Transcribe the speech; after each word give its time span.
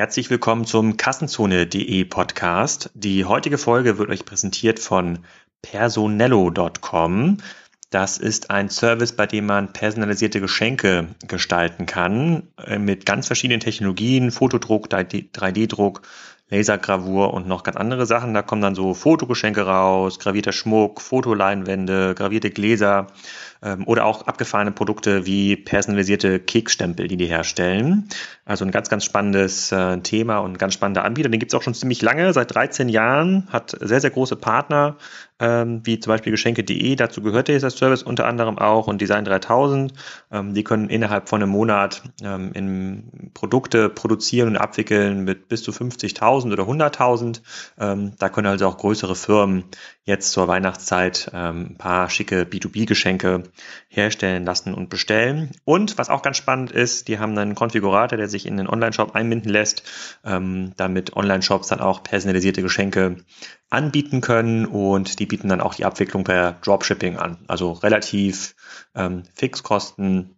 Herzlich 0.00 0.30
willkommen 0.30 0.64
zum 0.64 0.96
Kassenzone.de 0.96 2.04
Podcast. 2.06 2.88
Die 2.94 3.26
heutige 3.26 3.58
Folge 3.58 3.98
wird 3.98 4.08
euch 4.08 4.24
präsentiert 4.24 4.78
von 4.78 5.18
personello.com. 5.60 7.36
Das 7.90 8.16
ist 8.16 8.50
ein 8.50 8.70
Service, 8.70 9.12
bei 9.12 9.26
dem 9.26 9.44
man 9.44 9.74
personalisierte 9.74 10.40
Geschenke 10.40 11.08
gestalten 11.28 11.84
kann 11.84 12.44
äh, 12.66 12.78
mit 12.78 13.04
ganz 13.04 13.26
verschiedenen 13.26 13.60
Technologien, 13.60 14.30
Fotodruck, 14.30 14.88
3D-Druck, 14.88 16.00
Lasergravur 16.50 17.32
und 17.32 17.46
noch 17.46 17.62
ganz 17.62 17.76
andere 17.76 18.06
Sachen. 18.06 18.34
Da 18.34 18.42
kommen 18.42 18.62
dann 18.62 18.74
so 18.74 18.94
Fotogeschenke 18.94 19.66
raus, 19.66 20.18
gravierter 20.18 20.52
Schmuck, 20.52 21.00
Fotoleinwände, 21.00 22.14
gravierte 22.14 22.50
Gläser 22.50 23.06
ähm, 23.62 23.86
oder 23.86 24.04
auch 24.04 24.26
abgefahrene 24.26 24.72
Produkte 24.72 25.26
wie 25.26 25.56
personalisierte 25.56 26.40
Keksstempel, 26.40 27.06
die 27.06 27.16
die 27.16 27.26
herstellen. 27.26 28.08
Also 28.50 28.64
ein 28.64 28.72
ganz, 28.72 28.88
ganz 28.88 29.04
spannendes 29.04 29.70
äh, 29.70 30.00
Thema 30.00 30.38
und 30.38 30.54
ein 30.54 30.58
ganz 30.58 30.74
spannender 30.74 31.04
Anbieter. 31.04 31.28
Den 31.28 31.38
gibt 31.38 31.52
es 31.52 31.56
auch 31.56 31.62
schon 31.62 31.72
ziemlich 31.72 32.02
lange, 32.02 32.32
seit 32.32 32.52
13 32.52 32.88
Jahren, 32.88 33.46
hat 33.48 33.76
sehr, 33.80 34.00
sehr 34.00 34.10
große 34.10 34.34
Partner, 34.34 34.96
ähm, 35.38 35.82
wie 35.84 36.00
zum 36.00 36.10
Beispiel 36.10 36.32
Geschenke.de, 36.32 36.96
dazu 36.96 37.22
gehört 37.22 37.46
dieser 37.46 37.70
Service 37.70 38.02
unter 38.02 38.26
anderem 38.26 38.58
auch 38.58 38.88
und 38.88 39.00
Design 39.00 39.24
3000. 39.24 39.92
Ähm, 40.32 40.52
die 40.52 40.64
können 40.64 40.90
innerhalb 40.90 41.28
von 41.28 41.40
einem 41.40 41.52
Monat 41.52 42.02
ähm, 42.22 42.50
in 42.52 43.30
Produkte 43.34 43.88
produzieren 43.88 44.48
und 44.48 44.56
abwickeln 44.56 45.24
mit 45.24 45.48
bis 45.48 45.62
zu 45.62 45.70
50.000 45.70 46.52
oder 46.52 46.64
100.000. 46.64 47.42
Ähm, 47.78 48.12
da 48.18 48.28
können 48.28 48.48
also 48.48 48.66
auch 48.66 48.76
größere 48.76 49.14
Firmen 49.14 49.64
jetzt 50.04 50.32
zur 50.32 50.48
Weihnachtszeit 50.48 51.30
ähm, 51.32 51.68
ein 51.70 51.76
paar 51.78 52.10
schicke 52.10 52.42
B2B-Geschenke 52.42 53.44
herstellen 53.88 54.44
lassen 54.44 54.74
und 54.74 54.90
bestellen. 54.90 55.50
Und 55.64 55.96
was 55.96 56.10
auch 56.10 56.22
ganz 56.22 56.36
spannend 56.36 56.70
ist, 56.70 57.08
die 57.08 57.18
haben 57.18 57.38
einen 57.38 57.54
Konfigurator, 57.54 58.18
der 58.18 58.28
sich 58.28 58.39
in 58.46 58.56
den 58.56 58.68
Online-Shop 58.68 59.14
einbinden 59.14 59.50
lässt, 59.50 59.82
ähm, 60.24 60.72
damit 60.76 61.16
Online-Shops 61.16 61.68
dann 61.68 61.80
auch 61.80 62.02
personalisierte 62.02 62.62
Geschenke 62.62 63.16
anbieten 63.68 64.20
können 64.20 64.66
und 64.66 65.18
die 65.18 65.26
bieten 65.26 65.48
dann 65.48 65.60
auch 65.60 65.74
die 65.74 65.84
Abwicklung 65.84 66.24
per 66.24 66.52
Dropshipping 66.62 67.16
an. 67.16 67.38
Also 67.46 67.72
relativ 67.72 68.54
ähm, 68.94 69.22
Fixkosten 69.34 70.36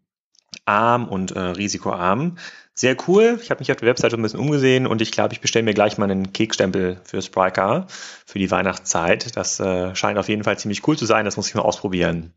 und 0.67 1.33
äh, 1.33 1.41
risikoarm. 1.41 2.37
Sehr 2.75 2.97
cool. 3.07 3.39
Ich 3.43 3.51
habe 3.51 3.61
mich 3.61 3.71
auf 3.71 3.77
der 3.77 3.89
Webseite 3.89 4.17
ein 4.17 4.23
bisschen 4.23 4.41
umgesehen 4.41 4.87
und 4.87 5.03
ich 5.03 5.13
glaube, 5.13 5.35
ich 5.35 5.41
bestelle 5.41 5.65
mir 5.65 5.75
gleich 5.75 5.99
mal 5.99 6.11
einen 6.11 6.33
Kekstempel 6.33 7.01
für 7.05 7.21
Spriker 7.21 7.87
für 7.89 8.39
die 8.39 8.51
Weihnachtszeit. 8.51 9.37
Das 9.37 9.61
äh, 9.61 9.95
scheint 9.95 10.19
auf 10.19 10.29
jeden 10.29 10.45
Fall 10.45 10.59
ziemlich 10.59 10.87
cool 10.87 10.97
zu 10.97 11.05
sein. 11.05 11.27
Das 11.27 11.37
muss 11.37 11.49
ich 11.49 11.55
mal 11.55 11.63
ausprobieren. 11.63 12.33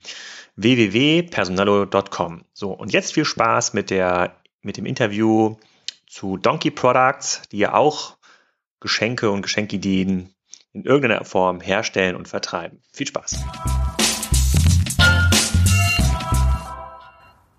www.personello.com. 0.57 2.43
So, 2.53 2.71
und 2.71 2.91
jetzt 2.91 3.13
viel 3.13 3.23
Spaß 3.25 3.73
mit, 3.73 3.89
der, 3.89 4.35
mit 4.65 4.77
dem 4.77 4.85
Interview 4.85 5.55
zu 6.07 6.37
Donkey 6.37 6.71
Products, 6.71 7.43
die 7.51 7.59
ja 7.59 7.75
auch 7.75 8.17
Geschenke 8.79 9.29
und 9.29 9.43
Geschenkideen 9.43 10.33
in 10.73 10.83
irgendeiner 10.83 11.23
Form 11.23 11.61
herstellen 11.61 12.15
und 12.15 12.27
vertreiben. 12.27 12.81
Viel 12.91 13.07
Spaß! 13.07 13.45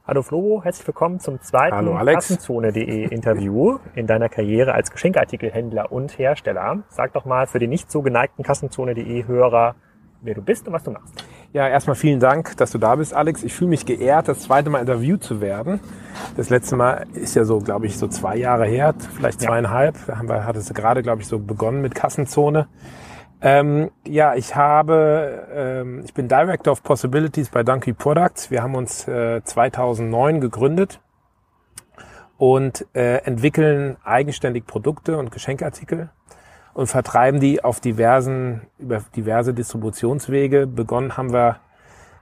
Hallo 0.04 0.22
Flo, 0.22 0.62
herzlich 0.62 0.86
willkommen 0.86 1.18
zum 1.18 1.40
zweiten 1.40 1.96
Kassenzone.de 1.96 3.08
Interview 3.08 3.78
in 3.94 4.06
deiner 4.06 4.28
Karriere 4.28 4.72
als 4.74 4.90
Geschenkartikelhändler 4.90 5.90
und 5.90 6.16
Hersteller. 6.18 6.84
Sag 6.90 7.12
doch 7.12 7.24
mal 7.24 7.46
für 7.46 7.58
den 7.58 7.70
nicht 7.70 7.90
so 7.90 8.02
geneigten 8.02 8.44
Kassenzone.de 8.44 9.26
Hörer, 9.26 9.74
wer 10.22 10.34
du 10.34 10.42
bist 10.42 10.68
und 10.68 10.74
was 10.74 10.84
du 10.84 10.92
machst. 10.92 11.24
Ja, 11.56 11.66
erstmal 11.66 11.96
vielen 11.96 12.20
Dank, 12.20 12.54
dass 12.58 12.72
du 12.72 12.76
da 12.76 12.96
bist, 12.96 13.14
Alex. 13.14 13.42
Ich 13.42 13.54
fühle 13.54 13.70
mich 13.70 13.86
geehrt, 13.86 14.28
das 14.28 14.40
zweite 14.40 14.68
Mal 14.68 14.80
interviewt 14.80 15.24
zu 15.24 15.40
werden. 15.40 15.80
Das 16.36 16.50
letzte 16.50 16.76
Mal 16.76 17.06
ist 17.14 17.34
ja 17.34 17.46
so, 17.46 17.60
glaube 17.60 17.86
ich, 17.86 17.96
so 17.96 18.08
zwei 18.08 18.36
Jahre 18.36 18.66
her, 18.66 18.92
vielleicht 19.14 19.40
zweieinhalb. 19.40 19.96
Da 20.06 20.18
haben 20.18 20.28
wir, 20.28 20.44
hat 20.44 20.56
es 20.56 20.74
gerade, 20.74 21.02
glaube 21.02 21.22
ich, 21.22 21.28
so 21.28 21.38
begonnen 21.38 21.80
mit 21.80 21.94
Kassenzone. 21.94 22.68
Ähm, 23.40 23.90
ja, 24.06 24.34
ich 24.34 24.54
habe, 24.54 25.46
ähm, 25.50 26.02
ich 26.04 26.12
bin 26.12 26.28
Director 26.28 26.72
of 26.72 26.82
Possibilities 26.82 27.48
bei 27.48 27.62
Donkey 27.62 27.94
Products. 27.94 28.50
Wir 28.50 28.62
haben 28.62 28.74
uns 28.74 29.08
äh, 29.08 29.42
2009 29.42 30.42
gegründet 30.42 31.00
und 32.36 32.84
äh, 32.94 33.24
entwickeln 33.24 33.96
eigenständig 34.04 34.66
Produkte 34.66 35.16
und 35.16 35.30
Geschenkartikel 35.30 36.10
und 36.76 36.88
vertreiben 36.88 37.40
die 37.40 37.64
auf 37.64 37.80
diversen, 37.80 38.60
über 38.78 39.00
diverse 39.16 39.54
Distributionswege. 39.54 40.66
Begonnen 40.66 41.16
haben 41.16 41.32
wir 41.32 41.56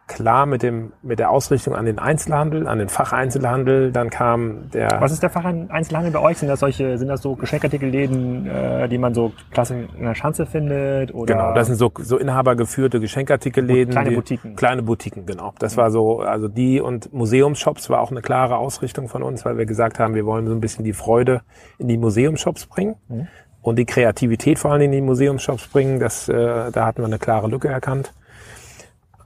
klar 0.07 0.47
mit 0.47 0.63
dem 0.63 0.93
mit 1.03 1.19
der 1.19 1.31
Ausrichtung 1.31 1.75
an 1.75 1.87
den 1.87 1.99
Einzelhandel, 1.99 2.69
an 2.69 2.79
den 2.79 2.89
Facheinzelhandel. 2.89 3.91
Dann 3.91 4.11
kam 4.11 4.71
der. 4.71 5.01
Was 5.01 5.11
ist 5.11 5.25
der 5.25 5.31
Facheinzelhandel 5.31 6.13
bei 6.13 6.21
euch? 6.21 6.39
Sind 6.39 6.49
das 6.49 6.61
solche, 6.61 6.99
sind 6.99 7.09
das 7.09 7.23
so 7.23 7.35
Geschenkartikelläden, 7.35 8.47
äh, 8.47 8.89
die 8.89 8.99
man 8.99 9.13
so 9.13 9.33
klassisch 9.51 9.89
in 9.99 10.05
der 10.05 10.15
Schanze 10.15 10.47
findet? 10.47 11.13
Oder? 11.13 11.35
Genau, 11.35 11.53
das 11.55 11.67
sind 11.67 11.77
so 11.77 11.91
so 11.99 12.17
inhabergeführte 12.17 13.01
Geschenkartikelläden. 13.01 13.91
Kleine 13.93 14.11
die, 14.11 14.17
Boutiquen. 14.17 14.55
Kleine 14.55 14.83
Boutiquen, 14.85 15.27
genau. 15.27 15.53
Das 15.59 15.75
mhm. 15.75 15.81
war 15.81 15.91
so, 15.91 16.21
also 16.21 16.47
die 16.47 16.81
und 16.81 17.13
Museumsshops 17.13 17.91
war 17.91 18.01
auch 18.01 18.13
eine 18.13 18.23
klare 18.23 18.57
Ausrichtung 18.57 19.09
von 19.09 19.25
uns, 19.25 19.45
weil 19.45 19.59
wir 19.59 19.67
gesagt 19.67 19.99
haben, 19.99 20.15
wir 20.15 20.27
wollen 20.27 20.47
so 20.47 20.53
ein 20.53 20.61
bisschen 20.61 20.85
die 20.85 20.93
Freude 20.93 21.41
in 21.79 21.89
die 21.89 21.97
Museumsshops 21.97 22.67
bringen. 22.67 22.95
Mhm. 23.09 23.27
Und 23.65 23.77
die 23.77 23.87
Kreativität 23.87 24.61
vor 24.61 24.73
allem 24.73 24.83
in 24.83 24.93
die 24.93 25.01
Museumsshops 25.01 25.67
bringen, 25.67 25.99
das, 25.99 26.29
äh, 26.29 26.71
da 26.71 26.87
hatten 26.87 27.03
wir 27.03 27.07
eine 27.07 27.19
klare 27.19 27.49
Lücke 27.49 27.69
erkannt 27.69 28.13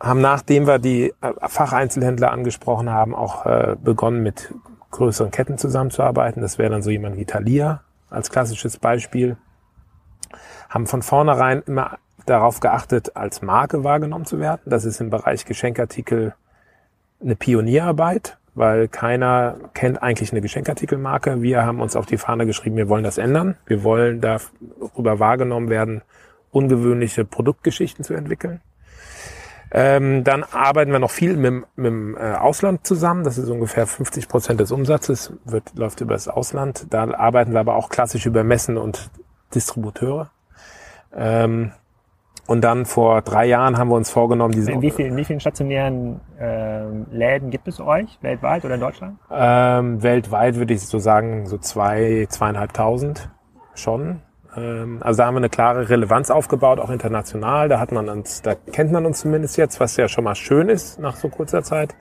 haben 0.01 0.21
nachdem 0.21 0.67
wir 0.67 0.79
die 0.79 1.13
äh, 1.21 1.33
Facheinzelhändler 1.49 2.31
angesprochen 2.31 2.91
haben, 2.91 3.15
auch 3.15 3.47
äh, 3.47 3.77
begonnen 3.83 4.23
mit 4.23 4.55
größeren 4.91 5.31
Ketten 5.31 5.59
zusammenzuarbeiten. 5.59 6.41
Das 6.41 6.59
wäre 6.59 6.71
dann 6.71 6.83
so 6.83 6.91
jemand 6.91 7.17
wie 7.17 7.25
Thalia 7.25 7.83
als 8.11 8.31
klassisches 8.31 8.79
Beispiel. 8.79 9.37
Haben 10.69 10.87
von 10.87 11.03
vornherein 11.03 11.63
immer 11.67 11.99
darauf 12.27 12.61
geachtet, 12.61 13.17
als 13.17 13.43
Marke 13.43 13.85
wahrgenommen 13.85 14.25
zu 14.25 14.39
werden. 14.39 14.63
Das 14.67 14.85
ist 14.85 15.01
im 15.01 15.11
Bereich 15.11 15.45
Geschenkartikel 15.45 16.35
eine 17.21 17.37
Pionierarbeit, 17.37 18.39
weil 18.59 18.89
keiner 18.89 19.57
kennt 19.73 20.03
eigentlich 20.03 20.33
eine 20.33 20.41
Geschenkartikelmarke. 20.41 21.43
Wir 21.43 21.65
haben 21.65 21.81
uns 21.81 21.97
auf 21.97 22.07
die 22.07 22.19
Fahne 22.19 22.45
geschrieben, 22.45 22.77
wir 22.77 22.89
wollen 22.89 23.05
das 23.05 23.17
ändern. 23.17 23.57
Wir 23.67 23.85
wollen 23.85 24.21
darüber 24.21 25.21
wahrgenommen 25.21 25.71
werden, 25.71 26.03
ungewöhnliche 26.51 27.25
Produktgeschichten 27.25 28.05
zu 28.05 28.15
entwickeln. 28.15 28.61
Ähm, 29.71 30.25
dann 30.25 30.45
arbeiten 30.45 30.93
wir 30.93 30.99
noch 30.99 31.11
viel 31.11 31.37
mit, 31.37 31.65
mit 31.77 31.87
dem 31.87 32.17
äh, 32.17 32.33
Ausland 32.33 32.87
zusammen. 32.87 33.23
Das 33.23 33.39
ist 33.39 33.49
ungefähr 33.49 33.87
50 33.87 34.29
Prozent 34.29 34.61
des 34.61 34.73
Umsatzes, 34.73 35.33
wird, 35.45 35.65
läuft 35.77 36.01
über 36.01 36.15
das 36.15 36.27
Ausland. 36.27 36.87
Da 36.91 37.11
arbeiten 37.13 37.53
wir 37.53 37.61
aber 37.61 37.77
auch 37.77 37.91
klassisch 37.91 38.27
über 38.27 38.45
Messen 38.45 38.79
und 38.79 39.11
Distributeure. 39.55 40.31
Ähm, 41.15 41.73
und 42.49 42.63
dann 42.63 42.87
vor 42.87 43.21
drei 43.21 43.45
Jahren 43.45 43.77
haben 43.77 43.89
wir 43.91 43.95
uns 43.95 44.11
vorgenommen, 44.11 44.53
diese. 44.53 44.73
In 44.73 44.81
wie 44.81 44.91
vielen, 44.91 45.11
in 45.11 45.17
wie 45.19 45.25
vielen 45.25 45.39
stationären 45.39 46.21
äh, 46.41 46.83
Läden 47.13 47.51
gibt 47.51 47.69
es 47.69 47.79
euch 47.79 48.19
weltweit 48.23 48.65
oder 48.65 48.75
in 48.75 48.81
Deutschland? 48.81 49.19
Ähm, 49.31 50.03
weltweit 50.03 50.57
würde 50.57 50.73
ich 50.73 50.81
so 50.81 50.99
sagen, 50.99 51.47
so 51.47 51.59
zwei, 51.59 52.27
zweieinhalbtausend 52.31 53.31
schon. 53.75 54.23
Ähm, 54.57 54.99
also 55.03 55.19
da 55.19 55.27
haben 55.27 55.35
wir 55.35 55.41
eine 55.41 55.51
klare 55.51 55.91
Relevanz 55.91 56.31
aufgebaut, 56.31 56.81
auch 56.81 56.89
international. 56.89 57.69
Da 57.69 57.79
hat 57.79 57.93
man 57.93 58.09
uns, 58.09 58.41
da 58.41 58.55
kennt 58.55 58.93
man 58.93 59.05
uns 59.05 59.21
zumindest 59.21 59.59
jetzt, 59.59 59.79
was 59.79 59.99
ja 59.99 60.09
schon 60.09 60.25
mal 60.25 60.35
schön 60.35 60.71
ist 60.71 60.99
nach 60.99 61.17
so 61.17 61.29
kurzer 61.29 61.63
Zeit. 61.63 61.95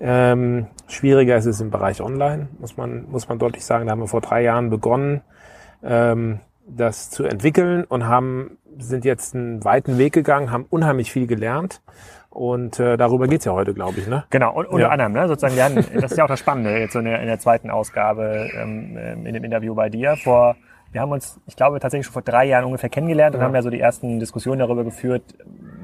Ähm, 0.00 0.66
schwieriger 0.88 1.36
ist 1.36 1.46
es 1.46 1.60
im 1.60 1.70
Bereich 1.70 2.02
Online, 2.02 2.48
muss 2.58 2.76
man, 2.76 3.08
muss 3.08 3.28
man 3.28 3.38
deutlich 3.38 3.64
sagen. 3.64 3.86
Da 3.86 3.92
haben 3.92 4.00
wir 4.00 4.08
vor 4.08 4.22
drei 4.22 4.42
Jahren 4.42 4.70
begonnen, 4.70 5.22
ähm, 5.84 6.40
das 6.66 7.10
zu 7.10 7.24
entwickeln 7.24 7.84
und 7.84 8.06
haben, 8.06 8.57
sind 8.78 9.04
jetzt 9.04 9.34
einen 9.34 9.64
weiten 9.64 9.98
Weg 9.98 10.12
gegangen, 10.12 10.50
haben 10.50 10.66
unheimlich 10.70 11.12
viel 11.12 11.26
gelernt. 11.26 11.82
Und 12.30 12.78
äh, 12.78 12.96
darüber 12.96 13.26
geht's 13.26 13.44
ja 13.44 13.52
heute, 13.52 13.74
glaube 13.74 13.98
ich. 14.00 14.06
Ne? 14.06 14.24
Genau, 14.30 14.54
und 14.54 14.66
unter 14.66 14.86
ja. 14.86 14.88
anderem, 14.90 15.12
ne, 15.12 15.26
sozusagen, 15.26 15.56
wir 15.56 15.64
hatten, 15.64 15.84
das 16.00 16.12
ist 16.12 16.18
ja 16.18 16.24
auch 16.24 16.28
das 16.28 16.38
Spannende 16.38 16.78
jetzt 16.78 16.92
so 16.92 16.98
in 16.98 17.06
der, 17.06 17.20
in 17.20 17.26
der 17.26 17.38
zweiten 17.38 17.70
Ausgabe 17.70 18.48
ähm, 18.54 18.96
in 19.24 19.34
dem 19.34 19.44
Interview 19.44 19.74
bei 19.74 19.88
dir. 19.88 20.16
Vor 20.16 20.56
wir 20.90 21.02
haben 21.02 21.12
uns, 21.12 21.38
ich 21.46 21.54
glaube, 21.54 21.80
tatsächlich 21.80 22.06
schon 22.06 22.14
vor 22.14 22.22
drei 22.22 22.46
Jahren 22.46 22.64
ungefähr 22.64 22.88
kennengelernt 22.88 23.34
und 23.34 23.42
haben 23.42 23.54
ja 23.54 23.60
so 23.60 23.68
die 23.68 23.80
ersten 23.80 24.20
Diskussionen 24.20 24.60
darüber 24.60 24.84
geführt, 24.84 25.22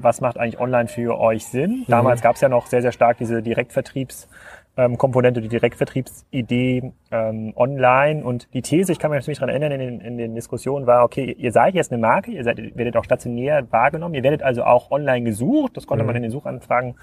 was 0.01 0.23
macht 0.23 0.39
eigentlich 0.39 0.59
online 0.59 0.89
für 0.89 1.19
euch 1.19 1.45
Sinn. 1.45 1.81
Mhm. 1.81 1.85
Damals 1.89 2.23
gab 2.23 2.37
es 2.37 2.41
ja 2.41 2.49
noch 2.49 2.67
sehr, 2.67 2.81
sehr 2.81 2.93
stark 2.93 3.19
diese 3.19 3.39
Direktvertriebs- 3.41 4.29
ähm, 4.77 4.99
Komponente, 4.99 5.41
die 5.41 5.49
Direktvertriebsidee 5.49 6.93
ähm, 7.15 7.53
online 7.55 8.25
und 8.25 8.53
die 8.55 8.63
These, 8.63 8.91
ich 8.91 8.99
kann 8.99 9.11
mich 9.11 9.21
natürlich 9.21 9.39
daran 9.39 9.51
erinnern, 9.51 9.73
in 9.73 9.79
den, 9.79 10.01
in 10.01 10.19
den 10.19 10.35
Diskussionen 10.35 10.87
war, 10.87 11.05
okay, 11.05 11.31
ihr 11.39 11.53
seid 11.53 11.75
jetzt 11.75 11.93
eine 11.93 12.01
Marke, 12.01 12.33
ihr 12.33 12.43
seid, 12.43 12.59
werdet 12.77 12.97
auch 12.97 13.05
stationär 13.05 13.71
wahrgenommen, 13.71 14.15
ihr 14.15 14.25
werdet 14.25 14.43
also 14.43 14.65
auch 14.65 14.91
online 14.91 15.25
gesucht, 15.25 15.77
das 15.77 15.87
konnte 15.87 16.03
mhm. 16.03 16.09
man 16.09 16.17
in 16.17 16.23
den 16.23 16.33
Suchanfragen 16.33 16.97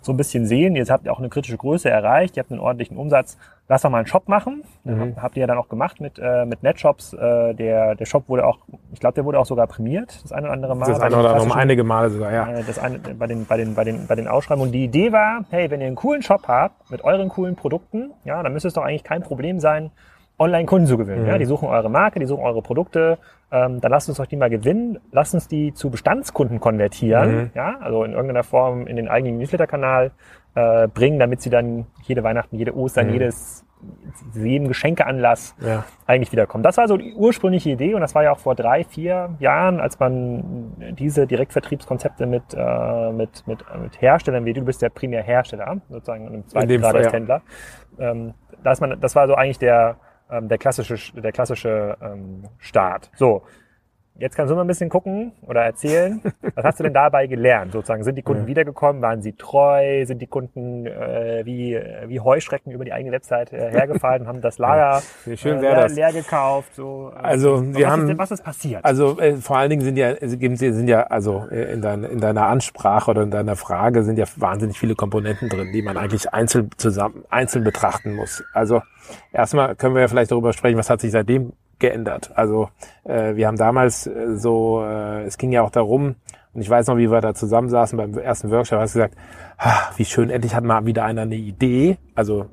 so 0.00 0.12
ein 0.12 0.16
bisschen 0.16 0.46
sehen, 0.46 0.74
ihr 0.74 0.84
habt 0.86 1.08
auch 1.08 1.20
eine 1.20 1.28
kritische 1.28 1.56
Größe 1.56 1.88
erreicht, 1.88 2.36
ihr 2.36 2.42
habt 2.42 2.50
einen 2.50 2.60
ordentlichen 2.60 2.96
Umsatz, 2.96 3.38
lass 3.68 3.82
doch 3.82 3.90
mal 3.90 3.98
einen 3.98 4.06
Shop 4.08 4.28
machen, 4.28 4.64
mhm. 4.82 5.14
habt 5.20 5.36
ihr 5.36 5.42
ja 5.42 5.46
dann 5.46 5.58
auch 5.58 5.68
gemacht 5.68 6.00
mit, 6.00 6.18
äh, 6.18 6.44
mit 6.44 6.64
Netshops, 6.64 7.12
äh, 7.12 7.54
der, 7.54 7.94
der 7.94 8.04
Shop 8.04 8.28
wurde 8.28 8.44
auch, 8.44 8.58
ich 8.92 8.98
glaube, 8.98 9.14
der 9.14 9.24
wurde 9.24 9.38
auch 9.38 9.46
sogar 9.46 9.68
prämiert, 9.68 10.22
das 10.24 10.32
eine 10.32 10.46
oder 10.46 10.54
andere 10.54 10.76
Mal. 10.76 10.86
Das 10.88 11.00
eine 11.00 11.16
oder 11.16 11.34
andere 11.34 11.56
einige 11.56 11.84
Male 11.84 12.10
sogar, 12.10 12.32
ja. 12.32 12.48
Äh, 12.48 12.64
das 12.66 12.80
eine, 12.80 12.98
bei 12.98 13.28
den, 13.28 13.46
bei 13.46 13.56
den, 13.56 13.74
bei 13.74 13.84
den, 13.84 14.06
bei 14.08 14.16
den 14.16 14.26
Ausschreibungen. 14.26 14.68
Und 14.68 14.72
die 14.72 14.84
Idee 14.84 15.12
war, 15.12 15.44
hey, 15.50 15.70
wenn 15.70 15.80
ihr 15.80 15.86
einen 15.86 15.96
coolen 15.96 16.22
Shop 16.22 16.48
habt, 16.48 16.90
mit 16.90 17.04
euren 17.04 17.28
coolen 17.28 17.54
Produkten, 17.54 18.10
ja, 18.24 18.42
dann 18.42 18.52
müsste 18.52 18.68
es 18.68 18.74
doch 18.74 18.82
eigentlich 18.82 19.04
kein 19.04 19.22
Problem 19.22 19.51
sein, 19.60 19.90
Online-Kunden 20.38 20.86
zu 20.86 20.98
gewinnen. 20.98 21.22
Mhm. 21.22 21.28
Ja, 21.28 21.38
die 21.38 21.44
suchen 21.44 21.68
eure 21.68 21.88
Marke, 21.88 22.18
die 22.18 22.26
suchen 22.26 22.42
eure 22.42 22.62
Produkte. 22.62 23.18
Ähm, 23.50 23.80
dann 23.80 23.90
lasst 23.90 24.08
uns 24.08 24.18
doch 24.18 24.26
die 24.26 24.36
mal 24.36 24.50
gewinnen. 24.50 24.98
Lasst 25.12 25.34
uns 25.34 25.46
die 25.46 25.74
zu 25.74 25.90
Bestandskunden 25.90 26.58
konvertieren. 26.60 27.34
Mhm. 27.34 27.50
Ja, 27.54 27.76
also 27.80 28.04
in 28.04 28.12
irgendeiner 28.12 28.42
Form 28.42 28.86
in 28.86 28.96
den 28.96 29.08
eigenen 29.08 29.38
Newsletter-Kanal 29.38 30.10
äh, 30.54 30.88
bringen, 30.88 31.18
damit 31.18 31.42
sie 31.42 31.50
dann 31.50 31.86
jede 32.02 32.22
Weihnachten, 32.24 32.56
jede 32.56 32.76
Ostern, 32.76 33.06
mhm. 33.08 33.12
jedes 33.12 33.64
jedem 34.34 34.68
Geschenkeanlass 34.68 35.54
ja. 35.60 35.84
eigentlich 36.06 36.30
wiederkommen. 36.32 36.62
Das 36.62 36.76
war 36.76 36.86
so 36.86 36.96
die 36.96 37.14
ursprüngliche 37.14 37.70
Idee 37.70 37.94
und 37.94 38.00
das 38.00 38.14
war 38.14 38.22
ja 38.22 38.32
auch 38.32 38.38
vor 38.38 38.54
drei, 38.54 38.84
vier 38.84 39.30
Jahren, 39.40 39.80
als 39.80 39.98
man 39.98 40.72
diese 40.98 41.26
Direktvertriebskonzepte 41.26 42.26
mit, 42.26 42.42
äh, 42.54 43.12
mit, 43.12 43.46
mit, 43.46 43.64
mit 43.82 44.00
Herstellern, 44.00 44.44
wie 44.44 44.52
du 44.52 44.62
bist 44.62 44.82
der 44.82 44.90
primär 44.90 45.22
Hersteller, 45.22 45.80
sozusagen 45.88 46.32
im 46.32 46.46
zweiten 46.46 46.80
Grad 46.80 46.94
als. 46.94 47.12
Händler. 47.12 47.42
Ähm, 47.98 48.34
da 48.64 48.74
man, 48.80 49.00
das 49.00 49.14
war 49.14 49.26
so 49.26 49.34
eigentlich 49.34 49.58
der, 49.58 49.96
ähm, 50.30 50.48
der 50.48 50.58
klassische, 50.58 50.96
der 51.20 51.32
klassische 51.32 51.96
ähm, 52.00 52.44
Start. 52.58 53.10
So, 53.14 53.42
Jetzt 54.18 54.36
kannst 54.36 54.50
du 54.50 54.54
mal 54.54 54.60
ein 54.60 54.66
bisschen 54.66 54.90
gucken 54.90 55.32
oder 55.46 55.62
erzählen. 55.62 56.20
Was 56.54 56.64
hast 56.64 56.80
du 56.80 56.84
denn 56.84 56.92
dabei 56.92 57.26
gelernt? 57.26 57.72
Sozusagen, 57.72 58.04
sind 58.04 58.16
die 58.16 58.22
Kunden 58.22 58.42
ja. 58.42 58.48
wiedergekommen? 58.48 59.00
Waren 59.00 59.22
sie 59.22 59.32
treu? 59.32 60.04
Sind 60.04 60.20
die 60.20 60.26
Kunden 60.26 60.86
äh, 60.86 61.42
wie, 61.44 61.80
wie 62.06 62.20
Heuschrecken 62.20 62.72
über 62.72 62.84
die 62.84 62.92
eigene 62.92 63.12
Website 63.12 63.52
äh, 63.52 63.70
hergefallen 63.72 64.26
haben 64.26 64.40
das 64.40 64.58
Lager 64.58 65.02
ja, 65.26 65.36
schön 65.36 65.58
äh, 65.58 65.60
leer, 65.62 65.74
das. 65.76 65.94
leer 65.94 66.12
gekauft? 66.12 66.74
So. 66.74 67.10
Also 67.14 67.62
wir 67.74 67.86
was 67.86 67.92
haben, 67.92 68.10
ist, 68.10 68.18
was 68.18 68.30
ist 68.30 68.44
passiert? 68.44 68.84
Also 68.84 69.18
äh, 69.18 69.36
vor 69.36 69.56
allen 69.56 69.70
Dingen 69.70 69.82
sind 69.82 69.96
ja, 69.96 70.14
sind 70.20 70.88
ja 70.88 71.04
also 71.04 71.46
äh, 71.50 71.72
in, 71.72 71.80
dein, 71.80 72.04
in 72.04 72.20
deiner 72.20 72.46
Ansprache 72.46 73.10
oder 73.10 73.22
in 73.22 73.30
deiner 73.30 73.56
Frage 73.56 74.04
sind 74.04 74.18
ja 74.18 74.26
wahnsinnig 74.36 74.78
viele 74.78 74.94
Komponenten 74.94 75.48
drin, 75.48 75.72
die 75.72 75.82
man 75.82 75.96
eigentlich 75.96 76.32
einzeln 76.32 76.70
zusammen 76.76 77.24
einzeln 77.30 77.64
betrachten 77.64 78.14
muss. 78.14 78.44
Also 78.52 78.82
erstmal 79.32 79.74
können 79.74 79.94
wir 79.94 80.02
ja 80.02 80.08
vielleicht 80.08 80.30
darüber 80.30 80.52
sprechen, 80.52 80.76
was 80.76 80.90
hat 80.90 81.00
sich 81.00 81.12
seitdem 81.12 81.52
geändert. 81.82 82.30
Also 82.34 82.70
äh, 83.04 83.36
wir 83.36 83.46
haben 83.46 83.58
damals 83.58 84.06
äh, 84.06 84.36
so, 84.36 84.82
äh, 84.82 85.24
es 85.24 85.36
ging 85.36 85.52
ja 85.52 85.62
auch 85.62 85.70
darum, 85.70 86.14
und 86.54 86.60
ich 86.60 86.68
weiß 86.68 86.86
noch, 86.86 86.96
wie 86.96 87.10
wir 87.10 87.20
da 87.20 87.34
zusammensaßen 87.34 87.96
beim 87.96 88.16
ersten 88.16 88.50
Workshop, 88.50 88.78
hast 88.78 88.94
du 88.94 89.00
gesagt, 89.00 89.16
ah, 89.58 89.90
wie 89.96 90.04
schön, 90.04 90.30
endlich 90.30 90.54
hat 90.54 90.64
mal 90.64 90.84
wieder 90.84 91.04
einer 91.04 91.22
eine 91.22 91.36
Idee. 91.36 91.96
Also 92.14 92.46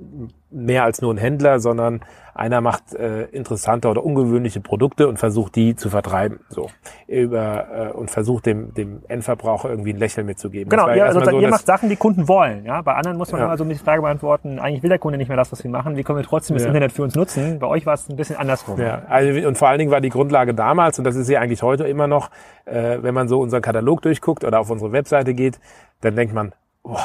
mehr 0.52 0.84
als 0.84 1.02
nur 1.02 1.14
ein 1.14 1.18
Händler, 1.18 1.60
sondern 1.60 2.02
einer 2.34 2.62
macht 2.62 2.96
äh, 2.96 3.24
interessante 3.26 3.90
oder 3.90 4.04
ungewöhnliche 4.04 4.62
Produkte 4.62 5.10
und 5.10 5.20
versucht 5.20 5.56
die 5.56 5.76
zu 5.76 5.90
vertreiben, 5.90 6.40
so 6.48 6.70
über 7.08 7.90
äh, 7.90 7.92
und 7.92 8.10
versucht 8.10 8.46
dem 8.46 8.74
dem 8.74 9.02
Endverbraucher 9.10 9.70
irgendwie 9.70 9.92
ein 9.92 9.98
Lächeln 9.98 10.26
mitzugeben. 10.26 10.70
Genau, 10.70 10.90
ihr, 10.90 11.06
also 11.06 11.24
so, 11.24 11.38
ihr 11.38 11.50
macht 11.50 11.66
Sachen, 11.66 11.90
die 11.90 11.98
Kunden 11.98 12.30
wollen. 12.30 12.64
Ja, 12.64 12.82
bei 12.82 12.94
anderen 12.94 13.18
muss 13.18 13.32
man 13.34 13.42
ja. 13.42 13.48
immer 13.48 13.58
so 13.58 13.66
die 13.66 13.76
Frage 13.76 14.02
beantworten: 14.02 14.58
Eigentlich 14.58 14.84
will 14.84 14.90
der 14.90 15.00
Kunde 15.00 15.18
nicht 15.18 15.28
mehr 15.28 15.36
das, 15.36 15.52
was 15.52 15.64
wir 15.64 15.70
machen. 15.70 15.98
Wie 15.98 16.04
können 16.04 16.18
wir 16.18 16.26
trotzdem 16.26 16.56
das 16.56 16.64
ja. 16.64 16.70
Internet 16.70 16.94
für 16.94 17.04
uns 17.04 17.16
nutzen? 17.16 17.60
Bei 17.60 17.68
euch 17.68 17.86
war 17.86 17.96
es 17.96 18.08
ein 18.10 18.16
bisschen 18.16 18.38
andersrum. 18.38 18.80
Ja, 18.80 19.04
also, 19.10 19.46
und 19.46 19.58
vor 19.58 19.68
allen 19.68 19.80
Dingen 19.80 19.92
war 19.92 20.02
die 20.02 20.10
Grundlage 20.10 20.54
damals 20.54 20.98
und 20.98 21.04
das 21.04 21.18
ist 21.18 21.30
ja 21.30 21.42
eigentlich 21.42 21.62
heute 21.62 21.88
immer 21.88 22.08
noch, 22.08 22.30
äh, 22.64 23.00
wenn 23.02 23.14
man 23.14 23.28
so 23.28 23.42
unseren 23.42 23.62
Katalog 23.62 24.02
durchguckt 24.02 24.46
oder 24.46 24.62
auf 24.62 24.70
unsere 24.70 24.94
Webseite 24.94 25.34
geht, 25.34 25.60
dann 26.00 26.16
denkt 26.16 26.34
man, 26.34 26.54
oh, 26.84 26.96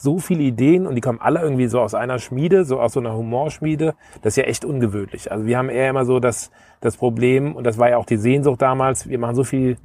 so 0.00 0.18
viele 0.18 0.42
Ideen 0.42 0.86
und 0.86 0.94
die 0.94 1.02
kommen 1.02 1.20
alle 1.20 1.42
irgendwie 1.42 1.68
so 1.68 1.80
aus 1.80 1.94
einer 1.94 2.18
Schmiede, 2.18 2.64
so 2.64 2.80
aus 2.80 2.94
so 2.94 3.00
einer 3.00 3.14
Humorschmiede. 3.14 3.94
Das 4.22 4.32
ist 4.32 4.36
ja 4.36 4.44
echt 4.44 4.64
ungewöhnlich. 4.64 5.30
Also 5.30 5.44
wir 5.44 5.58
haben 5.58 5.68
eher 5.68 5.90
immer 5.90 6.06
so 6.06 6.20
das, 6.20 6.50
das 6.80 6.96
Problem, 6.96 7.54
und 7.54 7.64
das 7.64 7.76
war 7.76 7.90
ja 7.90 7.98
auch 7.98 8.06
die 8.06 8.16
Sehnsucht 8.16 8.62
damals, 8.62 9.08
wir 9.08 9.18
machen 9.18 9.36
so 9.36 9.44
viel 9.44 9.76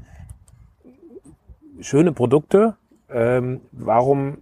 schöne 1.82 2.14
Produkte. 2.14 2.78
Ähm, 3.10 3.60
warum, 3.74 4.38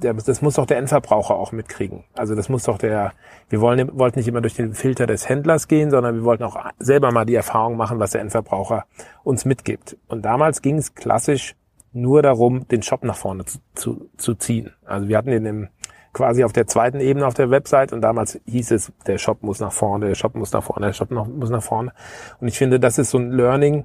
der, 0.00 0.14
das 0.14 0.42
muss 0.42 0.54
doch 0.54 0.66
der 0.66 0.78
Endverbraucher 0.78 1.34
auch 1.34 1.50
mitkriegen. 1.50 2.04
Also 2.14 2.36
das 2.36 2.48
muss 2.48 2.62
doch 2.62 2.78
der, 2.78 3.14
wir 3.48 3.60
wollen, 3.60 3.98
wollten 3.98 4.20
nicht 4.20 4.28
immer 4.28 4.42
durch 4.42 4.54
den 4.54 4.74
Filter 4.74 5.08
des 5.08 5.28
Händlers 5.28 5.66
gehen, 5.66 5.90
sondern 5.90 6.14
wir 6.14 6.22
wollten 6.22 6.44
auch 6.44 6.56
selber 6.78 7.10
mal 7.10 7.24
die 7.24 7.34
Erfahrung 7.34 7.76
machen, 7.76 7.98
was 7.98 8.12
der 8.12 8.20
Endverbraucher 8.20 8.84
uns 9.24 9.44
mitgibt. 9.44 9.96
Und 10.06 10.24
damals 10.24 10.62
ging 10.62 10.78
es 10.78 10.94
klassisch 10.94 11.56
nur 11.94 12.22
darum, 12.22 12.66
den 12.68 12.82
Shop 12.82 13.04
nach 13.04 13.16
vorne 13.16 13.44
zu, 13.44 13.58
zu, 13.74 14.10
zu 14.16 14.34
ziehen. 14.34 14.70
Also 14.84 15.08
wir 15.08 15.16
hatten 15.16 15.30
den 15.30 15.46
im, 15.46 15.68
quasi 16.12 16.44
auf 16.44 16.52
der 16.52 16.66
zweiten 16.66 17.00
Ebene 17.00 17.26
auf 17.26 17.34
der 17.34 17.50
Website 17.50 17.92
und 17.92 18.00
damals 18.00 18.40
hieß 18.46 18.70
es, 18.72 18.92
der 19.06 19.18
Shop 19.18 19.42
muss 19.42 19.60
nach 19.60 19.72
vorne, 19.72 20.08
der 20.08 20.14
Shop 20.14 20.34
muss 20.34 20.52
nach 20.52 20.62
vorne, 20.62 20.86
der 20.86 20.92
Shop 20.92 21.10
noch, 21.10 21.26
muss 21.28 21.50
nach 21.50 21.62
vorne. 21.62 21.92
Und 22.40 22.48
ich 22.48 22.56
finde, 22.56 22.80
das 22.80 22.98
ist 22.98 23.10
so 23.10 23.18
ein 23.18 23.32
Learning. 23.32 23.84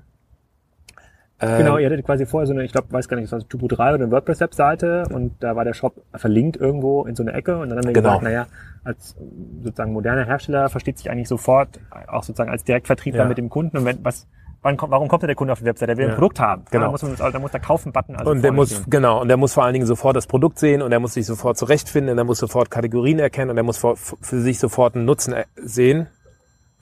Genau, 1.39 1.77
ähm, 1.77 1.83
ihr 1.83 1.89
hattet 1.89 2.05
quasi 2.05 2.25
vorher 2.25 2.47
so 2.47 2.53
eine, 2.53 2.65
ich 2.65 2.71
glaube, 2.73 2.91
weiß 2.91 3.07
gar 3.07 3.17
nicht, 3.17 3.31
was 3.31 3.47
Tubo 3.47 3.67
3 3.67 3.93
oder 3.93 4.03
eine 4.03 4.11
WordPress-Webseite 4.11 5.05
und 5.09 5.41
da 5.41 5.55
war 5.55 5.63
der 5.63 5.73
Shop 5.73 5.95
verlinkt 6.13 6.57
irgendwo 6.57 7.05
in 7.05 7.15
so 7.15 7.23
eine 7.23 7.31
Ecke 7.31 7.57
und 7.57 7.69
dann 7.69 7.77
haben 7.77 7.87
wir 7.87 7.93
genau. 7.93 8.09
gesagt, 8.09 8.23
naja, 8.23 8.47
als 8.83 9.15
sozusagen 9.63 9.93
moderner 9.93 10.25
Hersteller 10.25 10.67
versteht 10.67 10.97
sich 10.97 11.09
eigentlich 11.09 11.29
sofort 11.29 11.79
auch 12.07 12.23
sozusagen 12.23 12.49
als 12.49 12.65
Direktvertriebler 12.65 13.21
ja. 13.21 13.27
mit 13.27 13.37
dem 13.37 13.49
Kunden 13.49 13.77
und 13.77 13.85
wenn 13.85 14.03
was 14.03 14.27
kommt, 14.61 14.91
warum 14.91 15.07
kommt 15.07 15.23
der 15.23 15.35
Kunde 15.35 15.53
auf 15.53 15.59
die 15.59 15.65
Website? 15.65 15.89
Der 15.89 15.97
will 15.97 16.05
ja. 16.05 16.11
ein 16.11 16.15
Produkt 16.15 16.39
haben. 16.39 16.65
Genau. 16.69 16.85
Da 16.85 16.91
muss, 16.91 17.01
man, 17.03 17.15
da 17.15 17.39
muss 17.39 17.51
der 17.51 17.59
Kaufen-Button 17.61 18.15
also 18.15 18.31
Und 18.31 18.41
der 18.41 18.51
muss, 18.51 18.83
genau, 18.87 19.21
und 19.21 19.27
der 19.29 19.37
muss 19.37 19.53
vor 19.53 19.63
allen 19.63 19.73
Dingen 19.73 19.85
sofort 19.85 20.15
das 20.15 20.27
Produkt 20.27 20.59
sehen 20.59 20.81
und 20.81 20.91
er 20.91 20.99
muss 20.99 21.13
sich 21.13 21.25
sofort 21.25 21.57
zurechtfinden 21.57 22.11
und 22.11 22.17
er 22.17 22.25
muss 22.25 22.39
sofort 22.39 22.69
Kategorien 22.69 23.19
erkennen 23.19 23.51
und 23.51 23.57
er 23.57 23.63
muss 23.63 23.77
für, 23.77 23.95
für 23.95 24.41
sich 24.41 24.59
sofort 24.59 24.95
einen 24.95 25.05
Nutzen 25.05 25.35
sehen, 25.55 26.07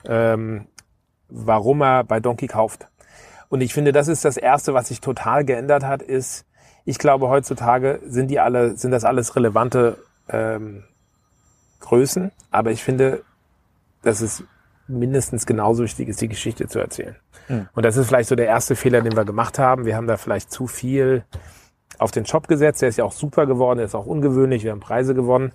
ähm, 0.04 0.66
warum 1.28 1.82
er 1.82 2.04
bei 2.04 2.20
Donkey 2.20 2.48
kauft. 2.48 2.88
Und 3.48 3.60
ich 3.60 3.72
finde, 3.72 3.92
das 3.92 4.08
ist 4.08 4.24
das 4.24 4.36
Erste, 4.36 4.74
was 4.74 4.88
sich 4.88 5.00
total 5.00 5.44
geändert 5.44 5.84
hat, 5.84 6.02
ist, 6.02 6.46
ich 6.84 6.98
glaube, 6.98 7.28
heutzutage 7.28 8.00
sind 8.04 8.30
die 8.30 8.40
alle, 8.40 8.76
sind 8.76 8.90
das 8.90 9.04
alles 9.04 9.36
relevante 9.36 9.98
ähm, 10.28 10.84
Größen, 11.80 12.32
aber 12.50 12.72
ich 12.72 12.82
finde, 12.82 13.22
dass 14.02 14.20
es 14.20 14.42
mindestens 14.88 15.46
genauso 15.46 15.84
wichtig 15.84 16.08
ist, 16.08 16.20
die 16.20 16.28
Geschichte 16.28 16.66
zu 16.66 16.78
erzählen. 16.78 17.16
Mhm. 17.48 17.68
Und 17.74 17.84
das 17.84 17.96
ist 17.96 18.08
vielleicht 18.08 18.28
so 18.28 18.36
der 18.36 18.46
erste 18.46 18.76
Fehler, 18.76 19.02
den 19.02 19.16
wir 19.16 19.24
gemacht 19.24 19.58
haben. 19.58 19.84
Wir 19.84 19.96
haben 19.96 20.06
da 20.06 20.16
vielleicht 20.16 20.50
zu 20.50 20.66
viel 20.66 21.24
auf 21.98 22.10
den 22.10 22.26
Shop 22.26 22.48
gesetzt. 22.48 22.82
Der 22.82 22.88
ist 22.88 22.98
ja 22.98 23.04
auch 23.04 23.12
super 23.12 23.46
geworden, 23.46 23.78
der 23.78 23.86
ist 23.86 23.94
auch 23.94 24.06
ungewöhnlich, 24.06 24.64
wir 24.64 24.72
haben 24.72 24.80
Preise 24.80 25.14
gewonnen. 25.14 25.52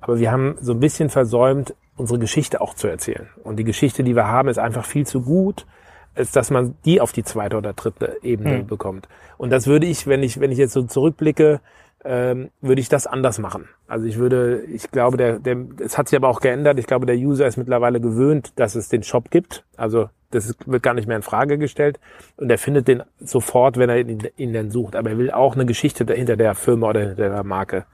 Aber 0.00 0.18
wir 0.18 0.30
haben 0.30 0.56
so 0.60 0.72
ein 0.72 0.80
bisschen 0.80 1.08
versäumt, 1.08 1.74
unsere 1.96 2.18
Geschichte 2.18 2.60
auch 2.60 2.74
zu 2.74 2.86
erzählen. 2.86 3.28
Und 3.42 3.56
die 3.56 3.64
Geschichte, 3.64 4.04
die 4.04 4.14
wir 4.14 4.26
haben, 4.26 4.48
ist 4.48 4.58
einfach 4.58 4.84
viel 4.84 5.06
zu 5.06 5.22
gut, 5.22 5.66
als 6.14 6.32
dass 6.32 6.50
man 6.50 6.74
die 6.84 7.00
auf 7.00 7.12
die 7.12 7.24
zweite 7.24 7.56
oder 7.56 7.72
dritte 7.72 8.16
Ebene 8.22 8.58
mhm. 8.58 8.66
bekommt. 8.66 9.08
Und 9.38 9.50
das 9.50 9.66
würde 9.66 9.86
ich, 9.86 10.06
wenn 10.06 10.22
ich, 10.22 10.40
wenn 10.40 10.52
ich 10.52 10.58
jetzt 10.58 10.72
so 10.72 10.82
zurückblicke, 10.82 11.60
ähm, 12.06 12.50
würde 12.60 12.80
ich 12.80 12.88
das 12.88 13.06
anders 13.06 13.38
machen. 13.38 13.68
Also 13.88 14.06
ich 14.06 14.16
würde, 14.16 14.62
ich 14.62 14.90
glaube, 14.90 15.16
der, 15.16 15.38
der, 15.38 15.56
es 15.80 15.98
hat 15.98 16.08
sich 16.08 16.16
aber 16.16 16.28
auch 16.28 16.40
geändert. 16.40 16.78
Ich 16.78 16.86
glaube, 16.86 17.06
der 17.06 17.16
User 17.16 17.46
ist 17.46 17.56
mittlerweile 17.56 18.00
gewöhnt, 18.00 18.52
dass 18.56 18.74
es 18.74 18.88
den 18.88 19.02
Shop 19.02 19.30
gibt. 19.30 19.64
Also 19.76 20.08
das 20.30 20.46
ist, 20.46 20.70
wird 20.70 20.82
gar 20.82 20.94
nicht 20.94 21.06
mehr 21.06 21.16
in 21.16 21.22
Frage 21.22 21.58
gestellt 21.58 22.00
und 22.36 22.50
er 22.50 22.58
findet 22.58 22.88
den 22.88 23.02
sofort, 23.20 23.78
wenn 23.78 23.90
er 23.90 23.98
ihn, 23.98 24.28
ihn 24.36 24.52
denn 24.52 24.70
sucht. 24.70 24.96
Aber 24.96 25.10
er 25.10 25.18
will 25.18 25.30
auch 25.30 25.54
eine 25.54 25.66
Geschichte 25.66 26.04
hinter 26.12 26.36
der 26.36 26.54
Firma 26.54 26.90
oder 26.90 27.00
hinter 27.00 27.28
der 27.28 27.44
Marke, 27.44 27.86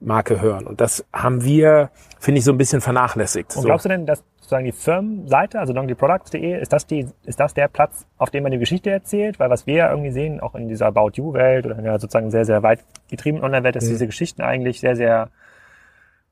Marke 0.00 0.40
hören. 0.40 0.66
Und 0.66 0.80
das 0.80 1.04
haben 1.12 1.44
wir, 1.44 1.90
finde 2.18 2.38
ich, 2.38 2.44
so 2.44 2.52
ein 2.52 2.58
bisschen 2.58 2.80
vernachlässigt. 2.80 3.56
Und 3.56 3.64
glaubst 3.64 3.84
du 3.84 3.88
denn, 3.88 4.06
dass 4.06 4.22
sozusagen 4.48 4.64
die 4.64 4.72
Firmenseite, 4.72 5.60
also 5.60 5.74
donkeyproducts.de, 5.74 6.58
ist 6.58 6.72
das 6.72 6.86
die, 6.86 7.06
ist 7.26 7.38
das 7.38 7.52
der 7.52 7.68
Platz, 7.68 8.06
auf 8.16 8.30
dem 8.30 8.44
man 8.44 8.52
die 8.52 8.58
Geschichte 8.58 8.90
erzählt? 8.90 9.38
Weil 9.38 9.50
was 9.50 9.66
wir 9.66 9.74
ja 9.74 9.90
irgendwie 9.90 10.10
sehen, 10.10 10.40
auch 10.40 10.54
in 10.54 10.68
dieser 10.68 10.86
About 10.86 11.10
You 11.14 11.34
Welt 11.34 11.66
oder 11.66 11.76
in 11.76 11.84
der 11.84 11.98
sozusagen 11.98 12.30
sehr, 12.30 12.46
sehr 12.46 12.62
weit 12.62 12.82
getriebenen 13.10 13.44
Online-Welt, 13.44 13.76
dass 13.76 13.84
mhm. 13.84 13.90
diese 13.90 14.06
Geschichten 14.06 14.40
eigentlich 14.40 14.80
sehr, 14.80 14.96
sehr 14.96 15.28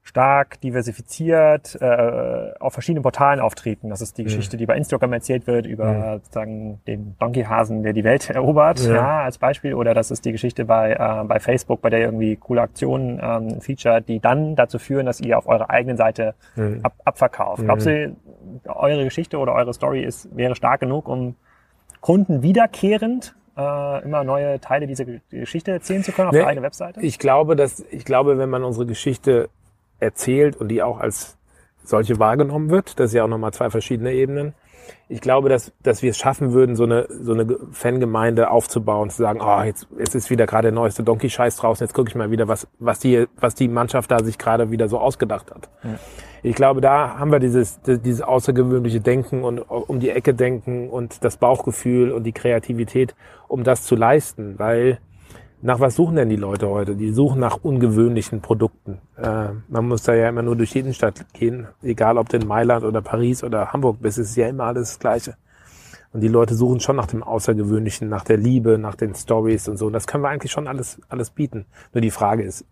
stark 0.06 0.60
diversifiziert 0.60 1.76
äh, 1.80 2.52
auf 2.60 2.72
verschiedenen 2.72 3.02
Portalen 3.02 3.40
auftreten. 3.40 3.90
Das 3.90 4.00
ist 4.00 4.16
die 4.16 4.22
mhm. 4.22 4.26
Geschichte, 4.26 4.56
die 4.56 4.64
bei 4.64 4.76
Instagram 4.76 5.12
erzählt 5.12 5.48
wird 5.48 5.66
über 5.66 5.92
mhm. 5.92 6.12
sozusagen 6.18 6.80
den 6.86 7.16
Donkeyhasen, 7.18 7.82
der 7.82 7.92
die 7.92 8.04
Welt 8.04 8.30
erobert, 8.30 8.78
ja. 8.78 8.94
ja. 8.94 9.22
als 9.24 9.38
Beispiel. 9.38 9.74
Oder 9.74 9.94
das 9.94 10.12
ist 10.12 10.24
die 10.24 10.30
Geschichte 10.30 10.64
bei 10.64 10.92
äh, 10.92 11.24
bei 11.24 11.40
Facebook, 11.40 11.80
bei 11.82 11.90
der 11.90 12.00
irgendwie 12.00 12.36
coole 12.36 12.62
Aktionen 12.62 13.20
ähm, 13.20 13.60
featured, 13.60 14.08
die 14.08 14.20
dann 14.20 14.54
dazu 14.54 14.78
führen, 14.78 15.06
dass 15.06 15.20
ihr 15.20 15.36
auf 15.36 15.48
eurer 15.48 15.70
eigenen 15.70 15.96
Seite 15.96 16.34
mhm. 16.54 16.80
ab, 16.84 16.94
abverkauft. 17.04 17.62
Mhm. 17.62 17.66
Glaubst 17.66 17.86
du, 17.86 18.16
eure 18.66 19.04
Geschichte 19.04 19.38
oder 19.38 19.54
eure 19.54 19.74
Story 19.74 20.04
ist 20.04 20.28
wäre 20.36 20.54
stark 20.54 20.80
genug, 20.80 21.08
um 21.08 21.34
Kunden 22.00 22.42
wiederkehrend 22.42 23.34
äh, 23.56 24.04
immer 24.04 24.22
neue 24.22 24.60
Teile 24.60 24.86
dieser 24.86 25.04
Geschichte 25.04 25.72
erzählen 25.72 26.04
zu 26.04 26.12
können 26.12 26.28
auf 26.28 26.32
nee, 26.32 26.38
der 26.38 26.46
eigenen 26.46 26.64
Webseite? 26.64 27.00
Ich 27.00 27.18
glaube, 27.18 27.56
dass 27.56 27.84
ich 27.90 28.04
glaube, 28.04 28.38
wenn 28.38 28.50
man 28.50 28.62
unsere 28.62 28.86
Geschichte 28.86 29.48
erzählt 30.00 30.56
und 30.56 30.68
die 30.68 30.82
auch 30.82 30.98
als 30.98 31.36
solche 31.84 32.18
wahrgenommen 32.18 32.70
wird. 32.70 32.98
Das 32.98 33.10
ist 33.10 33.14
ja 33.14 33.24
auch 33.24 33.28
nochmal 33.28 33.52
zwei 33.52 33.70
verschiedene 33.70 34.12
Ebenen. 34.12 34.54
Ich 35.08 35.20
glaube, 35.20 35.48
dass, 35.48 35.72
dass 35.82 36.02
wir 36.02 36.10
es 36.10 36.18
schaffen 36.18 36.52
würden, 36.52 36.76
so 36.76 36.84
eine, 36.84 37.06
so 37.08 37.32
eine 37.32 37.58
Fangemeinde 37.72 38.50
aufzubauen, 38.50 39.10
zu 39.10 39.22
sagen, 39.22 39.40
oh, 39.42 39.62
jetzt, 39.62 39.88
jetzt 39.98 40.14
ist 40.14 40.30
wieder 40.30 40.46
gerade 40.46 40.66
der 40.66 40.72
neueste 40.72 41.02
Donkey-Scheiß 41.02 41.56
draußen, 41.56 41.84
jetzt 41.84 41.94
gucke 41.94 42.08
ich 42.08 42.14
mal 42.14 42.30
wieder, 42.30 42.48
was, 42.48 42.68
was, 42.78 42.98
die, 43.00 43.26
was 43.38 43.54
die 43.54 43.68
Mannschaft 43.68 44.10
da 44.10 44.22
sich 44.22 44.38
gerade 44.38 44.70
wieder 44.70 44.88
so 44.88 44.98
ausgedacht 44.98 45.52
hat. 45.52 45.68
Ja. 45.82 45.98
Ich 46.42 46.54
glaube, 46.54 46.80
da 46.80 47.18
haben 47.18 47.32
wir 47.32 47.40
dieses, 47.40 47.80
dieses 47.82 48.22
außergewöhnliche 48.22 49.00
Denken 49.00 49.42
und 49.42 49.58
um 49.58 49.98
die 49.98 50.10
Ecke 50.10 50.34
denken 50.34 50.88
und 50.88 51.24
das 51.24 51.36
Bauchgefühl 51.36 52.12
und 52.12 52.22
die 52.22 52.32
Kreativität, 52.32 53.16
um 53.48 53.64
das 53.64 53.82
zu 53.82 53.96
leisten, 53.96 54.56
weil 54.58 54.98
nach 55.62 55.80
was 55.80 55.96
suchen 55.96 56.16
denn 56.16 56.28
die 56.28 56.36
Leute 56.36 56.68
heute? 56.68 56.96
Die 56.96 57.12
suchen 57.12 57.40
nach 57.40 57.58
ungewöhnlichen 57.62 58.40
Produkten. 58.40 58.98
Äh, 59.16 59.48
man 59.68 59.88
muss 59.88 60.02
da 60.02 60.14
ja 60.14 60.28
immer 60.28 60.42
nur 60.42 60.56
durch 60.56 60.74
jeden 60.74 60.94
Stadt 60.94 61.32
gehen, 61.32 61.68
egal 61.82 62.18
ob 62.18 62.28
du 62.28 62.36
in 62.36 62.46
Mailand 62.46 62.84
oder 62.84 63.00
Paris 63.00 63.42
oder 63.42 63.72
Hamburg 63.72 63.98
bist, 64.00 64.18
ist 64.18 64.36
ja 64.36 64.48
immer 64.48 64.64
alles 64.64 64.90
das 64.90 64.98
Gleiche. 64.98 65.36
Und 66.12 66.20
die 66.20 66.28
Leute 66.28 66.54
suchen 66.54 66.80
schon 66.80 66.96
nach 66.96 67.06
dem 67.06 67.22
Außergewöhnlichen, 67.22 68.08
nach 68.08 68.24
der 68.24 68.36
Liebe, 68.36 68.78
nach 68.78 68.94
den 68.94 69.14
Stories 69.14 69.68
und 69.68 69.76
so. 69.76 69.86
Und 69.86 69.92
das 69.92 70.06
können 70.06 70.22
wir 70.22 70.28
eigentlich 70.28 70.52
schon 70.52 70.68
alles, 70.68 71.00
alles 71.08 71.30
bieten. 71.30 71.66
Nur 71.92 72.00
die 72.00 72.10
Frage 72.10 72.42
ist, 72.42 72.64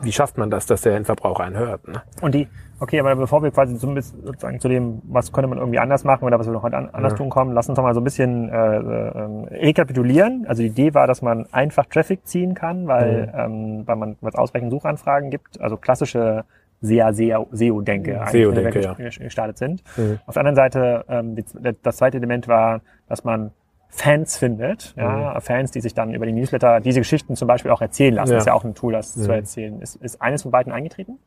wie 0.00 0.12
schafft 0.12 0.38
man 0.38 0.50
das, 0.50 0.66
dass 0.66 0.82
der 0.82 0.96
Endverbraucher 0.96 1.44
einen 1.44 1.56
hört? 1.56 1.86
Ne? 1.88 2.02
Und 2.20 2.34
die, 2.34 2.48
okay, 2.80 3.00
aber 3.00 3.14
bevor 3.16 3.42
wir 3.42 3.50
quasi 3.50 3.76
so 3.76 3.88
ein 3.88 3.94
bisschen 3.94 4.24
sozusagen 4.24 4.60
zu 4.60 4.68
dem, 4.68 5.00
was 5.04 5.32
könnte 5.32 5.48
man 5.48 5.58
irgendwie 5.58 5.78
anders 5.78 6.04
machen 6.04 6.24
oder 6.24 6.38
was 6.38 6.46
wir 6.46 6.52
noch 6.52 6.62
heute 6.62 6.76
anders 6.76 7.12
ja. 7.12 7.16
tun 7.16 7.30
kommen, 7.30 7.52
lass 7.52 7.68
uns 7.68 7.76
doch 7.76 7.82
mal 7.82 7.94
so 7.94 8.00
ein 8.00 8.04
bisschen 8.04 8.48
äh, 8.48 8.76
äh, 8.76 9.64
rekapitulieren. 9.64 10.46
Also 10.48 10.62
die 10.62 10.68
Idee 10.68 10.94
war, 10.94 11.06
dass 11.06 11.22
man 11.22 11.46
einfach 11.52 11.86
Traffic 11.86 12.26
ziehen 12.26 12.54
kann, 12.54 12.86
weil, 12.86 13.26
mhm. 13.26 13.32
ähm, 13.34 13.82
weil 13.86 13.96
man 13.96 14.16
was 14.20 14.34
ausreichend 14.34 14.70
Suchanfragen 14.70 15.30
gibt, 15.30 15.60
also 15.60 15.76
klassische 15.76 16.44
sehr 16.82 17.12
SEO-Denke 17.14 18.20
SEO 18.30 18.50
-Denke, 18.50 18.80
ja. 18.80 18.94
gestartet 18.94 19.56
sind. 19.56 19.82
Mhm. 19.96 20.18
Auf 20.26 20.34
der 20.34 20.40
anderen 20.40 20.56
Seite, 20.56 21.04
ähm, 21.08 21.36
das 21.82 21.96
zweite 21.96 22.18
Element 22.18 22.48
war, 22.48 22.82
dass 23.08 23.24
man 23.24 23.50
Fans 23.88 24.36
findet, 24.36 24.94
ja, 24.96 25.34
mhm. 25.34 25.40
Fans, 25.40 25.70
die 25.70 25.80
sich 25.80 25.94
dann 25.94 26.12
über 26.12 26.26
die 26.26 26.32
Newsletter 26.32 26.80
diese 26.80 27.00
Geschichten 27.00 27.34
zum 27.34 27.48
Beispiel 27.48 27.70
auch 27.70 27.80
erzählen 27.80 28.14
lassen. 28.14 28.32
Ja. 28.32 28.36
Das 28.36 28.42
ist 28.42 28.46
ja 28.46 28.54
auch 28.54 28.64
ein 28.64 28.74
Tool, 28.74 28.92
das 28.92 29.16
mhm. 29.16 29.22
zu 29.22 29.32
erzählen. 29.32 29.80
Ist, 29.80 29.96
ist 29.96 30.20
eines 30.20 30.42
von 30.42 30.50
beiden 30.50 30.72
eingetreten? 30.72 31.18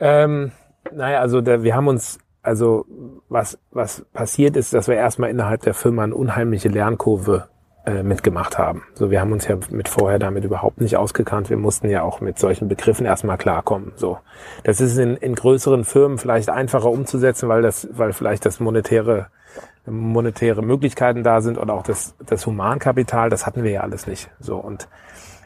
Ähm, 0.00 0.52
naja, 0.92 1.20
also 1.20 1.40
der, 1.40 1.62
wir 1.62 1.76
haben 1.76 1.88
uns, 1.88 2.18
also 2.42 2.84
was, 3.28 3.58
was 3.70 4.04
passiert 4.12 4.56
ist, 4.56 4.74
dass 4.74 4.88
wir 4.88 4.96
erstmal 4.96 5.30
innerhalb 5.30 5.62
der 5.62 5.74
Firma 5.74 6.04
eine 6.04 6.14
unheimliche 6.14 6.68
Lernkurve 6.68 7.48
äh, 7.86 8.02
mitgemacht 8.02 8.58
haben. 8.58 8.82
So, 8.94 9.10
wir 9.10 9.20
haben 9.20 9.32
uns 9.32 9.46
ja 9.46 9.56
mit 9.70 9.88
vorher 9.88 10.18
damit 10.18 10.44
überhaupt 10.44 10.80
nicht 10.80 10.96
ausgekannt. 10.96 11.50
Wir 11.50 11.56
mussten 11.56 11.88
ja 11.88 12.02
auch 12.02 12.20
mit 12.20 12.38
solchen 12.38 12.66
Begriffen 12.68 13.06
erstmal 13.06 13.38
klarkommen. 13.38 13.92
So, 13.96 14.18
das 14.62 14.80
ist 14.80 14.96
in, 14.98 15.16
in 15.16 15.34
größeren 15.34 15.84
Firmen 15.84 16.18
vielleicht 16.18 16.48
einfacher 16.50 16.90
umzusetzen, 16.90 17.48
weil 17.48 17.62
das, 17.62 17.88
weil 17.92 18.12
vielleicht 18.12 18.46
das 18.46 18.58
monetäre 18.58 19.26
monetäre 19.86 20.62
Möglichkeiten 20.62 21.22
da 21.22 21.40
sind 21.40 21.58
oder 21.58 21.74
auch 21.74 21.82
das, 21.82 22.14
das 22.24 22.46
Humankapital, 22.46 23.30
das 23.30 23.46
hatten 23.46 23.62
wir 23.62 23.70
ja 23.70 23.80
alles 23.82 24.06
nicht. 24.06 24.30
So 24.40 24.56
und 24.56 24.88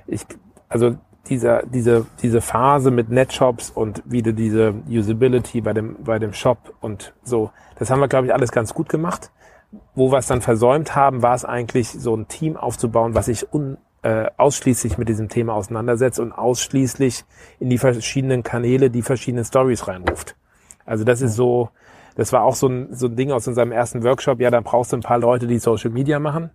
ich, 0.07 0.25
also 0.69 0.97
dieser, 1.29 1.63
diese, 1.67 2.07
diese 2.23 2.41
Phase 2.41 2.91
mit 2.91 3.11
Netshops 3.11 3.71
und 3.71 4.03
wieder 4.07 4.33
diese 4.33 4.75
Usability 4.89 5.61
bei 5.61 5.73
dem, 5.73 5.97
bei 6.03 6.19
dem 6.19 6.33
Shop 6.33 6.75
und 6.81 7.15
so, 7.23 7.51
das 7.79 7.91
haben 7.91 8.01
wir, 8.01 8.09
glaube 8.09 8.27
ich, 8.27 8.35
alles 8.35 8.53
ganz 8.53 8.75
gut 8.75 8.89
gemacht. 8.89 9.31
Wo 9.95 10.11
wir 10.11 10.19
es 10.19 10.27
dann 10.27 10.41
versäumt 10.41 10.97
haben, 10.97 11.21
war 11.21 11.35
es 11.35 11.45
eigentlich, 11.45 11.91
so 11.91 12.17
ein 12.17 12.27
Team 12.27 12.57
aufzubauen, 12.57 13.15
was 13.15 13.27
sich 13.27 13.53
un, 13.53 13.77
äh, 14.03 14.31
ausschließlich 14.39 14.97
mit 14.97 15.09
diesem 15.09 15.29
Thema 15.29 15.53
auseinandersetzt 15.55 16.19
und 16.21 16.33
ausschließlich 16.33 17.25
in 17.61 17.69
die 17.69 17.77
verschiedenen 17.77 18.43
Kanäle 18.43 18.89
die 18.91 19.03
verschiedenen 19.03 19.45
Stories 19.45 19.87
reinruft. 19.87 20.37
Also 20.87 21.05
das 21.05 21.21
ist 21.21 21.35
so, 21.35 21.69
das 22.19 22.33
war 22.33 22.43
auch 22.43 22.57
so 22.57 22.67
ein, 22.67 22.93
so 22.93 23.07
ein 23.07 23.15
Ding 23.15 23.31
aus 23.31 23.47
unserem 23.47 23.71
ersten 23.71 24.03
Workshop. 24.03 24.41
Ja, 24.41 24.51
dann 24.51 24.65
brauchst 24.65 24.93
du 24.93 24.97
ein 24.97 25.03
paar 25.03 25.19
Leute, 25.19 25.47
die 25.47 25.61
Social 25.61 25.91
Media 25.91 26.19
machen. 26.19 26.51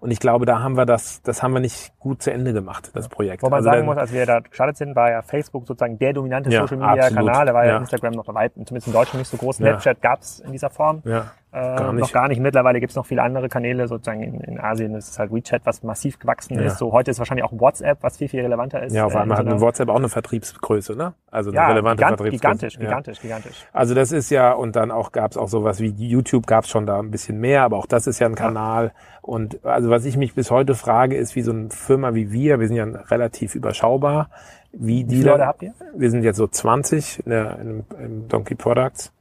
Und 0.00 0.10
ich 0.10 0.18
glaube, 0.18 0.44
da 0.44 0.60
haben 0.60 0.76
wir 0.76 0.86
das, 0.86 1.22
das 1.22 1.40
haben 1.40 1.52
wir 1.52 1.60
nicht 1.60 1.96
gut 2.00 2.20
zu 2.20 2.32
Ende 2.32 2.52
gemacht, 2.52 2.90
das 2.94 3.08
Projekt. 3.08 3.44
Wo 3.44 3.46
man 3.48 3.58
also 3.58 3.70
sagen 3.70 3.86
muss, 3.86 3.96
als 3.96 4.12
wir 4.12 4.26
da 4.26 4.40
gestartet 4.40 4.76
sind, 4.76 4.96
war 4.96 5.08
ja 5.08 5.22
Facebook 5.22 5.68
sozusagen 5.68 6.00
der 6.00 6.14
dominante 6.14 6.50
ja, 6.50 6.62
Social 6.62 6.78
Media 6.78 7.10
Kanal. 7.10 7.46
Da 7.46 7.54
war 7.54 7.64
ja, 7.64 7.72
ja 7.74 7.78
Instagram 7.78 8.14
noch 8.14 8.26
weit, 8.34 8.54
zumindest 8.54 8.88
in 8.88 8.92
Deutschland 8.92 9.18
nicht 9.20 9.28
so 9.28 9.36
groß. 9.36 9.58
Snapchat 9.58 9.98
ja. 10.02 10.10
gab 10.10 10.20
es 10.20 10.40
in 10.40 10.50
dieser 10.50 10.70
Form. 10.70 11.02
Ja. 11.04 11.30
Äh, 11.52 11.58
gar 11.58 11.92
noch 11.92 12.12
gar 12.12 12.28
nicht. 12.28 12.40
Mittlerweile 12.40 12.78
gibt 12.78 12.90
es 12.90 12.96
noch 12.96 13.06
viele 13.06 13.22
andere 13.22 13.48
Kanäle, 13.48 13.88
sozusagen 13.88 14.22
in, 14.22 14.40
in 14.40 14.60
Asien 14.60 14.94
ist 14.94 15.10
es 15.10 15.18
halt 15.18 15.32
WeChat, 15.32 15.62
was 15.64 15.82
massiv 15.82 16.18
gewachsen 16.20 16.54
ja. 16.54 16.66
ist. 16.66 16.78
So 16.78 16.92
heute 16.92 17.10
ist 17.10 17.18
wahrscheinlich 17.18 17.44
auch 17.44 17.52
WhatsApp, 17.52 17.98
was 18.02 18.18
viel, 18.18 18.28
viel 18.28 18.42
relevanter 18.42 18.82
ist. 18.82 18.94
Ja, 18.94 19.06
auf 19.06 19.16
einmal 19.16 19.36
äh, 19.36 19.40
hat 19.40 19.46
eine 19.48 19.60
WhatsApp 19.60 19.88
auch 19.88 19.96
eine 19.96 20.08
Vertriebsgröße, 20.08 20.94
ne? 20.94 21.14
Also 21.30 21.50
eine 21.50 21.56
ja, 21.56 21.68
relevante 21.68 21.96
gigant, 21.96 22.18
Vertriebsgröße. 22.18 22.40
Gigantisch, 22.40 22.74
ja. 22.74 22.80
gigantisch, 22.80 23.20
gigantisch. 23.20 23.66
Also 23.72 23.94
das 23.94 24.12
ist 24.12 24.30
ja, 24.30 24.52
und 24.52 24.76
dann 24.76 24.92
auch 24.92 25.10
gab 25.10 25.32
es 25.32 25.36
auch 25.36 25.48
sowas 25.48 25.80
wie 25.80 25.88
YouTube, 25.88 26.46
gab 26.46 26.64
es 26.64 26.70
schon 26.70 26.86
da 26.86 27.00
ein 27.00 27.10
bisschen 27.10 27.40
mehr, 27.40 27.64
aber 27.64 27.78
auch 27.78 27.86
das 27.86 28.06
ist 28.06 28.20
ja 28.20 28.28
ein 28.28 28.36
Kanal. 28.36 28.92
Und 29.20 29.64
also 29.64 29.90
was 29.90 30.04
ich 30.04 30.16
mich 30.16 30.34
bis 30.34 30.52
heute 30.52 30.76
frage, 30.76 31.16
ist, 31.16 31.34
wie 31.34 31.42
so 31.42 31.50
eine 31.50 31.70
Firma 31.70 32.14
wie 32.14 32.30
wir, 32.30 32.60
wir 32.60 32.68
sind 32.68 32.76
ja 32.76 32.84
relativ 32.84 33.56
überschaubar, 33.56 34.30
wie 34.72 35.02
die. 35.02 35.10
Wie 35.10 35.16
viele 35.16 35.30
Leute 35.30 35.46
habt 35.46 35.62
ihr? 35.62 35.74
Wir 35.96 36.10
sind 36.10 36.22
jetzt 36.22 36.36
so 36.36 36.46
20 36.46 37.26
in 37.26 37.30
der, 37.30 37.58
in, 37.58 37.84
in 37.98 38.28
Donkey 38.28 38.54
Products. 38.54 39.12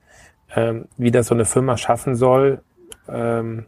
Ähm, 0.55 0.85
wie 0.97 1.11
das 1.11 1.27
so 1.27 1.35
eine 1.35 1.45
Firma 1.45 1.77
schaffen 1.77 2.15
soll, 2.15 2.61
ähm, 3.07 3.65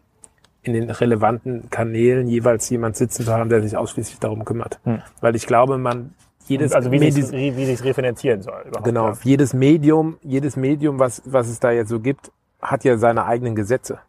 in 0.64 0.74
den 0.74 0.90
relevanten 0.90 1.70
Kanälen 1.70 2.28
jeweils 2.28 2.70
jemand 2.70 2.96
sitzen 2.96 3.26
zu 3.26 3.34
haben, 3.34 3.50
der 3.50 3.62
sich 3.62 3.78
ausschließlich 3.78 4.20
darum 4.20 4.46
kümmert. 4.46 4.80
Hm. 4.84 5.02
Weil 5.20 5.36
ich 5.36 5.48
glaube, 5.48 5.78
man 5.78 6.14
jedes 6.48 6.74
also 6.74 6.92
wie 6.92 7.00
Medis, 7.00 7.32
wie, 7.32 7.56
wie 7.56 7.66
sich 7.66 7.84
refinanzieren 7.84 8.42
soll. 8.42 8.64
Überhaupt, 8.68 8.86
genau, 8.86 9.10
ja. 9.10 9.18
jedes 9.24 9.54
Medium, 9.54 10.18
jedes 10.24 10.56
Medium, 10.56 11.00
was 11.00 11.22
was 11.26 11.48
es 11.48 11.60
da 11.60 11.72
jetzt 11.72 11.90
so 11.90 12.00
gibt, 12.00 12.32
hat 12.62 12.84
ja 12.84 12.98
seine 12.98 13.26
eigenen 13.26 13.56
Gesetze. 13.56 14.00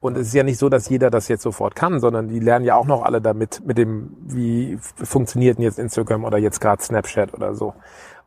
Und 0.00 0.16
es 0.16 0.28
ist 0.28 0.34
ja 0.34 0.42
nicht 0.42 0.58
so, 0.58 0.68
dass 0.68 0.88
jeder 0.88 1.10
das 1.10 1.28
jetzt 1.28 1.42
sofort 1.42 1.76
kann, 1.76 2.00
sondern 2.00 2.28
die 2.28 2.40
lernen 2.40 2.64
ja 2.64 2.74
auch 2.74 2.86
noch 2.86 3.04
alle 3.04 3.20
damit, 3.20 3.62
mit 3.64 3.78
dem, 3.78 4.16
wie 4.26 4.76
funktioniert 4.80 5.58
denn 5.58 5.64
jetzt 5.64 5.78
Instagram 5.78 6.24
oder 6.24 6.38
jetzt 6.38 6.60
gerade 6.60 6.82
Snapchat 6.82 7.32
oder 7.34 7.54
so. 7.54 7.74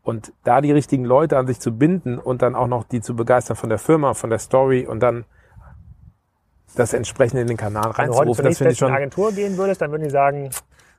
Und 0.05 0.31
da 0.43 0.61
die 0.61 0.71
richtigen 0.71 1.03
Leute 1.03 1.37
an 1.37 1.47
sich 1.47 1.59
zu 1.59 1.75
binden 1.77 2.19
und 2.19 2.43
dann 2.43 2.55
auch 2.55 2.67
noch 2.67 2.83
die 2.83 3.01
zu 3.01 3.15
begeistern 3.15 3.57
von 3.57 3.69
der 3.69 3.79
Firma, 3.79 4.13
von 4.13 4.29
der 4.29 4.37
Story 4.39 4.85
und 4.85 5.01
dann 5.01 5.25
das 6.75 6.93
entsprechend 6.93 7.39
in 7.39 7.47
den 7.47 7.57
Kanal 7.57 7.89
reinzurufen. 7.89 8.45
Wenn 8.45 8.53
du 8.53 8.59
heute 8.65 8.75
zur 8.75 8.91
Agentur 8.91 9.31
gehen 9.31 9.57
würdest, 9.57 9.81
dann 9.81 9.89
würden 9.89 10.03
die 10.03 10.11
sagen, 10.11 10.51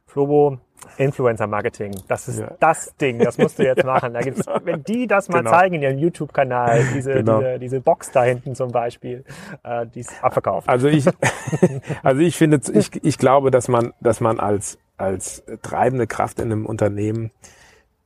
Flobo, 0.06 0.58
Influencer 0.96 1.46
Marketing, 1.46 1.92
das 2.08 2.26
ist 2.26 2.40
ja. 2.40 2.50
das 2.58 2.94
Ding, 3.00 3.18
das 3.20 3.38
musst 3.38 3.58
du 3.58 3.64
jetzt 3.64 3.84
machen. 3.84 4.12
Da 4.12 4.20
gibt's, 4.22 4.44
wenn 4.64 4.82
die 4.82 5.06
das 5.06 5.28
mal 5.28 5.38
genau. 5.38 5.50
zeigen 5.50 5.76
in 5.76 5.82
ihrem 5.82 5.98
YouTube-Kanal, 5.98 6.84
diese, 6.94 7.14
genau. 7.14 7.38
diese, 7.38 7.58
diese 7.60 7.80
Box 7.80 8.10
da 8.10 8.25
hinten 8.25 8.56
zum 8.56 8.72
Beispiel, 8.72 9.25
äh, 9.62 9.86
die 9.86 10.00
ist 10.00 10.12
abverkauft. 10.22 10.68
Also 10.68 10.88
ich, 10.88 11.06
also 12.02 12.20
ich 12.22 12.36
finde, 12.36 12.60
ich, 12.72 12.90
ich 13.04 13.18
glaube, 13.18 13.50
dass 13.50 13.68
man, 13.68 13.92
dass 14.00 14.20
man 14.20 14.40
als, 14.40 14.78
als 14.96 15.44
treibende 15.62 16.08
Kraft 16.08 16.40
in 16.40 16.50
einem 16.50 16.66
Unternehmen 16.66 17.30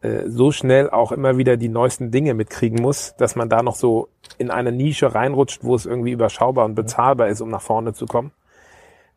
äh, 0.02 0.28
so 0.28 0.52
schnell 0.52 0.90
auch 0.90 1.12
immer 1.12 1.36
wieder 1.36 1.56
die 1.56 1.68
neuesten 1.68 2.10
Dinge 2.10 2.34
mitkriegen 2.34 2.80
muss, 2.80 3.14
dass 3.16 3.36
man 3.36 3.48
da 3.48 3.62
noch 3.62 3.74
so 3.74 4.08
in 4.38 4.50
eine 4.50 4.72
Nische 4.72 5.14
reinrutscht, 5.14 5.64
wo 5.64 5.74
es 5.74 5.86
irgendwie 5.86 6.12
überschaubar 6.12 6.64
und 6.64 6.74
bezahlbar 6.74 7.28
ist, 7.28 7.40
um 7.40 7.50
nach 7.50 7.62
vorne 7.62 7.92
zu 7.92 8.06
kommen 8.06 8.32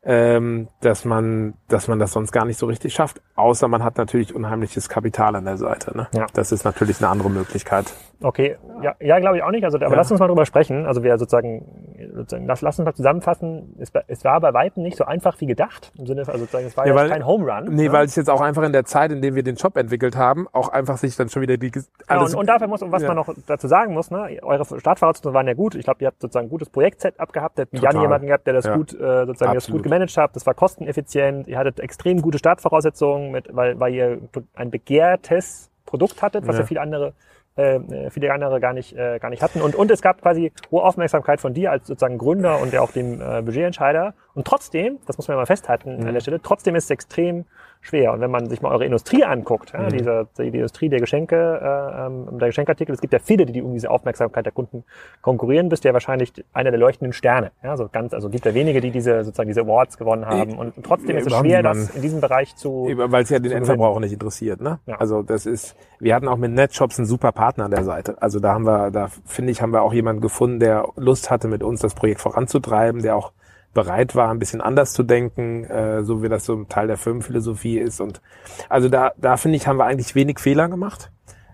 ähm, 0.06 0.68
dass 0.82 1.06
man, 1.06 1.54
dass 1.70 1.88
man 1.88 1.98
das 1.98 2.12
sonst 2.12 2.32
gar 2.32 2.46
nicht 2.46 2.60
so 2.60 2.66
richtig 2.66 2.94
schafft. 2.94 3.22
Außer 3.36 3.68
man 3.68 3.84
hat 3.84 3.98
natürlich 3.98 4.36
unheimliches 4.36 4.90
Kapital 4.90 5.36
an 5.36 5.46
der 5.46 5.58
Seite. 5.58 5.96
Ne? 5.96 6.08
Ja. 6.14 6.26
Das 6.34 6.52
ist 6.52 6.66
natürlich 6.66 7.00
eine 7.00 7.10
andere 7.10 7.30
Möglichkeit. 7.30 7.86
Okay, 8.22 8.58
ja, 8.82 8.96
ja 9.00 9.20
glaube 9.20 9.38
ich 9.38 9.44
auch 9.44 9.52
nicht. 9.52 9.64
Also, 9.64 9.78
aber 9.78 9.90
ja. 9.90 9.96
lass 9.96 10.12
uns 10.12 10.20
mal 10.20 10.28
drüber 10.28 10.46
sprechen. 10.46 10.86
Also 10.86 11.04
wir 11.04 11.18
sozusagen, 11.18 11.66
sozusagen 12.14 12.46
lass, 12.46 12.62
lass 12.62 12.80
uns 12.80 12.86
mal 12.86 12.94
zusammenfassen. 12.94 13.76
Es, 13.80 13.92
es 14.08 14.24
war 14.24 14.40
bei 14.42 14.54
weitem 14.54 14.84
nicht 14.84 14.98
so 14.98 15.06
einfach 15.06 15.40
wie 15.42 15.46
gedacht. 15.46 15.92
Im 15.98 16.06
Sinne, 16.06 16.22
also 16.22 16.40
sozusagen, 16.40 16.68
es 16.68 16.78
war 16.78 16.88
ja, 16.88 16.96
weil, 16.96 17.10
kein 17.10 17.26
Home 17.26 17.46
Run. 17.52 17.74
Nee, 17.74 17.88
ne? 17.88 17.92
weil 17.92 18.06
es 18.06 18.16
jetzt 18.16 18.30
auch 18.30 18.42
einfach 18.42 18.64
in 18.64 18.74
der 18.74 18.86
Zeit, 18.86 19.12
in 19.12 19.22
der 19.22 19.36
wir 19.36 19.44
den 19.44 19.58
Shop 19.58 19.78
entwickelt 19.78 20.16
haben, 20.16 20.48
auch 20.52 20.70
einfach 20.70 20.98
sich 20.98 21.16
dann 21.16 21.30
schon 21.30 21.42
wieder 21.42 21.58
die 21.58 21.72
alles. 22.08 22.32
Ja, 22.32 22.38
und, 22.38 22.42
und 22.42 22.48
dafür 22.48 22.68
muss, 22.68 22.82
was 22.84 23.02
ja. 23.02 23.08
man 23.10 23.18
noch 23.18 23.34
dazu 23.48 23.68
sagen 23.68 23.94
muss, 23.94 24.12
ne, 24.12 24.40
eure 24.42 24.66
Startvoraussetzungen 24.80 25.34
waren 25.34 25.48
ja 25.48 25.54
gut. 25.54 25.76
Ich 25.76 25.84
glaube, 25.84 26.02
ihr 26.02 26.08
habt 26.08 26.22
sozusagen 26.22 26.48
ein 26.48 26.50
gutes 26.50 26.70
Projektset 26.70 27.20
abgehabt, 27.20 27.58
ihr 27.58 27.64
habt 27.64 27.74
Jan 27.74 28.00
jemanden 28.00 28.28
gehabt, 28.28 28.48
der 28.48 28.54
das 28.54 28.72
gut, 28.72 28.94
äh, 28.94 29.26
sozusagen 29.26 29.54
das 29.54 29.68
gut 29.68 29.84
gemanagt 29.84 30.16
hat. 30.18 30.36
Das 30.36 30.46
war 30.46 30.54
kosteneffizient. 30.54 31.48
Ihr 31.48 31.58
hattet 31.58 31.80
extrem 31.80 32.22
gute 32.22 32.38
Startvoraussetzungen, 32.38 33.32
mit, 33.32 33.56
weil, 33.56 33.80
weil 33.80 33.94
ihr 33.94 34.20
ein 34.54 34.72
begehrtes 34.72 35.70
Produkt 35.86 36.22
hattet, 36.22 36.48
was 36.48 36.56
ja, 36.56 36.62
ja 36.62 36.68
viele 36.68 36.82
andere 36.82 37.14
äh, 37.56 38.10
viele 38.10 38.32
andere 38.34 38.60
gar 38.60 38.74
nicht 38.74 38.94
äh, 38.94 39.20
gar 39.20 39.30
nicht 39.30 39.44
hatten 39.44 39.62
und 39.62 39.76
und 39.76 39.92
es 39.92 40.02
gab 40.02 40.22
quasi 40.22 40.52
hohe 40.72 40.84
Aufmerksamkeit 40.84 41.40
von 41.40 41.54
dir 41.54 41.72
als 41.72 41.88
sozusagen 41.88 42.18
Gründer 42.18 42.62
und 42.62 42.74
ja 42.74 42.82
auch 42.82 42.92
dem 42.92 43.22
äh, 43.22 43.42
Budgetentscheider 43.42 44.14
und 44.34 44.48
trotzdem, 44.48 45.00
das 45.06 45.18
muss 45.18 45.28
man 45.28 45.38
mal 45.38 45.46
festhalten 45.46 45.98
mhm. 45.98 46.08
an 46.08 46.14
der 46.14 46.22
Stelle, 46.22 46.42
trotzdem 46.42 46.76
ist 46.76 46.86
es 46.86 46.90
extrem 46.90 47.46
schwer. 47.84 48.14
Und 48.14 48.22
wenn 48.22 48.32
man 48.32 48.50
sich 48.50 48.62
mal 48.62 48.72
eure 48.72 48.86
Industrie 48.86 49.24
anguckt, 49.24 49.74
ja, 49.74 49.82
mhm. 49.82 49.90
diese, 49.90 50.28
die 50.38 50.48
Industrie 50.48 50.90
der 50.90 51.00
Geschenke, 51.00 51.36
äh, 51.36 52.06
ähm, 52.06 52.40
der 52.40 52.48
Geschenkartikel, 52.48 52.96
es 52.96 53.02
gibt 53.02 53.14
ja 53.14 53.20
viele, 53.20 53.46
die 53.46 53.62
um 53.62 53.74
diese 53.74 53.92
Aufmerksamkeit 53.92 54.46
der 54.46 54.54
Kunden 54.54 54.86
konkurrieren, 55.22 55.70
bist 55.70 55.84
du 55.84 55.90
ja 55.90 55.94
wahrscheinlich 55.94 56.34
einer 56.54 56.72
der 56.72 56.80
leuchtenden 56.80 57.14
Sterne. 57.14 57.52
Ja, 57.62 57.76
so 57.76 57.90
ganz, 57.92 58.14
also 58.14 58.30
gibt 58.30 58.46
ja 58.46 58.54
wenige, 58.54 58.80
die 58.80 58.90
diese 58.90 59.24
sozusagen 59.24 59.50
diese 59.50 59.62
Awards 59.62 59.98
gewonnen 59.98 60.26
haben. 60.26 60.58
Und 60.58 60.74
trotzdem 60.82 61.18
ist 61.18 61.28
es 61.28 61.34
schwer, 61.34 61.62
das 61.62 61.90
in 61.90 62.02
diesem 62.02 62.22
Bereich 62.22 62.56
zu. 62.56 62.90
Weil 62.96 63.24
es 63.24 63.30
ja 63.30 63.40
den 63.40 63.52
Endverbraucher 63.52 64.00
nicht 64.00 64.14
interessiert, 64.14 64.62
ne? 64.62 64.80
Ja. 64.86 64.96
Also 64.96 65.22
das 65.22 65.46
ist, 65.46 65.76
wir 66.00 66.16
hatten 66.16 66.30
auch 66.30 66.38
mit 66.38 66.52
Netshops 66.52 66.98
einen 67.00 67.06
super 67.06 67.34
Partner 67.34 67.66
an 67.66 67.72
der 67.72 67.84
Seite. 67.84 68.16
Also 68.22 68.40
da 68.40 68.54
haben 68.54 68.66
wir, 68.66 68.92
da 68.92 69.10
finde 69.26 69.52
ich, 69.52 69.62
haben 69.62 69.74
wir 69.74 69.82
auch 69.82 69.94
jemanden 69.94 70.22
gefunden, 70.22 70.60
der 70.60 70.88
Lust 70.96 71.30
hatte, 71.30 71.50
mit 71.50 71.64
uns 71.64 71.82
das 71.82 71.96
Projekt 71.96 72.22
voranzutreiben, 72.22 73.02
der 73.02 73.18
auch 73.18 73.34
bereit 73.74 74.16
war, 74.16 74.30
ein 74.30 74.40
bisschen 74.40 74.62
anders 74.62 74.94
zu 74.94 75.04
denken, 75.04 75.66
äh, 75.66 76.04
so 76.04 76.24
wie 76.24 76.30
das 76.30 76.46
so 76.46 76.54
ein 76.54 76.70
Teil 76.70 76.88
der 76.88 76.98
Firmenphilosophie 76.98 77.78
ist. 77.80 78.00
Und 78.00 78.22
also 78.70 78.90
da, 78.90 79.14
da 79.18 79.38
finde 79.38 79.58
ich, 79.58 79.68
haben 79.68 79.78
wir 79.78 79.86
eigentlich 79.86 80.16
wenig 80.16 80.40
Fehler 80.40 80.70
gemacht. 80.70 81.12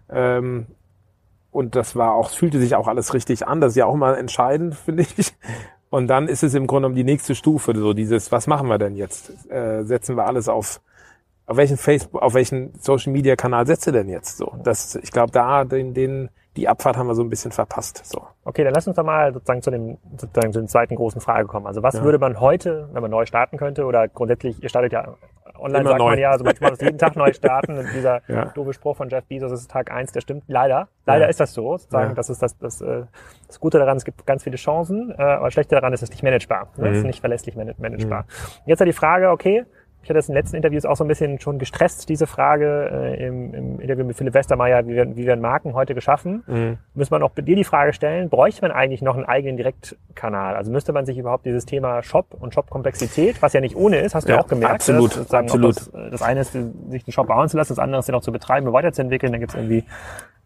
Ähm, 0.10 0.68
und 1.52 1.76
das 1.76 1.96
war 1.96 2.14
auch, 2.14 2.30
fühlte 2.30 2.60
sich 2.60 2.76
auch 2.76 2.88
alles 2.88 3.14
richtig 3.14 3.48
an. 3.48 3.62
Das 3.62 3.72
ist 3.72 3.78
ja 3.78 3.86
auch 3.86 3.96
mal 3.96 4.16
entscheidend, 4.16 4.76
finde 4.86 5.04
ich. 5.04 5.34
Und 5.90 6.08
dann 6.08 6.28
ist 6.28 6.44
es 6.44 6.54
im 6.54 6.68
Grunde 6.68 6.88
um 6.88 6.96
die 6.96 7.04
nächste 7.04 7.34
Stufe, 7.34 7.74
so 7.76 7.94
dieses, 7.94 8.32
was 8.32 8.46
machen 8.46 8.68
wir 8.68 8.78
denn 8.78 8.96
jetzt? 8.96 9.50
Äh, 9.50 9.84
setzen 9.86 10.16
wir 10.16 10.28
alles 10.28 10.48
auf, 10.48 10.82
auf 11.48 11.58
welchen 11.58 11.78
Facebook, 11.78 12.22
auf 12.22 12.36
welchen 12.36 12.74
Social 12.80 13.12
Media 13.12 13.36
Kanal 13.36 13.66
setzt 13.66 13.88
ihr 13.88 13.94
denn 13.94 14.08
jetzt? 14.08 14.38
So, 14.38 14.54
das, 14.64 14.96
ich 14.96 15.12
glaube, 15.12 15.32
da 15.32 15.66
den, 15.66 15.96
den, 15.96 16.30
die 16.60 16.68
Abfahrt 16.68 16.98
haben 16.98 17.08
wir 17.08 17.16
so 17.16 17.24
ein 17.24 17.30
bisschen 17.30 17.52
verpasst. 17.52 18.06
So. 18.06 18.22
Okay, 18.44 18.64
dann 18.64 18.74
lass 18.74 18.88
uns 18.88 18.96
doch 18.96 19.04
mal 19.04 19.34
sozusagen 19.34 19.62
zu 19.62 19.72
dem 19.72 19.98
sozusagen 20.18 20.54
zu 20.54 20.60
der 20.60 20.68
zweiten 20.68 20.96
großen 20.96 21.22
Frage 21.22 21.48
kommen. 21.48 21.66
Also 21.66 21.84
was 21.84 21.96
ja. 21.96 22.04
würde 22.04 22.20
man 22.20 22.40
heute, 22.40 22.90
wenn 22.92 23.02
man 23.02 23.12
neu 23.12 23.26
starten 23.26 23.58
könnte, 23.58 23.86
oder 23.86 24.08
grundsätzlich, 24.08 24.62
ihr 24.62 24.70
startet 24.70 24.94
ja 24.94 25.16
online, 25.60 25.82
Immer 25.82 25.90
sagt 25.90 26.00
neu. 26.00 26.10
man 26.12 26.20
ja, 26.20 26.32
also 26.32 26.44
manchmal 26.44 26.72
muss 26.72 26.82
jeden 26.82 26.98
Tag 26.98 27.16
neu 27.16 27.34
starten. 27.34 27.78
Und 27.78 27.88
dieser 27.94 28.22
ja. 28.28 28.46
doofe 28.46 28.74
Spruch 28.74 28.98
von 28.98 29.10
Jeff 29.10 29.26
Bezos, 29.26 29.52
ist 29.52 29.72
Tag 29.72 29.92
eins, 29.92 30.12
der 30.12 30.22
stimmt 30.22 30.44
leider. 30.48 30.88
Leider 31.06 31.26
ja. 31.26 31.30
ist 31.30 31.40
das 31.40 31.54
so. 31.54 31.78
Sozusagen, 31.78 32.16
Das 32.16 32.30
ist 32.30 32.42
das, 32.42 32.58
das, 32.58 32.82
äh, 32.82 33.04
das 33.48 33.60
Gute 33.60 33.80
daran, 33.80 33.98
es 33.98 34.06
gibt 34.06 34.26
ganz 34.26 34.44
viele 34.44 34.58
Chancen, 34.58 35.12
äh, 35.18 35.22
aber 35.22 35.46
das 35.46 35.54
Schlechte 35.54 35.76
daran 35.76 35.94
ist, 35.94 36.02
es 36.02 36.10
ist 36.10 36.16
nicht 36.16 36.24
managebar. 36.24 36.68
Ne? 36.78 36.88
Mhm. 36.88 36.92
Es 36.92 36.98
ist 37.00 37.06
nicht 37.06 37.20
verlässlich 37.20 37.56
managebar. 37.56 38.24
Mhm. 38.24 38.62
Jetzt 38.66 38.80
hat 38.80 38.88
die 38.88 38.94
Frage, 38.94 39.30
okay, 39.30 39.66
ich 40.02 40.10
hatte 40.10 40.18
das 40.18 40.30
in 40.30 40.34
den 40.34 40.42
letzten 40.42 40.56
Interviews 40.56 40.86
auch 40.86 40.96
so 40.96 41.04
ein 41.04 41.08
bisschen 41.08 41.40
schon 41.40 41.60
gestresst, 41.60 42.08
diese 42.08 42.26
Frage 42.26 42.90
äh, 42.92 43.28
im, 43.28 43.54
im 43.54 43.80
Interview 43.80 44.06
mit 44.06 44.16
Philipp 44.16 44.34
Westermeier, 44.34 44.88
wie 44.88 44.96
werden, 44.96 45.18
wie 45.18 45.26
werden 45.26 45.42
Marken 45.42 45.74
heute 45.74 45.94
geschaffen? 45.94 46.44
Mhm. 46.48 46.78
Müsste 46.94 47.14
man 47.14 47.24
auch 47.24 47.32
bei 47.32 47.42
dir 47.42 47.56
die 47.56 47.64
Frage 47.64 47.94
stellen, 47.94 48.30
bräuchte 48.30 48.62
man 48.62 48.72
eigentlich 48.72 49.02
noch 49.02 49.16
einen 49.16 49.26
eigenen 49.26 49.58
Direktkanal? 49.58 50.56
Also 50.56 50.72
müsste 50.72 50.94
man 50.94 51.06
sich 51.06 51.18
überhaupt 51.18 51.46
dieses 51.46 51.66
Thema 51.66 52.02
Shop 52.02 52.28
und 52.40 52.54
Shop-Komplexität, 52.54 53.42
was 53.42 53.54
ja 53.54 53.62
nicht 53.62 53.76
ohne 53.76 53.98
ist, 53.98 54.16
hast 54.16 54.28
du 54.28 54.34
ja, 54.34 54.40
auch 54.40 54.48
gemerkt. 54.48 54.76
Absolut, 54.76 55.18
dass, 55.18 55.34
absolut. 55.34 55.76
Das, 55.76 55.92
das, 56.12 56.22
eine 56.22 56.42
ist, 56.42 56.54
sich 56.54 57.04
den 57.04 57.12
Shop 57.12 57.28
bauen 57.28 57.50
zu 57.50 57.58
lassen, 57.58 57.74
das 57.74 57.80
andere 57.80 58.00
ist, 58.00 58.08
den 58.08 58.16
auch 58.16 58.22
zu 58.22 58.32
betreiben 58.32 58.68
und 58.68 58.74
weiterzuentwickeln. 58.74 59.32
Dann 59.32 59.42
gibt 59.42 59.54
es 59.54 59.58
irgendwie 59.58 59.84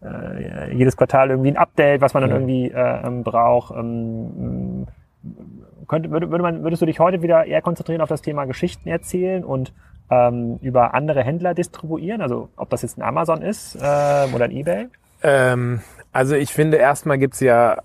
äh, 0.02 0.74
jedes 0.74 0.96
Quartal 0.96 1.30
irgendwie 1.30 1.52
ein 1.52 1.56
Update, 1.56 2.00
was 2.00 2.12
man 2.12 2.22
dann 2.22 2.32
irgendwie 2.32 2.70
äh, 2.70 3.06
ähm, 3.06 3.22
braucht. 3.22 3.74
Ähm, 3.74 4.86
könnte, 5.86 6.10
würde, 6.10 6.30
würde 6.30 6.42
man, 6.42 6.62
würdest 6.62 6.82
du 6.82 6.86
dich 6.86 6.98
heute 6.98 7.22
wieder 7.22 7.44
eher 7.44 7.62
konzentrieren 7.62 8.00
auf 8.00 8.08
das 8.08 8.22
Thema 8.22 8.44
Geschichten 8.44 8.88
erzählen 8.88 9.44
und 9.44 9.72
ähm, 10.10 10.58
über 10.62 10.94
andere 10.94 11.22
Händler 11.22 11.54
distribuieren? 11.54 12.20
Also 12.20 12.48
ob 12.56 12.70
das 12.70 12.82
jetzt 12.82 12.98
ein 12.98 13.02
Amazon 13.02 13.42
ist 13.42 13.76
äh, 13.76 13.78
oder 14.34 14.44
ein 14.44 14.50
eBay? 14.50 14.88
Ähm, 15.22 15.80
also 16.12 16.34
ich 16.34 16.52
finde, 16.52 16.76
erstmal 16.76 17.18
gibt's 17.18 17.40
ja 17.40 17.78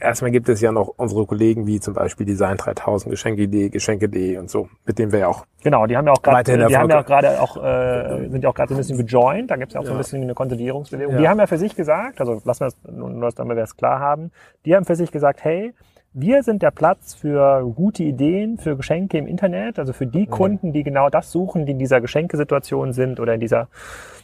erstmal 0.00 0.30
gibt 0.30 0.48
es 0.48 0.60
ja 0.60 0.72
noch 0.72 0.94
unsere 0.96 1.26
Kollegen 1.26 1.66
wie 1.66 1.78
zum 1.78 1.94
Beispiel 1.94 2.26
Design 2.26 2.56
3000, 2.56 3.10
Geschenke.de, 3.10 3.68
Geschenke.de 3.68 4.38
und 4.38 4.50
so, 4.50 4.68
mit 4.86 4.98
denen 4.98 5.12
wir 5.12 5.20
ja 5.20 5.28
auch 5.28 5.44
genau, 5.62 5.86
die 5.86 5.96
haben 5.96 6.06
ja 6.06 6.12
auch 6.12 6.22
gerade, 6.22 6.56
die 6.56 6.76
haben 6.76 6.90
ja 6.90 7.00
auch 7.00 7.06
gerade 7.06 7.40
auch 7.40 7.56
äh, 7.62 8.28
sind 8.28 8.42
ja 8.42 8.50
auch 8.50 8.54
gerade 8.54 8.70
so 8.70 8.74
ein 8.74 8.78
bisschen 8.78 8.98
gejoint. 8.98 9.50
Da 9.50 9.56
gibt's 9.56 9.74
ja 9.74 9.80
auch 9.80 9.84
so 9.84 9.92
ein 9.92 9.98
bisschen 9.98 10.22
eine 10.22 10.34
Konsolidierungsbewegung. 10.34 11.14
Ja. 11.14 11.20
Die 11.20 11.28
haben 11.28 11.38
ja 11.38 11.46
für 11.46 11.58
sich 11.58 11.76
gesagt, 11.76 12.20
also 12.20 12.40
lassen 12.44 12.60
wir 12.60 12.66
es 12.68 12.76
nur, 12.90 13.30
damit 13.30 13.56
wir 13.56 13.64
es 13.64 13.76
klar 13.76 14.00
haben, 14.00 14.30
die 14.64 14.74
haben 14.74 14.84
für 14.84 14.96
sich 14.96 15.12
gesagt, 15.12 15.44
hey, 15.44 15.74
wir 16.12 16.42
sind 16.42 16.62
der 16.62 16.72
Platz 16.72 17.14
für 17.14 17.64
gute 17.76 18.02
Ideen, 18.02 18.58
für 18.58 18.76
Geschenke 18.76 19.16
im 19.16 19.28
Internet, 19.28 19.78
also 19.78 19.92
für 19.92 20.06
die 20.06 20.26
mhm. 20.26 20.30
Kunden, 20.30 20.72
die 20.72 20.82
genau 20.82 21.08
das 21.08 21.30
suchen, 21.30 21.66
die 21.66 21.72
in 21.72 21.78
dieser 21.78 22.00
Geschenkesituation 22.00 22.92
sind 22.92 23.20
oder 23.20 23.34
in 23.34 23.40
dieser 23.40 23.68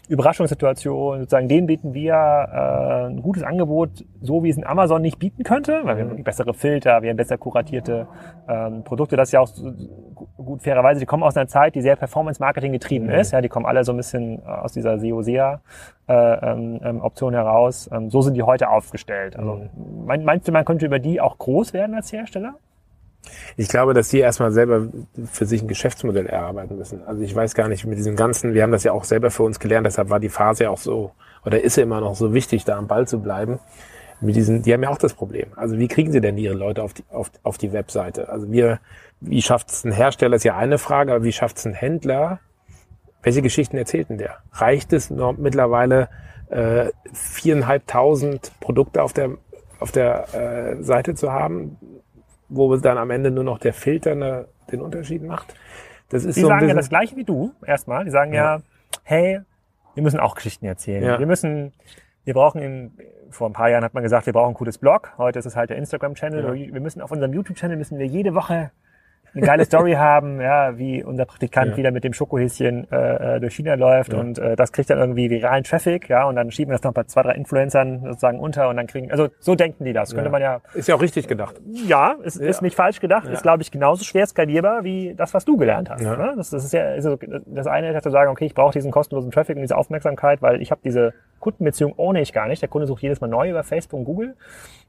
Überraschungssituation. 0.09 1.21
Sozusagen, 1.21 1.49
denen 1.49 1.67
bieten 1.67 1.95
wir 1.95 2.15
äh, 2.15 3.07
ein 3.11 3.23
gutes 3.23 3.43
Angebot, 3.43 4.05
so 4.21 4.43
wie 4.43 4.51
es 4.51 4.57
in 4.57 4.67
Amazon 4.67 5.03
nicht 5.03 5.19
bieten 5.19 5.43
könnte, 5.43 5.81
weil 5.85 5.97
wir 5.97 6.05
haben 6.05 6.25
bessere 6.25 6.55
Filter, 6.55 7.03
wir 7.03 7.11
haben 7.11 7.17
besser 7.17 7.39
kuratierte 7.39 8.07
ähm, 8.49 8.85
Produkte. 8.85 9.17
Das 9.17 9.29
ist 9.29 9.33
ja 9.33 9.41
auch 9.41 9.49
so, 9.49 9.73
gut 10.37 10.63
fairerweise, 10.63 11.01
die 11.01 11.07
kommen 11.07 11.23
aus 11.23 11.37
einer 11.37 11.49
Zeit, 11.49 11.75
die 11.75 11.83
sehr 11.83 11.97
Performance-Marketing 11.97 12.73
getrieben 12.73 13.07
mhm. 13.07 13.13
ist. 13.13 13.33
Ja, 13.33 13.41
die 13.41 13.49
kommen 13.49 13.67
alle 13.67 13.85
so 13.85 13.93
ein 13.93 13.97
bisschen 13.97 14.41
äh, 14.41 14.43
aus 14.47 14.73
dieser 14.73 14.99
SEO-SEA 14.99 15.61
äh, 16.09 16.13
ähm, 16.13 16.81
ähm, 16.85 17.03
heraus. 17.33 17.89
Ähm, 17.93 18.11
so 18.11 18.23
sind 18.23 18.35
die 18.35 18.43
heute 18.43 18.71
aufgestellt. 18.71 19.37
Also 19.37 19.63
mhm. 19.75 20.25
meinst 20.25 20.47
du, 20.47 20.53
man 20.53 20.65
könnte 20.65 20.87
über 20.87 20.99
die 20.99 21.21
auch 21.21 21.39
groß 21.39 21.73
werden 21.73 21.95
als 21.95 22.13
Hersteller? 22.13 22.55
Ich 23.57 23.69
glaube, 23.69 23.95
dass 23.95 24.09
die 24.09 24.19
erstmal 24.19 24.53
selber 24.53 24.89
für 25.31 25.47
sich 25.47 25.63
ein 25.63 25.69
Geschäftsmodell 25.69 26.27
erarbeiten 26.27 26.77
müssen. 26.77 27.03
Also 27.07 27.23
ich 27.23 27.35
weiß 27.35 27.55
gar 27.55 27.69
nicht, 27.69 27.85
mit 27.87 27.99
diesem 27.99 28.17
ganzen, 28.17 28.55
wir 28.55 28.63
haben 28.63 28.73
das 28.73 28.85
ja 28.85 28.93
auch 28.93 29.05
selber 29.05 29.31
für 29.31 29.43
uns 29.43 29.59
gelernt, 29.59 29.87
deshalb 29.87 30.11
war 30.11 30.21
die 30.21 30.29
Phase 30.29 30.71
auch 30.71 30.79
so, 30.79 31.13
oder 31.45 31.63
ist 31.63 31.77
ja 31.77 31.83
immer 31.83 32.01
noch 32.01 32.17
so 32.17 32.35
wichtig, 32.35 32.65
da 32.65 32.77
am 32.77 32.87
Ball 32.87 33.07
zu 33.07 33.21
bleiben. 33.21 33.59
Mit 34.21 34.35
diesen, 34.35 34.63
die 34.63 34.73
haben 34.73 34.83
ja 34.83 34.89
auch 34.89 34.99
das 34.99 35.13
Problem. 35.13 35.49
Also 35.57 35.79
wie 35.79 35.89
kriegen 35.89 36.11
sie 36.11 36.23
denn 36.23 36.39
ihre 36.39 36.55
Leute 36.55 36.83
auf 36.83 36.95
die, 36.95 37.05
auf, 37.11 37.31
auf 37.43 37.59
die 37.59 37.73
Webseite? 37.73 38.31
Also 38.31 38.51
wir, 38.51 38.81
wie 39.21 39.43
schafft 39.43 39.69
es 39.69 39.85
ein 39.85 39.93
Hersteller, 39.93 40.37
ist 40.37 40.45
ja 40.45 40.57
eine 40.57 40.79
Frage, 40.79 41.13
aber 41.13 41.23
wie 41.23 41.33
schafft 41.33 41.59
es 41.59 41.67
ein 41.67 41.75
Händler, 41.75 42.41
welche 43.23 43.43
Geschichten 43.43 43.77
erzählt 43.77 44.09
denn 44.09 44.19
der? 44.19 44.39
Reicht 44.53 44.93
es 44.93 45.11
noch 45.11 45.37
mittlerweile 45.37 46.09
äh, 46.49 46.91
viereinhalbtausend 47.13 48.53
Produkte 48.61 49.03
auf 49.03 49.13
der 49.13 49.37
auf 49.79 49.93
der 49.93 50.35
äh, 50.35 50.83
Seite 50.83 51.15
zu 51.15 51.33
haben, 51.33 51.77
wo 52.49 52.75
dann 52.77 52.99
am 52.99 53.11
Ende 53.11 53.31
nur 53.31 53.45
noch 53.45 53.59
der 53.59 53.73
Filter 53.73 54.15
ne, 54.15 54.47
den 54.71 54.81
Unterschied 54.81 55.23
macht? 55.23 55.55
Das 56.09 56.25
ist 56.25 56.37
die 56.37 56.43
so 56.43 56.49
sagen 56.49 56.69
ja 56.69 56.75
das 56.75 56.89
gleiche 56.89 57.17
wie 57.17 57.25
du 57.25 57.53
erstmal. 57.65 58.05
Die 58.05 58.11
sagen 58.11 58.33
ja, 58.33 58.57
ja 58.57 58.63
hey, 59.03 59.41
wir 59.95 60.03
müssen 60.03 60.21
auch 60.21 60.35
Geschichten 60.35 60.67
erzählen. 60.67 61.03
Ja. 61.03 61.19
Wir 61.19 61.27
müssen, 61.27 61.73
wir 62.25 62.35
brauchen 62.35 62.61
in, 62.61 62.93
vor 63.31 63.49
ein 63.49 63.53
paar 63.53 63.71
Jahren 63.71 63.83
hat 63.83 63.95
man 63.95 64.03
gesagt, 64.03 64.27
wir 64.27 64.33
brauchen 64.33 64.51
ein 64.51 64.55
gutes 64.55 64.79
Blog. 64.79 65.13
Heute 65.19 65.39
ist 65.39 65.47
es 65.47 65.57
halt 65.57 65.71
der 65.71 65.79
Instagram-Channel. 65.79 66.45
Ja. 66.45 66.75
Wir 66.75 66.81
müssen 66.81 67.01
auf 67.01 67.11
unserem 67.11 67.33
YouTube-Channel 67.33 67.77
müssen 67.77 67.99
wir 67.99 68.07
jede 68.07 68.35
Woche 68.35 68.71
eine 69.37 69.47
geile 69.47 69.65
Story 69.65 69.93
haben, 69.99 70.41
ja, 70.41 70.79
wie 70.79 71.05
unser 71.05 71.25
Praktikant 71.27 71.73
ja. 71.73 71.77
wieder 71.77 71.91
mit 71.91 72.05
dem 72.05 72.13
Schokohäschen 72.13 72.91
äh, 72.91 73.37
äh, 73.37 73.41
durch 73.41 73.55
China 73.55 73.75
läuft 73.75 74.13
ja. 74.13 74.19
und 74.19 74.39
äh, 74.39 74.57
das 74.57 74.73
kriegt 74.73 74.91
dann 74.91 74.99
irgendwie 74.99 75.31
viralen 75.31 75.65
Traffic, 75.65 76.09
ja, 76.09 76.25
und 76.25 76.37
dann 76.37 76.51
schieben 76.51 76.71
wir 76.71 76.77
das 76.77 76.85
noch 76.85 76.93
bei 76.93 77.05
zwei, 77.05 77.23
drei 77.23 77.33
Influencern 77.33 78.01
sozusagen 78.05 78.41
unter 78.41 78.69
und 78.69 78.77
dann 78.77 78.87
kriegen, 78.87 79.11
also 79.11 79.29
so 79.39 79.55
denken 79.55 79.85
die 79.85 79.93
das. 79.93 80.11
Ja. 80.11 80.17
Könnte 80.17 80.31
man 80.31 80.43
ja. 80.43 80.61
Ist 80.75 80.89
ja 80.89 80.95
auch 80.95 81.03
richtig 81.03 81.29
gedacht. 81.29 81.57
Ja, 81.87 82.17
ist, 82.23 82.37
ist 82.37 82.63
nicht 82.63 82.77
falsch 82.77 83.01
gedacht, 83.01 83.29
ist 83.29 83.43
glaube 83.43 83.63
ich 83.63 83.71
genauso 83.71 84.05
schwer 84.05 84.27
skalierbar 84.27 84.85
wie 84.85 85.15
das, 85.15 85.35
was 85.35 85.45
du 85.45 85.57
gelernt 85.57 85.91
hast. 85.91 86.03
Ne? 86.03 86.35
Das, 86.37 86.51
das 86.51 86.65
ist 86.65 86.73
ja, 86.73 86.83
also 86.85 87.19
das 87.47 87.67
eine 87.67 87.93
ist 87.93 88.03
zu 88.03 88.11
sagen, 88.11 88.31
okay, 88.31 88.47
ich 88.47 88.55
brauche 88.55 88.73
diesen 88.73 88.91
kostenlosen 88.91 89.31
Traffic 89.31 89.57
und 89.57 89.63
diese 89.63 89.77
Aufmerksamkeit, 89.77 90.43
weil 90.43 90.63
ich 90.63 90.71
habe 90.71 90.81
diese 90.85 91.13
Kundenbeziehung 91.41 91.95
ohne 91.97 92.21
ich 92.21 92.33
gar 92.33 92.49
nicht. 92.49 92.63
Der 92.63 92.69
Kunde 92.69 92.87
sucht 92.87 93.03
jedes 93.03 93.21
Mal 93.21 93.29
neu 93.29 93.51
über 93.51 93.63
Facebook 93.63 93.99
und 94.01 94.05
Google. 94.05 94.37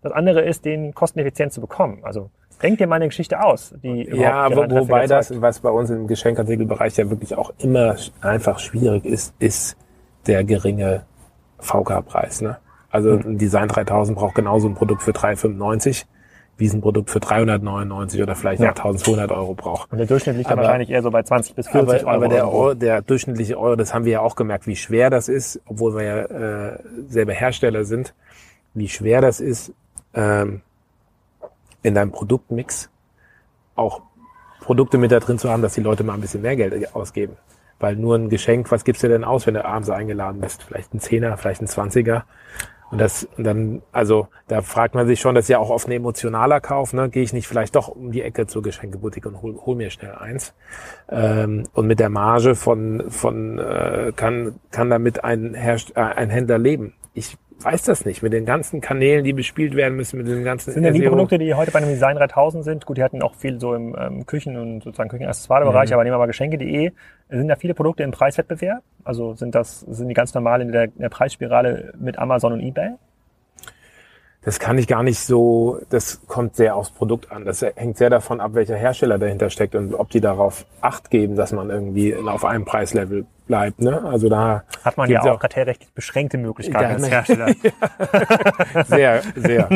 Das 0.02 0.12
andere 0.12 0.42
ist, 0.42 0.66
den 0.66 0.94
kosteneffizient 0.94 1.52
zu 1.52 1.62
bekommen. 1.62 2.00
Also 2.04 2.30
Denk 2.62 2.78
dir 2.78 2.88
mal 2.88 2.96
eine 2.96 3.08
Geschichte 3.08 3.42
aus, 3.44 3.74
die 3.84 4.10
Ja, 4.12 4.50
wo, 4.56 4.70
wobei 4.70 5.08
das, 5.08 5.42
was 5.42 5.60
bei 5.60 5.70
uns 5.70 5.90
im 5.90 6.08
Geschenkartikelbereich 6.08 6.98
ja 6.98 7.10
wirklich 7.10 7.36
auch 7.36 7.54
immer 7.60 7.96
einfach 8.22 8.60
schwierig 8.60 9.06
ist, 9.06 9.34
ist 9.40 9.78
der 10.26 10.44
geringe 10.44 11.04
VK-Preis. 11.60 12.42
Ne? 12.42 12.58
Also 12.90 13.12
mhm. 13.12 13.22
ein 13.26 13.38
Design 13.38 13.68
3000 13.68 14.18
braucht 14.18 14.36
genauso 14.36 14.68
ein 14.68 14.76
Produkt 14.76 15.04
für 15.04 15.14
395 15.14 16.08
wie 16.58 16.66
es 16.66 16.74
ein 16.74 16.82
Produkt 16.82 17.10
für 17.10 17.20
399 17.20 18.22
oder 18.22 18.36
vielleicht 18.36 18.62
ja. 18.62 18.70
1200 18.70 19.32
Euro 19.32 19.54
braucht. 19.54 19.92
Und 19.92 20.00
der 20.00 20.08
durchschnittliche 20.08 20.50
aber, 20.50 20.64
wahrscheinlich 20.64 20.90
eher 20.90 21.04
so 21.04 21.12
bei 21.12 21.22
20 21.22 21.56
bis 21.56 21.68
40 21.68 22.02
aber, 22.02 22.12
Euro. 22.12 22.16
Aber 22.16 22.28
der, 22.28 22.48
Euro, 22.48 22.74
der 22.74 23.02
durchschnittliche 23.02 23.60
Euro, 23.60 23.76
das 23.76 23.94
haben 23.94 24.06
wir 24.06 24.14
ja 24.14 24.20
auch 24.22 24.36
gemerkt, 24.36 24.66
wie 24.66 24.76
schwer 24.76 25.10
das 25.10 25.30
ist, 25.30 25.62
obwohl 25.66 25.96
wir 25.96 26.04
ja 26.04 26.18
äh, 26.22 26.80
selber 27.08 27.34
Hersteller 27.34 27.86
sind, 27.86 28.14
wie 28.74 28.90
schwer 28.90 29.22
das 29.22 29.40
ist, 29.40 29.72
ähm, 30.16 30.62
in 31.88 31.96
deinem 31.96 32.12
Produktmix 32.12 32.90
auch 33.76 34.02
Produkte 34.62 34.98
mit 34.98 35.12
da 35.12 35.20
drin 35.20 35.40
zu 35.40 35.50
haben, 35.50 35.62
dass 35.62 35.74
die 35.74 35.82
Leute 35.82 36.04
mal 36.04 36.14
ein 36.14 36.22
bisschen 36.22 36.42
mehr 36.42 36.56
Geld 36.56 36.94
ausgeben. 36.94 37.38
Weil 37.80 37.96
nur 37.96 38.16
ein 38.16 38.30
Geschenk, 38.30 38.72
was 38.72 38.84
gibst 38.84 39.04
du 39.04 39.08
denn 39.08 39.24
aus, 39.24 39.48
wenn 39.48 39.54
du 39.54 39.64
abends 39.64 39.90
eingeladen 39.90 40.42
bist? 40.42 40.64
Vielleicht 40.64 40.94
ein 40.94 41.00
Zehner, 41.00 41.38
vielleicht 41.38 41.62
ein 41.62 41.68
Zwanziger. 41.68 42.26
Und 42.90 43.00
das 43.00 43.28
und 43.38 43.44
dann, 43.44 43.82
also 43.92 44.30
da 44.48 44.62
fragt 44.62 44.96
man 44.96 45.08
sich 45.08 45.20
schon, 45.20 45.36
das 45.36 45.46
ist 45.46 45.50
ja 45.50 45.60
auch 45.60 45.70
oft 45.70 45.88
ein 45.88 45.92
emotionaler 45.92 46.62
Kauf, 46.62 46.94
ne? 46.94 47.10
Gehe 47.10 47.22
ich 47.22 47.34
nicht 47.34 47.48
vielleicht 47.48 47.76
doch 47.76 47.90
um 47.90 48.12
die 48.12 48.22
Ecke 48.22 48.48
zur 48.48 48.64
Geschenkeboutique 48.64 49.26
und 49.26 49.42
hol, 49.42 49.60
hol 49.66 49.76
mir 49.76 49.90
schnell 49.90 50.16
eins. 50.16 50.54
Ähm, 51.10 51.64
und 51.74 51.88
mit 51.88 52.00
der 52.00 52.10
Marge 52.10 52.56
von, 52.56 53.12
von 53.12 53.60
äh, 53.60 54.14
kann, 54.16 54.60
kann 54.72 54.90
damit 54.90 55.24
ein, 55.24 55.54
Herst 55.54 55.98
äh, 55.98 56.02
ein 56.02 56.30
Händler 56.30 56.58
leben. 56.58 56.94
Ich 57.14 57.38
weiß 57.64 57.84
das 57.84 58.06
nicht. 58.06 58.24
Mit 58.24 58.34
den 58.34 58.46
ganzen 58.46 58.82
Kanälen, 58.82 59.24
die 59.24 59.34
bespielt 59.34 59.76
werden 59.76 59.96
müssen, 59.96 60.18
mit 60.18 60.28
den 60.28 60.44
ganzen. 60.44 60.72
Sind 60.74 60.84
ja 60.84 60.92
die 60.92 61.02
Produkte, 61.02 61.38
die 61.38 61.54
heute 61.54 61.72
bei 61.72 61.80
einem 61.80 61.90
Design 61.90 62.16
3000 62.16 62.64
sind. 62.64 62.86
Gut, 62.86 62.98
die 62.98 63.04
hatten 63.04 63.22
auch 63.22 63.36
viel 63.36 63.60
so 63.60 63.74
im 63.74 63.96
ähm, 64.00 64.26
Küchen- 64.26 64.58
und 64.58 64.84
sozusagen 64.84 65.10
Küchenaccessoire-Bereich, 65.10 65.90
mhm. 65.90 65.94
aber 65.94 66.04
nehmen 66.04 66.14
wir 66.16 66.20
mal 66.20 66.28
Geschenke.de. 66.28 66.92
Sind 67.30 67.48
da 67.48 67.56
viele 67.56 67.74
Produkte 67.74 68.04
im 68.04 68.12
Preiswettbewerb? 68.12 68.84
Also 69.04 69.34
sind 69.36 69.56
das, 69.56 69.82
sind 69.82 70.08
die 70.08 70.14
ganz 70.14 70.34
normal 70.34 70.62
in 70.62 70.72
der, 70.72 70.86
in 70.86 71.00
der 71.00 71.10
Preisspirale 71.10 71.94
mit 72.00 72.20
Amazon 72.20 72.54
und 72.54 72.62
eBay? 72.62 72.92
Das 74.48 74.60
kann 74.60 74.78
ich 74.78 74.88
gar 74.88 75.04
nicht 75.04 75.20
so, 75.20 75.78
das 75.90 76.26
kommt 76.26 76.56
sehr 76.56 76.78
aufs 76.78 76.92
Produkt 76.92 77.34
an. 77.34 77.44
Das 77.44 77.62
hängt 77.62 77.98
sehr 77.98 78.10
davon 78.10 78.40
ab, 78.40 78.52
welcher 78.54 78.78
Hersteller 78.78 79.18
dahinter 79.18 79.50
steckt 79.50 79.76
und 79.76 79.94
ob 79.94 80.10
die 80.10 80.22
darauf 80.22 80.66
Acht 80.80 81.10
geben, 81.10 81.36
dass 81.36 81.52
man 81.52 81.70
irgendwie 81.70 82.16
auf 82.16 82.46
einem 82.46 82.64
Preislevel 82.64 83.26
bleibt. 83.46 83.82
Ne? 83.82 84.02
Also 84.06 84.30
da 84.30 84.64
hat 84.86 84.96
man 84.96 85.10
ja 85.10 85.22
auch 85.22 85.40
kartellrechtlich 85.42 85.92
beschränkte 85.94 86.38
Möglichkeiten 86.38 86.94
als 86.94 87.10
Hersteller. 87.10 87.54
sehr, 88.88 89.22
sehr. 89.36 89.68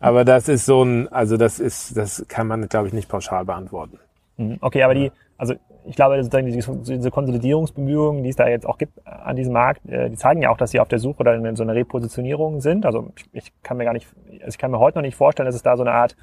Aber 0.00 0.24
das 0.24 0.48
ist 0.48 0.64
so 0.64 0.82
ein, 0.82 1.12
also 1.12 1.36
das 1.36 1.60
ist, 1.60 1.94
das 1.94 2.24
kann 2.26 2.46
man, 2.46 2.66
glaube 2.70 2.86
ich, 2.86 2.94
nicht 2.94 3.10
pauschal 3.10 3.44
beantworten. 3.44 3.98
Mhm. 4.38 4.56
Okay, 4.62 4.84
aber 4.84 4.94
die, 4.94 5.12
also 5.36 5.52
ich 5.86 5.96
glaube, 5.96 6.22
sozusagen 6.22 6.46
diese 6.46 7.10
Konsolidierungsbemühungen, 7.10 8.22
die 8.22 8.30
es 8.30 8.36
da 8.36 8.48
jetzt 8.48 8.66
auch 8.66 8.78
gibt 8.78 9.06
an 9.06 9.36
diesem 9.36 9.52
Markt, 9.52 9.86
äh, 9.88 10.10
die 10.10 10.16
zeigen 10.16 10.42
ja 10.42 10.50
auch, 10.50 10.56
dass 10.56 10.70
sie 10.70 10.80
auf 10.80 10.88
der 10.88 10.98
Suche 10.98 11.20
oder 11.20 11.34
in 11.34 11.56
so 11.56 11.62
einer 11.62 11.74
Repositionierung 11.74 12.60
sind. 12.60 12.86
Also 12.86 13.12
ich 13.32 13.52
kann 13.62 13.76
mir 13.76 13.84
gar 13.84 13.92
nicht, 13.92 14.08
also 14.32 14.48
ich 14.48 14.58
kann 14.58 14.70
mir 14.70 14.78
heute 14.78 14.98
noch 14.98 15.02
nicht 15.02 15.16
vorstellen, 15.16 15.46
dass 15.46 15.54
es 15.54 15.62
da 15.62 15.76
so 15.76 15.82
eine 15.82 15.92
Art 15.92 16.16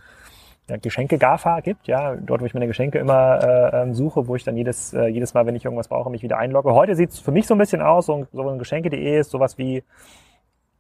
ja, 0.70 0.78
Geschenke 0.78 1.18
GAFA 1.18 1.60
gibt, 1.60 1.88
ja, 1.88 2.16
dort, 2.16 2.42
wo 2.42 2.46
ich 2.46 2.54
meine 2.54 2.68
Geschenke 2.68 3.00
immer 3.00 3.44
äh, 3.44 3.82
ähm, 3.82 3.94
suche, 3.94 4.28
wo 4.28 4.36
ich 4.36 4.44
dann 4.44 4.58
jedes, 4.58 4.94
äh, 4.94 5.08
jedes 5.08 5.34
Mal, 5.34 5.46
wenn 5.46 5.56
ich 5.56 5.66
irgendwas 5.66 5.88
brauche, 5.88 6.10
mich 6.10 6.24
wieder 6.24 6.38
einlogge. 6.38 6.74
Heute 6.74 6.96
sieht 6.96 7.12
es 7.12 7.20
für 7.20 7.32
mich 7.32 7.48
so 7.48 7.56
ein 7.56 7.58
bisschen 7.58 7.82
aus, 7.82 8.06
so 8.06 8.26
so 8.32 8.48
ein 8.48 8.60
Geschenke.de 8.60 9.20
ist 9.20 9.32
sowas 9.32 9.58
wie 9.58 9.84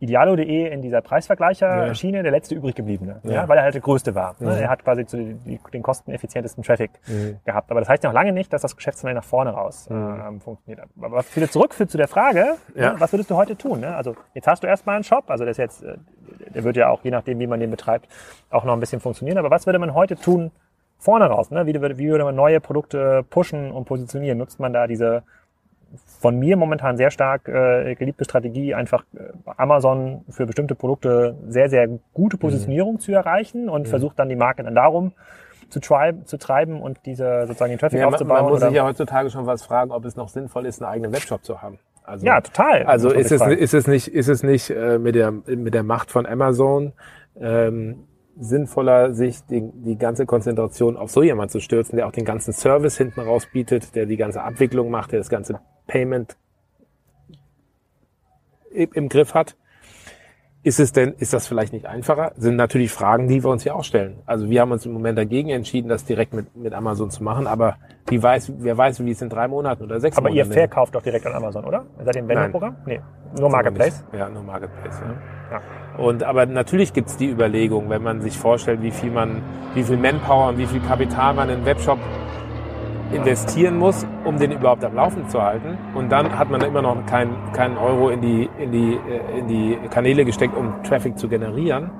idealo.de 0.01 0.73
in 0.73 0.81
dieser 0.81 1.01
Preisvergleicher-Schiene 1.01 2.17
ja. 2.17 2.23
der 2.23 2.31
letzte 2.31 2.55
übrig 2.55 2.75
gebliebene, 2.75 3.21
ja. 3.23 3.31
ja. 3.31 3.47
weil 3.47 3.59
er 3.59 3.63
halt 3.65 3.75
der 3.75 3.81
größte 3.81 4.15
war. 4.15 4.35
Ne? 4.39 4.59
Er 4.59 4.69
hat 4.69 4.83
quasi 4.83 5.05
zu 5.05 5.17
die, 5.17 5.59
den 5.71 5.83
kosteneffizientesten 5.83 6.63
Traffic 6.63 6.91
mhm. 7.07 7.37
gehabt. 7.45 7.69
Aber 7.69 7.79
das 7.79 7.87
heißt 7.87 8.03
noch 8.03 8.11
lange 8.11 8.33
nicht, 8.33 8.51
dass 8.51 8.63
das 8.63 8.75
Geschäftsmodell 8.75 9.13
nach 9.13 9.23
vorne 9.23 9.51
raus 9.51 9.87
mhm. 9.89 10.21
ähm, 10.27 10.41
funktioniert. 10.41 10.87
Aber 10.99 11.17
was 11.17 11.35
wieder 11.35 11.49
zurückführt 11.49 11.91
zu 11.91 11.97
der 11.97 12.07
Frage, 12.07 12.55
ja. 12.75 12.93
ne? 12.93 12.99
was 12.99 13.13
würdest 13.13 13.29
du 13.29 13.35
heute 13.35 13.55
tun? 13.55 13.81
Ne? 13.81 13.95
Also 13.95 14.15
jetzt 14.33 14.47
hast 14.47 14.63
du 14.63 14.67
erstmal 14.67 14.95
einen 14.95 15.03
Shop, 15.03 15.29
also 15.29 15.45
das 15.45 15.57
jetzt, 15.57 15.83
äh, 15.83 15.97
der 16.53 16.63
wird 16.63 16.77
ja 16.77 16.89
auch, 16.89 17.03
je 17.03 17.11
nachdem, 17.11 17.39
wie 17.39 17.47
man 17.47 17.59
den 17.59 17.69
betreibt, 17.69 18.07
auch 18.49 18.63
noch 18.63 18.73
ein 18.73 18.79
bisschen 18.79 19.01
funktionieren. 19.01 19.37
Aber 19.37 19.51
was 19.51 19.67
würde 19.67 19.77
man 19.77 19.93
heute 19.93 20.15
tun 20.15 20.51
vorne 20.97 21.25
raus? 21.25 21.51
Ne? 21.51 21.67
Wie, 21.67 21.75
wie 21.75 22.09
würde 22.09 22.23
man 22.23 22.35
neue 22.35 22.59
Produkte 22.59 23.23
pushen 23.29 23.71
und 23.71 23.85
positionieren? 23.85 24.39
Nutzt 24.39 24.59
man 24.59 24.73
da 24.73 24.87
diese 24.87 25.21
von 26.19 26.37
mir 26.37 26.55
momentan 26.57 26.97
sehr 26.97 27.11
stark 27.11 27.47
äh, 27.47 27.95
geliebte 27.95 28.25
Strategie, 28.25 28.73
einfach 28.73 29.03
äh, 29.15 29.31
Amazon 29.57 30.23
für 30.29 30.45
bestimmte 30.45 30.75
Produkte 30.75 31.35
sehr, 31.47 31.69
sehr 31.69 31.87
gute 32.13 32.37
mhm. 32.37 32.41
Positionierung 32.41 32.93
mhm. 32.93 32.99
zu 32.99 33.11
erreichen 33.11 33.69
und 33.69 33.83
mhm. 33.83 33.87
versucht 33.87 34.19
dann 34.19 34.29
die 34.29 34.35
Marke 34.35 34.63
dann 34.63 34.75
darum 34.75 35.13
zu, 35.69 35.79
tribe, 35.79 36.25
zu 36.25 36.37
treiben 36.37 36.81
und 36.81 36.99
diese 37.05 37.45
sozusagen 37.47 37.71
den 37.71 37.79
Traffic 37.79 37.99
ja, 37.99 38.07
aufzubauen. 38.07 38.43
Man 38.43 38.51
muss 38.51 38.61
sich 38.61 38.71
ja 38.71 38.85
heutzutage 38.85 39.29
schon 39.29 39.45
was 39.45 39.63
fragen, 39.63 39.91
ob 39.91 40.05
es 40.05 40.15
noch 40.15 40.29
sinnvoll 40.29 40.65
ist, 40.65 40.81
einen 40.81 40.91
eigenen 40.91 41.13
Webshop 41.13 41.43
zu 41.43 41.61
haben. 41.61 41.79
Also, 42.03 42.25
ja, 42.25 42.41
total. 42.41 42.83
Also 42.83 43.11
ist 43.11 43.31
es, 43.31 43.41
ist 43.41 43.73
es 43.73 43.87
nicht, 43.87 44.07
ist 44.07 44.27
es 44.27 44.43
nicht 44.43 44.69
äh, 44.69 44.97
mit 44.97 45.15
der 45.15 45.31
mit 45.31 45.73
der 45.73 45.83
Macht 45.83 46.11
von 46.11 46.25
Amazon 46.25 46.93
ähm, 47.39 48.07
sinnvoller, 48.41 49.13
sich 49.13 49.45
die, 49.45 49.71
die 49.73 49.97
ganze 49.97 50.25
Konzentration 50.25 50.97
auf 50.97 51.11
so 51.11 51.21
jemand 51.21 51.51
zu 51.51 51.59
stürzen, 51.59 51.95
der 51.95 52.07
auch 52.07 52.11
den 52.11 52.25
ganzen 52.25 52.53
Service 52.53 52.97
hinten 52.97 53.21
raus 53.21 53.47
bietet, 53.51 53.95
der 53.95 54.07
die 54.07 54.17
ganze 54.17 54.41
Abwicklung 54.41 54.89
macht, 54.89 55.11
der 55.11 55.19
das 55.19 55.29
ganze 55.29 55.61
Payment 55.85 56.35
im 58.71 59.09
Griff 59.09 59.33
hat. 59.33 59.55
Ist 60.63 60.79
es 60.79 60.91
denn, 60.91 61.13
ist 61.17 61.33
das 61.33 61.47
vielleicht 61.47 61.73
nicht 61.73 61.87
einfacher? 61.87 62.33
Sind 62.37 62.55
natürlich 62.55 62.91
Fragen, 62.91 63.27
die 63.27 63.43
wir 63.43 63.49
uns 63.49 63.63
ja 63.63 63.73
auch 63.73 63.83
stellen. 63.83 64.19
Also 64.27 64.47
wir 64.47 64.61
haben 64.61 64.71
uns 64.71 64.85
im 64.85 64.91
Moment 64.93 65.17
dagegen 65.17 65.49
entschieden, 65.49 65.89
das 65.89 66.05
direkt 66.05 66.33
mit, 66.33 66.55
mit 66.55 66.73
Amazon 66.73 67.09
zu 67.09 67.23
machen, 67.23 67.47
aber 67.47 67.77
wie 68.07 68.21
weiß, 68.21 68.53
wer 68.59 68.77
weiß, 68.77 69.03
wie 69.03 69.09
es 69.09 69.23
in 69.23 69.29
drei 69.29 69.47
Monaten 69.47 69.83
oder 69.83 69.99
sechs 69.99 70.17
aber 70.17 70.29
Monaten 70.29 70.51
Aber 70.51 70.55
ihr 70.55 70.59
verkauft 70.59 70.93
doch 70.93 71.01
direkt 71.01 71.25
an 71.25 71.33
Amazon, 71.33 71.65
oder? 71.65 71.85
Seid 72.03 72.15
ihr 72.15 72.21
im 72.21 72.27
Vendor-Programm? 72.27 72.75
Nee, 72.85 73.01
nur 73.39 73.49
Marketplace? 73.49 74.05
Ja, 74.15 74.29
nur 74.29 74.43
Marketplace, 74.43 75.01
ja. 75.01 75.57
ja. 75.57 75.61
Und 75.97 76.21
aber 76.21 76.45
natürlich 76.45 76.93
gibt's 76.93 77.17
die 77.17 77.29
Überlegung, 77.31 77.89
wenn 77.89 78.03
man 78.03 78.21
sich 78.21 78.37
vorstellt, 78.37 78.83
wie 78.83 78.91
viel 78.91 79.09
man, 79.09 79.41
wie 79.73 79.81
viel 79.81 79.97
Manpower 79.97 80.49
und 80.49 80.59
wie 80.59 80.67
viel 80.67 80.81
Kapital 80.81 81.33
man 81.33 81.49
in 81.49 81.55
einen 81.55 81.65
Webshop 81.65 81.97
investieren 83.13 83.77
muss, 83.77 84.05
um 84.25 84.37
den 84.37 84.51
überhaupt 84.51 84.83
am 84.83 84.95
Laufen 84.95 85.27
zu 85.27 85.41
halten. 85.41 85.77
Und 85.95 86.11
dann 86.11 86.37
hat 86.37 86.49
man 86.49 86.61
immer 86.61 86.81
noch 86.81 87.05
keinen 87.05 87.35
keinen 87.53 87.77
Euro 87.77 88.09
in 88.09 88.21
die, 88.21 88.49
in, 88.59 88.71
die, 88.71 88.93
äh, 88.93 89.39
in 89.39 89.47
die 89.47 89.77
Kanäle 89.89 90.25
gesteckt, 90.25 90.55
um 90.55 90.83
Traffic 90.83 91.17
zu 91.17 91.27
generieren. 91.27 91.91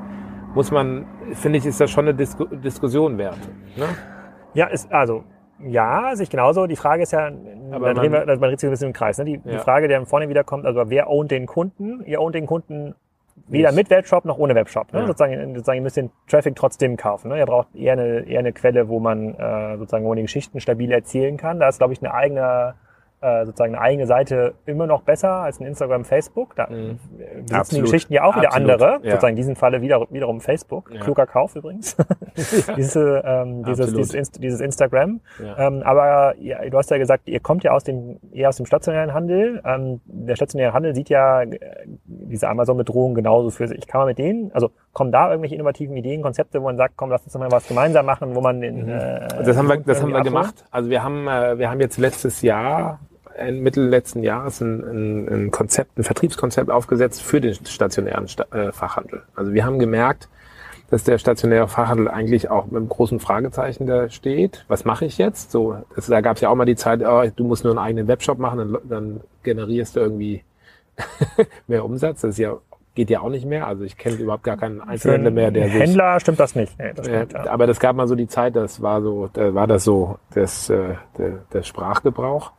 Muss 0.54 0.72
man, 0.72 1.06
finde 1.34 1.60
ich, 1.60 1.66
ist 1.66 1.80
das 1.80 1.90
schon 1.92 2.06
eine 2.06 2.14
Disku 2.14 2.46
Diskussion 2.46 3.18
wert. 3.18 3.40
Ne? 3.78 3.86
Ja, 4.54 4.68
ist, 4.68 4.92
also 4.92 5.24
ja, 5.60 6.16
sich 6.16 6.30
genauso. 6.30 6.68
Die 6.68 6.76
Frage 6.76 7.04
ist 7.04 7.12
ja, 7.12 7.32
Aber 7.72 7.94
dann 7.94 7.98
man, 7.98 8.12
wir, 8.12 8.28
also 8.28 8.40
man 8.40 8.50
dreht 8.50 8.60
sich 8.60 8.68
ein 8.68 8.72
bisschen 8.72 8.88
im 8.88 8.94
Kreis. 8.94 9.18
Ne? 9.18 9.26
Die, 9.26 9.34
ja. 9.34 9.40
die 9.46 9.58
Frage, 9.58 9.88
die 9.88 10.06
vorne 10.06 10.28
wieder 10.30 10.44
kommt, 10.44 10.66
also 10.66 10.90
wer 10.90 11.10
ownt 11.10 11.32
den 11.32 11.46
Kunden? 11.46 12.04
Ihr 12.06 12.20
ownt 12.20 12.36
den 12.36 12.48
Kunden 12.48 12.96
Weder 13.48 13.72
mit 13.72 13.90
Webshop 13.90 14.26
noch 14.26 14.38
ohne 14.38 14.56
Webshop. 14.56 14.94
Ne? 14.94 15.02
Ja. 15.02 15.08
Sozusagen, 15.08 15.54
sozusagen, 15.56 15.78
ihr 15.78 15.84
müsst 15.84 15.98
den 15.98 16.12
Traffic 16.28 16.56
trotzdem 16.56 16.98
kaufen. 16.98 17.30
Ne? 17.30 17.40
Ihr 17.40 17.46
braucht 17.46 17.76
eher 17.76 17.94
eine, 17.94 18.22
eher 18.22 18.40
eine 18.40 18.54
Quelle, 18.54 18.88
wo 18.88 19.00
man 19.00 19.36
äh, 19.36 19.78
sozusagen, 19.78 20.06
wo 20.06 20.10
man 20.10 20.18
die 20.18 20.24
Geschichten 20.24 20.60
stabil 20.60 20.92
erzählen 20.92 21.38
kann. 21.38 21.60
Da 21.60 21.68
ist, 21.68 21.78
glaube 21.78 21.94
ich, 21.94 22.02
eine 22.02 22.14
eigene 22.14 22.76
äh, 23.22 23.46
sozusagen 23.46 23.76
eine 23.76 23.84
eigene 23.84 24.08
Seite 24.08 24.56
immer 24.66 24.88
noch 24.88 25.04
besser 25.04 25.30
als 25.30 25.60
ein 25.60 25.68
Instagram, 25.68 26.06
Facebook. 26.06 26.56
Da 26.56 26.68
mhm. 26.68 27.00
besitzen 27.46 27.76
die 27.76 27.82
Geschichten 27.82 28.14
ja 28.14 28.24
auch 28.24 28.36
wieder 28.36 28.48
Absolut. 28.48 28.72
andere. 28.72 28.92
Ja. 29.04 29.12
Sozusagen 29.12 29.34
in 29.34 29.36
diesem 29.36 29.56
Falle 29.56 29.82
wieder, 29.82 30.08
wiederum 30.10 30.42
Facebook. 30.42 30.92
Ja. 30.92 31.02
Kluger 31.02 31.28
Kauf 31.28 31.56
übrigens. 31.56 31.96
Diese, 32.78 33.22
ähm, 33.26 33.64
dieses, 33.66 33.94
dieses, 33.94 34.14
Inst 34.14 34.42
dieses 34.42 34.62
Instagram. 34.62 35.20
Ja. 35.44 35.68
Ähm, 35.68 35.84
aber 35.84 36.36
ja, 36.40 36.68
du 36.68 36.78
hast 36.78 36.90
ja 36.90 36.98
gesagt, 36.98 37.28
ihr 37.28 37.40
kommt 37.40 37.64
ja 37.64 37.72
aus 37.72 37.84
dem, 37.84 38.20
eher 38.32 38.50
aus 38.50 38.58
dem 38.58 38.66
stationären 38.66 39.14
Handel. 39.14 39.62
Ähm, 39.66 40.02
der 40.06 40.36
stationäre 40.36 40.74
Handel 40.74 40.96
sieht 40.96 41.10
ja 41.10 41.44
äh, 41.44 41.60
diese 42.06 42.48
Amazon-Bedrohung 42.48 43.14
genauso 43.14 43.50
für 43.50 43.68
sich. 43.68 43.86
Kann 43.86 44.00
man 44.00 44.08
mit 44.08 44.18
denen, 44.18 44.52
also 44.54 44.72
kommen 44.94 45.12
da 45.12 45.30
irgendwelche 45.30 45.56
innovativen 45.56 45.96
Ideen, 45.96 46.22
Konzepte, 46.22 46.62
wo 46.62 46.66
man 46.66 46.78
sagt, 46.78 46.96
komm, 46.96 47.10
lass 47.10 47.24
uns 47.24 47.38
mal 47.38 47.52
was 47.52 47.68
gemeinsam 47.68 48.06
machen, 48.06 48.34
wo 48.34 48.42
man 48.42 48.62
den, 48.62 48.86
mhm. 48.86 48.90
äh, 48.90 49.28
Das 49.44 49.58
haben 49.58 49.68
wir, 49.68 49.78
das 49.78 50.02
haben 50.02 50.14
wir 50.14 50.22
gemacht. 50.22 50.66
Also 50.72 50.90
wir 50.90 51.04
haben, 51.04 51.28
äh, 51.28 51.60
wir 51.60 51.70
haben 51.70 51.82
jetzt 51.82 51.98
letztes 51.98 52.42
Jahr 52.42 53.00
Mitte 53.52 53.82
letzten 53.82 54.24
Jahres 54.24 54.62
ein, 54.62 54.84
ein, 54.84 55.28
ein 55.30 55.52
Konzept, 55.52 55.98
ein 55.98 56.04
Vertriebskonzept 56.04 56.70
aufgesetzt 56.70 57.22
für 57.22 57.42
den 57.42 57.54
stationären 57.66 58.28
Sta 58.28 58.46
äh, 58.52 58.72
Fachhandel. 58.72 59.24
Also 59.36 59.54
wir 59.54 59.66
haben 59.66 59.80
gemerkt, 59.80 60.30
dass 60.90 61.04
der 61.04 61.18
stationäre 61.18 61.68
Fachhandel 61.68 62.10
eigentlich 62.10 62.50
auch 62.50 62.66
mit 62.66 62.76
einem 62.76 62.90
großen 62.90 63.20
Fragezeichen 63.20 63.88
da 63.88 64.10
steht. 64.10 64.66
Was 64.68 64.84
mache 64.84 65.06
ich 65.06 65.18
jetzt? 65.18 65.52
So, 65.52 65.78
das, 65.96 66.08
da 66.08 66.22
gab 66.22 66.36
es 66.36 66.42
ja 66.42 66.50
auch 66.50 66.56
mal 66.56 66.66
die 66.66 66.76
Zeit, 66.76 67.02
oh, 67.02 67.24
du 67.34 67.44
musst 67.46 67.64
nur 67.64 67.72
einen 67.74 67.80
eigenen 67.80 68.08
Webshop 68.08 68.40
machen, 68.40 68.58
dann, 68.58 68.78
dann 68.90 69.22
generierst 69.44 69.96
du 69.96 70.02
irgendwie 70.02 70.44
mehr 71.68 71.86
Umsatz. 71.86 72.22
Das 72.22 72.32
ist 72.32 72.40
ja 72.40 72.58
geht 72.96 73.10
ja 73.10 73.22
auch 73.22 73.30
nicht 73.30 73.46
mehr. 73.46 73.68
Also 73.68 73.84
ich 73.84 73.98
kenne 73.98 74.18
überhaupt 74.18 74.44
gar 74.44 74.58
keinen 74.58 74.82
Einzelhändler 74.82 75.32
mehr, 75.32 75.52
der 75.52 75.68
Händler 75.68 76.16
sich, 76.16 76.22
stimmt 76.22 76.40
das 76.40 76.56
nicht. 76.56 76.78
Nee, 76.78 76.92
das 76.94 77.06
stimmt, 77.06 77.34
ja. 77.34 77.50
Aber 77.50 77.68
das 77.68 77.80
gab 77.80 77.96
mal 77.96 78.08
so 78.08 78.16
die 78.16 78.28
Zeit, 78.28 78.56
das 78.56 78.82
war 78.82 79.02
so, 79.02 79.30
da 79.32 79.54
war 79.54 79.68
das 79.68 79.84
so 79.84 80.18
das, 80.34 80.70
äh, 80.70 80.96
der, 81.18 81.40
der 81.54 81.64
Sprachgebrauch. 81.64 82.52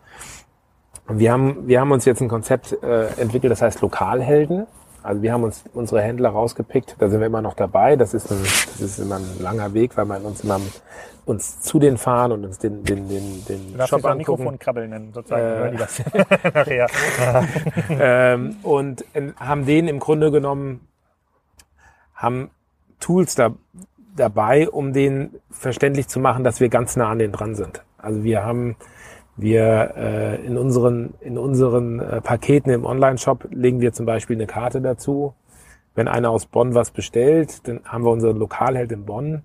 Wir 1.18 1.32
haben, 1.32 1.66
wir 1.66 1.80
haben 1.80 1.92
uns 1.92 2.04
jetzt 2.04 2.20
ein 2.20 2.28
Konzept 2.28 2.76
äh, 2.82 3.06
entwickelt, 3.20 3.50
das 3.50 3.62
heißt 3.62 3.80
Lokalhelden. 3.80 4.66
Also 5.02 5.22
wir 5.22 5.32
haben 5.32 5.42
uns 5.42 5.64
unsere 5.74 6.00
Händler 6.00 6.30
rausgepickt, 6.30 6.96
da 6.98 7.08
sind 7.08 7.20
wir 7.20 7.26
immer 7.26 7.42
noch 7.42 7.54
dabei. 7.54 7.96
Das 7.96 8.14
ist, 8.14 8.30
ein, 8.30 8.40
das 8.42 8.80
ist 8.80 8.98
immer 9.00 9.16
ein 9.16 9.40
langer 9.40 9.74
Weg, 9.74 9.96
weil 9.96 10.04
man 10.04 10.22
uns 10.22 10.44
immer 10.44 10.60
uns 11.24 11.60
zu 11.60 11.78
den 11.78 11.98
fahren 11.98 12.32
und 12.32 12.44
uns 12.44 12.58
den, 12.58 12.84
den, 12.84 13.08
den, 13.08 13.44
den 13.46 13.76
du 13.76 13.86
Shop 13.86 14.04
angucken. 14.04 14.18
Mikrofon 14.18 14.58
krabbeln 14.58 14.90
nennen, 14.90 15.12
sozusagen. 15.12 15.42
Äh, 15.42 15.46
hören 15.46 15.72
die 15.72 15.78
das 15.78 16.54
nachher. 16.54 16.86
ähm, 17.90 18.56
und 18.62 19.04
in, 19.12 19.34
haben 19.36 19.66
den 19.66 19.88
im 19.88 19.98
Grunde 19.98 20.30
genommen, 20.30 20.86
haben 22.14 22.50
Tools 23.00 23.34
da, 23.34 23.54
dabei, 24.16 24.68
um 24.68 24.92
den 24.92 25.34
verständlich 25.50 26.08
zu 26.08 26.20
machen, 26.20 26.44
dass 26.44 26.60
wir 26.60 26.68
ganz 26.68 26.96
nah 26.96 27.10
an 27.10 27.18
den 27.18 27.32
dran 27.32 27.54
sind. 27.54 27.82
Also 27.98 28.22
wir 28.24 28.44
haben 28.44 28.76
wir 29.36 29.94
äh, 29.96 30.46
in 30.46 30.58
unseren, 30.58 31.14
in 31.20 31.38
unseren 31.38 32.00
äh, 32.00 32.20
Paketen 32.20 32.70
im 32.70 32.84
Online-Shop 32.84 33.48
legen 33.50 33.80
wir 33.80 33.92
zum 33.92 34.06
Beispiel 34.06 34.36
eine 34.36 34.46
Karte 34.46 34.80
dazu. 34.80 35.34
Wenn 35.94 36.08
einer 36.08 36.30
aus 36.30 36.46
Bonn 36.46 36.74
was 36.74 36.90
bestellt, 36.90 37.66
dann 37.66 37.80
haben 37.84 38.04
wir 38.04 38.10
unseren 38.10 38.36
Lokalheld 38.36 38.92
in 38.92 39.04
Bonn 39.04 39.42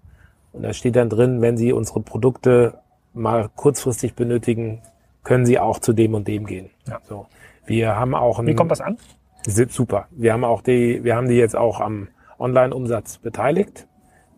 und 0.54 0.64
da 0.64 0.74
steht 0.74 0.96
dann 0.96 1.10
drin, 1.10 1.42
wenn 1.42 1.58
Sie 1.58 1.72
unsere 1.72 2.02
Produkte 2.02 2.80
mal 3.14 3.50
kurzfristig 3.56 4.16
benötigen, 4.16 4.82
können 5.24 5.46
Sie 5.46 5.60
auch 5.60 5.80
zu 5.80 5.94
dem 5.94 6.14
und 6.14 6.28
dem 6.28 6.46
gehen. 6.46 6.70
Ja. 6.88 7.00
So. 7.08 7.28
Wir 7.66 7.96
haben 7.96 8.16
auch 8.16 8.40
ein, 8.40 8.48
Wie 8.48 8.56
kommt 8.56 8.72
das 8.72 8.82
an? 8.82 8.98
Super. 9.46 10.08
Wir 10.12 10.34
haben 10.34 10.44
auch 10.44 10.62
die, 10.62 11.04
wir 11.04 11.16
haben 11.16 11.28
die 11.28 11.36
jetzt 11.36 11.56
auch 11.56 11.80
am 11.80 12.08
Online-Umsatz 12.40 13.18
beteiligt. 13.18 13.88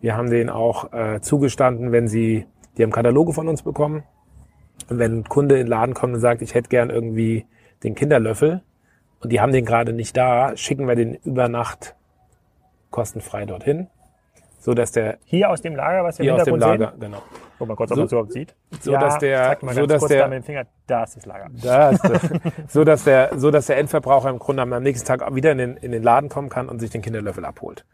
Wir 0.00 0.16
haben 0.16 0.30
denen 0.30 0.50
auch 0.50 0.92
äh, 0.92 1.20
zugestanden, 1.20 1.92
wenn 1.92 2.08
sie, 2.08 2.46
die 2.76 2.82
haben 2.82 2.90
Kataloge 2.90 3.32
von 3.32 3.48
uns 3.48 3.62
bekommen, 3.62 4.02
und 4.90 4.98
wenn 4.98 5.20
ein 5.20 5.24
Kunde 5.24 5.54
in 5.54 5.66
den 5.66 5.68
Laden 5.68 5.94
kommt 5.94 6.14
und 6.14 6.20
sagt, 6.20 6.42
ich 6.42 6.54
hätte 6.54 6.68
gern 6.68 6.90
irgendwie 6.90 7.46
den 7.82 7.94
Kinderlöffel 7.94 8.62
und 9.20 9.30
die 9.32 9.40
haben 9.40 9.52
den 9.52 9.64
gerade 9.64 9.92
nicht 9.92 10.16
da, 10.16 10.56
schicken 10.56 10.88
wir 10.88 10.96
den 10.96 11.14
über 11.24 11.48
Nacht 11.48 11.94
kostenfrei 12.90 13.46
dorthin, 13.46 13.86
so 14.58 14.74
dass 14.74 14.90
der 14.90 15.18
hier 15.24 15.48
aus 15.48 15.62
dem 15.62 15.76
Lager, 15.76 16.04
was 16.04 16.18
wir 16.18 16.24
hier 16.24 16.34
aus 16.34 16.44
dem 16.44 16.56
Lager, 16.56 16.90
sehen? 16.90 17.00
genau. 17.00 17.22
Guck 17.56 17.68
mal 17.68 17.76
kurz, 17.76 17.90
ob 17.92 17.96
so, 17.96 18.00
man 18.00 18.06
es 18.06 18.12
überhaupt 18.12 18.32
sieht. 18.32 18.54
So 18.80 18.92
ja, 18.92 18.98
dass 18.98 19.18
der, 19.18 19.58
so 19.60 19.86
dass 19.86 20.04
der, 20.06 20.22
da 20.22 20.28
mit 20.28 20.38
dem 20.38 20.44
Finger, 20.44 20.66
da 20.86 21.04
ist 21.04 21.16
das 21.16 21.26
Lager. 21.26 21.50
Da 21.62 21.90
ist 21.90 22.02
das, 22.02 22.22
so 22.68 22.84
dass 22.84 23.04
der, 23.04 23.38
so 23.38 23.50
dass 23.50 23.66
der 23.66 23.76
Endverbraucher 23.76 24.30
im 24.30 24.38
Grunde 24.38 24.62
am 24.62 24.82
nächsten 24.82 25.06
Tag 25.06 25.34
wieder 25.34 25.52
in 25.52 25.58
den, 25.58 25.76
in 25.76 25.92
den 25.92 26.02
Laden 26.02 26.30
kommen 26.30 26.48
kann 26.48 26.68
und 26.68 26.80
sich 26.80 26.90
den 26.90 27.02
Kinderlöffel 27.02 27.44
abholt. 27.44 27.84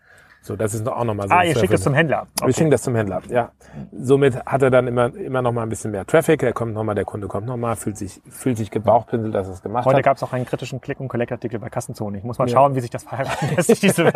So, 0.47 0.55
das 0.55 0.75
ist 0.75 0.89
auch 0.89 1.03
nochmal 1.03 1.27
so. 1.27 1.35
Ah, 1.35 1.43
ihr 1.43 1.57
schickt 1.57 1.73
es 1.73 1.83
zum 1.83 1.93
Händler. 1.93 2.29
Okay. 2.39 2.47
Wir 2.47 2.55
schicken 2.55 2.71
das 2.71 2.83
zum 2.83 2.95
Händler, 2.95 3.21
ja. 3.29 3.51
Somit 3.93 4.37
hat 4.47 4.63
er 4.63 4.71
dann 4.71 4.87
immer, 4.87 5.13
immer 5.17 5.43
noch 5.43 5.51
mal 5.51 5.65
ein 5.65 5.69
bisschen 5.69 5.91
mehr 5.91 6.07
Traffic. 6.07 6.41
Er 6.45 6.53
kommt 6.53 6.73
nochmal, 6.73 6.95
der 6.95 7.05
Kunde 7.05 7.27
kommt 7.27 7.49
nochmal, 7.49 7.75
fühlt 7.75 7.99
sich, 7.99 8.21
fühlt 8.29 8.57
sich 8.57 8.71
gebauchpinselt, 8.71 9.35
dass 9.35 9.49
er 9.49 9.55
es 9.55 9.63
gemacht 9.63 9.85
Heute 9.87 9.95
hat. 9.95 9.97
Heute 9.97 10.05
gab 10.05 10.17
es 10.19 10.23
auch 10.23 10.33
einen 10.33 10.47
kritischen 10.47 10.81
Click- 10.81 11.01
und 11.01 11.09
Collect-Artikel 11.09 11.59
bei 11.59 11.69
Kassenzone. 11.69 12.19
Ich 12.19 12.23
muss 12.23 12.39
mal 12.39 12.47
ja. 12.49 12.55
schauen, 12.55 12.77
wie 12.77 12.81
sich 12.81 12.91
das 12.91 13.03
verheiraten 13.03 13.57
lässt, 13.57 13.71
diese, 13.83 14.13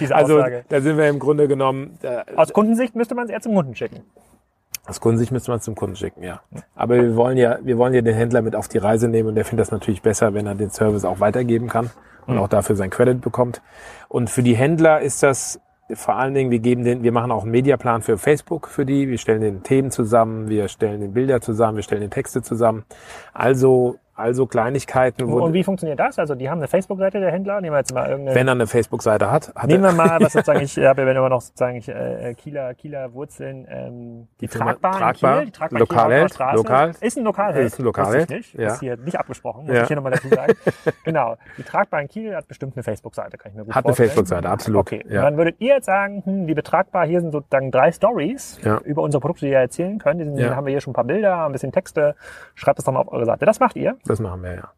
diese 0.00 0.16
also, 0.16 0.38
Aussage. 0.38 0.64
da 0.70 0.80
sind 0.80 0.96
wir 0.96 1.06
im 1.06 1.18
Grunde 1.18 1.48
genommen. 1.48 1.98
Da, 2.00 2.24
Aus 2.34 2.50
Kundensicht 2.54 2.96
müsste 2.96 3.14
man 3.14 3.26
es 3.26 3.30
eher 3.30 3.42
zum 3.42 3.54
Kunden 3.54 3.74
schicken. 3.74 4.00
Aus 4.86 5.02
Kundensicht 5.02 5.32
müsste 5.32 5.50
man 5.50 5.58
es 5.58 5.64
zum 5.64 5.74
Kunden 5.74 5.96
schicken, 5.96 6.22
ja. 6.22 6.40
Aber 6.76 6.94
wir 6.94 7.14
wollen 7.14 7.36
ja, 7.36 7.58
wir 7.60 7.76
wollen 7.76 7.92
ja 7.92 8.00
den 8.00 8.14
Händler 8.14 8.40
mit 8.40 8.56
auf 8.56 8.68
die 8.68 8.78
Reise 8.78 9.06
nehmen 9.06 9.28
und 9.28 9.34
der 9.34 9.44
findet 9.44 9.66
das 9.66 9.70
natürlich 9.70 10.00
besser, 10.00 10.32
wenn 10.32 10.46
er 10.46 10.54
den 10.54 10.70
Service 10.70 11.04
auch 11.04 11.20
weitergeben 11.20 11.68
kann 11.68 11.90
und 12.28 12.36
mhm. 12.36 12.42
auch 12.42 12.48
dafür 12.48 12.76
sein 12.76 12.90
Credit 12.90 13.20
bekommt. 13.20 13.60
Und 14.08 14.30
für 14.30 14.44
die 14.44 14.54
Händler 14.54 15.00
ist 15.00 15.24
das 15.24 15.60
vor 15.94 16.16
allen 16.16 16.34
Dingen, 16.34 16.50
wir 16.50 16.58
geben 16.58 16.84
den, 16.84 17.02
wir 17.02 17.12
machen 17.12 17.32
auch 17.32 17.42
einen 17.42 17.50
Mediaplan 17.50 18.02
für 18.02 18.18
Facebook 18.18 18.68
für 18.68 18.84
die. 18.84 19.08
Wir 19.08 19.16
stellen 19.16 19.40
den 19.40 19.62
Themen 19.62 19.90
zusammen, 19.90 20.48
wir 20.48 20.68
stellen 20.68 21.00
den 21.00 21.14
Bilder 21.14 21.40
zusammen, 21.40 21.76
wir 21.76 21.82
stellen 21.82 22.02
den 22.02 22.10
Texte 22.10 22.42
zusammen. 22.42 22.84
Also 23.32 23.96
also 24.18 24.46
Kleinigkeiten. 24.46 25.30
Wo 25.30 25.40
und 25.44 25.52
wie 25.52 25.62
funktioniert 25.62 26.00
das? 26.00 26.18
Also 26.18 26.34
die 26.34 26.50
haben 26.50 26.58
eine 26.58 26.68
Facebook-Seite 26.68 27.20
der 27.20 27.30
Händler. 27.30 27.60
Nehmen 27.60 27.74
wir 27.74 27.78
jetzt 27.78 27.94
mal 27.94 28.08
irgendeine. 28.08 28.34
Wenn 28.34 28.48
er 28.48 28.52
eine 28.52 28.66
Facebook-Seite 28.66 29.30
hat. 29.30 29.54
hat 29.54 29.66
Nehmen 29.66 29.84
wir 29.84 29.92
mal, 29.92 30.20
was 30.20 30.32
sozusagen 30.32 30.60
ich 30.62 30.76
habe, 30.78 31.06
wenn 31.06 31.16
immer 31.16 31.28
noch 31.28 31.40
sozusagen 31.40 31.76
ich, 31.76 31.88
äh, 31.88 32.34
Kieler, 32.34 32.74
Kieler 32.74 33.12
Wurzeln, 33.14 33.66
ähm, 33.70 34.28
die, 34.40 34.46
die 34.46 34.58
tragbaren 34.58 34.98
tragbar, 34.98 35.36
Kiel, 35.38 35.46
die 35.46 35.52
tragbaren 35.52 35.80
lokal, 35.80 36.28
Straße. 36.28 36.56
lokal. 36.56 36.92
Ist 37.00 37.16
ein 37.16 37.24
Lokalheld. 37.24 37.66
Ist 37.66 37.78
ein 37.78 37.84
Lokalheld. 37.84 38.30
Nicht. 38.30 38.54
Ja. 38.54 38.68
Ist 38.68 38.80
hier 38.80 38.96
nicht 38.96 39.18
abgesprochen, 39.18 39.66
muss 39.66 39.74
ja. 39.74 39.82
ich 39.82 39.88
hier 39.88 39.96
nochmal 39.96 40.12
dazu 40.12 40.28
sagen. 40.28 40.54
genau. 41.04 41.36
Die 41.56 41.62
tragbaren 41.62 42.08
Kiel 42.08 42.34
hat 42.34 42.48
bestimmt 42.48 42.76
eine 42.76 42.82
Facebook-Seite, 42.82 43.38
kann 43.38 43.52
ich 43.52 43.56
mir 43.56 43.64
gut 43.64 43.74
hat 43.74 43.84
vorstellen. 43.84 44.10
Hat 44.10 44.16
eine 44.16 44.26
Facebook-Seite, 44.26 44.48
absolut. 44.48 44.80
Okay. 44.80 45.04
Ja. 45.08 45.22
Dann 45.22 45.36
würdet 45.36 45.56
ihr 45.60 45.74
jetzt 45.74 45.86
sagen, 45.86 46.22
hm, 46.24 46.46
liebe 46.46 46.62
tragbar, 46.62 47.06
hier 47.06 47.20
sind 47.20 47.30
sozusagen 47.30 47.70
drei 47.70 47.92
Stories 47.92 48.58
ja. 48.64 48.78
über 48.84 49.02
unsere 49.02 49.20
Produkte, 49.20 49.46
die 49.46 49.52
ihr 49.52 49.58
erzählen 49.58 49.98
könnt. 49.98 50.20
Die 50.20 50.24
sind, 50.24 50.38
ja. 50.38 50.56
haben 50.56 50.66
wir 50.66 50.72
hier 50.72 50.80
schon 50.80 50.90
ein 50.90 50.94
paar 50.94 51.04
Bilder, 51.04 51.46
ein 51.46 51.52
bisschen 51.52 51.72
Texte. 51.72 52.16
Schreibt 52.54 52.78
das 52.78 52.84
doch 52.84 52.92
mal 52.92 53.00
auf 53.00 53.12
eure 53.12 53.24
Seite. 53.24 53.44
Das 53.44 53.60
macht 53.60 53.76
ihr? 53.76 53.96
Das 54.08 54.20
machen 54.20 54.42
wir, 54.42 54.54
ja. 54.54 54.72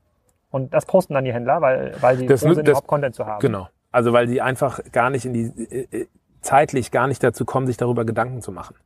Und 0.50 0.74
das 0.74 0.84
posten 0.84 1.14
dann 1.14 1.24
die 1.24 1.32
Händler, 1.32 1.60
weil, 1.60 1.94
weil 2.00 2.16
sie 2.16 2.26
das, 2.26 2.40
froh 2.40 2.54
sind, 2.54 2.66
das, 2.66 2.72
überhaupt 2.72 2.88
Content 2.88 3.14
zu 3.14 3.26
haben. 3.26 3.40
Genau. 3.40 3.68
Also 3.92 4.12
weil 4.12 4.26
die 4.26 4.42
einfach 4.42 4.80
gar 4.92 5.10
nicht 5.10 5.24
in 5.24 5.32
die, 5.32 5.86
äh, 5.92 6.06
zeitlich 6.42 6.90
gar 6.90 7.06
nicht 7.06 7.22
dazu 7.22 7.44
kommen, 7.44 7.66
sich 7.66 7.76
darüber 7.76 8.04
Gedanken 8.04 8.42
zu 8.42 8.52
machen. 8.52 8.76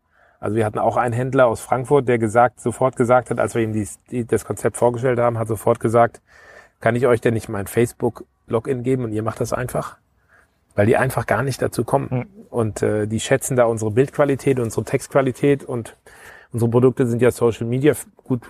Also 0.40 0.57
wir 0.57 0.66
hatten 0.66 0.78
auch 0.78 0.96
einen 0.96 1.14
Händler 1.14 1.46
aus 1.46 1.61
Frankfurt, 1.61 2.07
der 2.07 2.18
gesagt, 2.18 2.61
sofort 2.61 2.96
gesagt 2.96 3.30
hat, 3.30 3.40
als 3.40 3.54
wir 3.54 3.62
ihm 3.62 3.72
die, 3.72 3.88
die, 4.11 4.26
das 4.26 4.44
Konzept 4.44 4.76
vorgestellt 4.76 5.18
haben, 5.18 5.38
hat 5.38 5.48
sofort 5.48 5.80
gesagt, 5.80 6.20
kann 6.80 6.96
ich 6.96 7.07
euch 7.07 7.20
denn 7.22 7.33
nicht 7.33 7.48
mein 7.48 7.66
Facebook-Login 7.66 8.83
geben 8.83 9.04
und 9.04 9.12
ihr 9.12 9.22
macht 9.22 9.40
das 9.40 9.54
einfach? 9.54 9.96
Weil 10.74 10.87
die 10.87 10.96
einfach 10.96 11.24
gar 11.26 11.42
nicht 11.42 11.62
dazu 11.62 11.85
kommen. 11.85 12.09
Mhm. 12.11 12.26
Und 12.50 12.83
äh, 12.83 13.07
die 13.07 13.20
schätzen 13.20 13.57
da 13.57 13.64
unsere 13.64 13.90
Bildqualität, 13.90 14.59
unsere 14.59 14.85
Textqualität 14.85 15.64
und 15.64 15.96
unsere 16.52 16.70
Produkte 16.70 17.07
sind 17.07 17.22
ja 17.22 17.30
Social 17.30 17.66
Media 17.66 17.94
gut, 18.24 18.42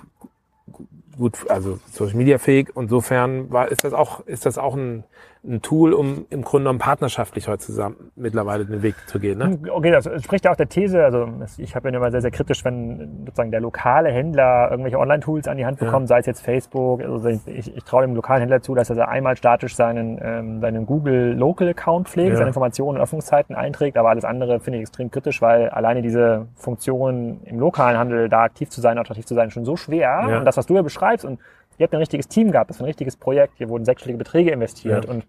gut, 1.17 1.49
also 1.49 1.79
Social 1.93 2.17
Media 2.17 2.39
fähig. 2.39 2.73
Insofern 2.77 3.51
war, 3.51 3.69
ist 3.71 3.85
das 3.85 3.93
auch, 3.93 4.21
ist 4.27 4.47
das 4.47 4.59
auch 4.59 4.75
ein, 4.75 5.05
ein 5.47 5.61
Tool, 5.63 5.93
um 5.93 6.27
im 6.31 6.43
Grunde 6.43 6.65
genommen 6.65 6.79
partnerschaftlich 6.79 7.49
heute 7.49 7.65
zusammen 7.65 8.11
mittlerweile 8.17 8.65
den 8.65 8.83
Weg 8.83 8.95
zu 9.07 9.19
gehen. 9.19 9.39
Ne? 9.39 9.59
Okay, 9.71 9.91
das 9.91 10.09
spricht 10.23 10.45
ja 10.45 10.53
auch 10.53 10.57
der 10.57 10.69
These, 10.69 11.05
also 11.05 11.29
ich 11.59 11.77
habe 11.77 11.91
ja 11.91 11.97
immer 11.97 12.11
sehr, 12.11 12.23
sehr 12.23 12.31
kritisch, 12.31 12.65
wenn 12.65 13.25
sozusagen 13.27 13.51
der 13.51 13.61
lokale 13.61 14.11
Händler 14.11 14.69
irgendwelche 14.71 14.99
Online-Tools 14.99 15.47
an 15.47 15.57
die 15.59 15.67
Hand 15.67 15.79
bekommt, 15.79 16.05
ja. 16.05 16.09
sei 16.09 16.21
es 16.21 16.27
jetzt 16.27 16.41
Facebook, 16.41 17.03
also 17.03 17.29
ich, 17.29 17.77
ich 17.77 17.85
traue 17.85 18.03
dem 18.03 18.15
lokalen 18.15 18.41
Händler 18.41 18.63
zu, 18.63 18.75
dass 18.75 18.89
er 18.89 19.09
einmal 19.09 19.37
statisch 19.37 19.77
seinen, 19.77 20.19
ähm, 20.23 20.61
seinen 20.61 20.87
Google 20.87 21.35
Local 21.35 21.69
Account 21.69 22.09
pflegt, 22.09 22.31
ja. 22.31 22.37
seine 22.37 22.49
Informationen 22.49 22.97
und 22.97 23.03
Öffnungszeiten 23.03 23.55
einträgt, 23.55 23.99
aber 23.99 24.09
alles 24.09 24.25
andere 24.25 24.61
finde 24.61 24.79
ich 24.79 24.83
extrem 24.83 25.11
kritisch, 25.11 25.43
weil 25.43 25.69
alleine 25.69 26.01
diese 26.01 26.47
Funktion 26.55 27.41
im 27.45 27.59
lokalen 27.59 27.99
Handel 27.99 28.29
da 28.29 28.45
aktiv 28.45 28.71
zu 28.71 28.81
sein, 28.81 28.97
attraktiv 28.99 29.27
zu 29.27 29.35
sein, 29.35 29.51
schon 29.51 29.65
so 29.65 29.77
schwer. 29.77 30.25
Ja. 30.29 30.39
Und 30.39 30.45
das, 30.45 30.57
was 30.57 30.67
du 30.67 30.75
ja 30.75 30.83
beschreibst 30.83 31.25
und 31.25 31.39
ihr 31.79 31.85
habt 31.85 31.95
ein 31.95 31.99
richtiges 31.99 32.29
Team 32.29 32.53
gehabt, 32.53 32.71
das 32.71 32.77
ist 32.77 32.83
ein 32.83 32.87
richtiges 32.87 33.17
Projekt, 33.17 33.55
hier 33.59 33.69
wurden 33.69 33.85
sechsstellige 33.85 34.19
Beträge 34.19 34.51
investiert 34.51 35.07
und 35.07 35.27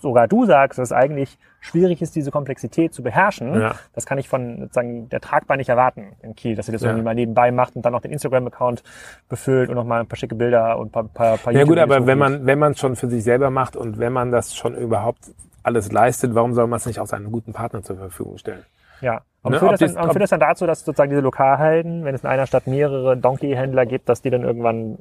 sogar 0.00 0.28
du 0.28 0.46
sagst, 0.46 0.78
dass 0.78 0.88
es 0.88 0.92
eigentlich 0.92 1.38
schwierig 1.60 2.02
ist, 2.02 2.14
diese 2.14 2.30
Komplexität 2.30 2.94
zu 2.94 3.02
beherrschen. 3.02 3.60
Ja. 3.60 3.74
Das 3.94 4.06
kann 4.06 4.18
ich 4.18 4.28
von 4.28 4.60
sozusagen 4.60 5.08
der 5.08 5.20
Tragbar 5.20 5.56
nicht 5.56 5.68
erwarten 5.68 6.12
in 6.22 6.34
Kiel, 6.34 6.54
dass 6.54 6.68
ihr 6.68 6.72
das 6.72 6.82
ja. 6.82 6.88
irgendwie 6.88 7.04
mal 7.04 7.14
nebenbei 7.14 7.50
macht 7.50 7.76
und 7.76 7.84
dann 7.84 7.92
noch 7.92 8.00
den 8.00 8.12
Instagram-Account 8.12 8.82
befüllt 9.28 9.68
und 9.68 9.74
noch 9.74 9.84
mal 9.84 10.00
ein 10.00 10.06
paar 10.06 10.16
schicke 10.16 10.34
Bilder 10.34 10.78
und 10.78 10.88
ein 10.88 10.92
paar, 10.92 11.04
paar, 11.04 11.38
paar 11.38 11.52
Ja 11.52 11.64
gut, 11.64 11.78
aber 11.78 12.06
wenn 12.06 12.18
man 12.18 12.46
wenn 12.46 12.58
man 12.58 12.74
schon 12.74 12.96
für 12.96 13.08
sich 13.08 13.24
selber 13.24 13.50
macht 13.50 13.76
und 13.76 13.98
wenn 13.98 14.12
man 14.12 14.30
das 14.30 14.54
schon 14.54 14.74
überhaupt 14.74 15.30
alles 15.62 15.90
leistet, 15.92 16.34
warum 16.34 16.54
soll 16.54 16.66
man 16.66 16.78
es 16.78 16.86
nicht 16.86 17.00
auch 17.00 17.06
seinen 17.06 17.32
guten 17.32 17.52
Partner 17.52 17.82
zur 17.82 17.96
Verfügung 17.96 18.38
stellen? 18.38 18.64
Ja, 19.00 19.22
und 19.42 19.52
ne? 19.52 19.58
führt, 19.58 19.80
das 19.80 19.94
dann, 19.94 20.04
und 20.04 20.10
führt 20.10 20.22
das 20.22 20.30
dann 20.30 20.40
dazu, 20.40 20.66
dass 20.66 20.84
sozusagen 20.84 21.10
diese 21.10 21.22
Lokalhelden, 21.22 22.04
wenn 22.04 22.14
es 22.14 22.22
in 22.22 22.28
einer 22.28 22.46
Stadt 22.46 22.66
mehrere 22.66 23.16
Donkey-Händler 23.16 23.86
gibt, 23.86 24.08
dass 24.08 24.22
die 24.22 24.30
dann 24.30 24.42
irgendwann 24.42 24.98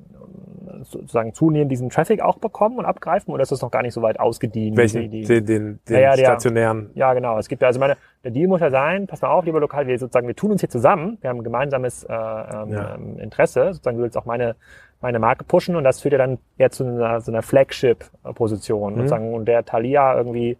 sozusagen 0.83 1.33
zunehmend 1.33 1.71
diesen 1.71 1.89
Traffic 1.89 2.21
auch 2.21 2.37
bekommen 2.37 2.77
und 2.77 2.85
abgreifen 2.85 3.33
oder 3.33 3.43
ist 3.43 3.51
das 3.51 3.61
noch 3.61 3.71
gar 3.71 3.81
nicht 3.81 3.93
so 3.93 4.01
weit 4.01 4.19
ausgedient? 4.19 4.77
Welchen? 4.77 5.09
Die, 5.09 5.23
den, 5.23 5.45
den, 5.45 5.79
den 5.87 5.99
ja, 5.99 6.15
stationären? 6.15 6.89
ja, 6.95 7.13
genau. 7.13 7.37
Es 7.37 7.47
gibt 7.47 7.61
ja, 7.61 7.67
also 7.67 7.79
meine, 7.79 7.97
der 8.23 8.31
Deal 8.31 8.47
muss 8.47 8.61
ja 8.61 8.69
sein, 8.69 9.07
pass 9.07 9.21
mal 9.21 9.29
auf, 9.29 9.45
lieber 9.45 9.59
Lokal, 9.59 9.87
wir 9.87 9.97
sozusagen, 9.97 10.27
wir 10.27 10.35
tun 10.35 10.51
uns 10.51 10.61
hier 10.61 10.69
zusammen, 10.69 11.17
wir 11.21 11.29
haben 11.29 11.37
ein 11.37 11.43
gemeinsames 11.43 12.03
äh, 12.03 12.13
ähm, 12.13 12.69
ja. 12.69 12.97
Interesse, 13.17 13.73
sozusagen, 13.73 13.97
du 13.97 14.03
willst 14.03 14.17
auch 14.17 14.25
meine 14.25 14.55
meine 15.01 15.19
Marke 15.19 15.43
pushen 15.43 15.75
und 15.75 15.83
das 15.83 16.01
führt 16.01 16.13
ja 16.13 16.17
dann 16.17 16.39
eher 16.57 16.71
zu 16.71 16.83
einer, 16.83 17.21
so 17.21 17.31
einer 17.31 17.41
Flagship-Position 17.41 18.93
mhm. 18.93 18.97
sozusagen 18.97 19.33
und 19.33 19.45
der 19.45 19.63
Thalia 19.65 20.17
irgendwie 20.17 20.57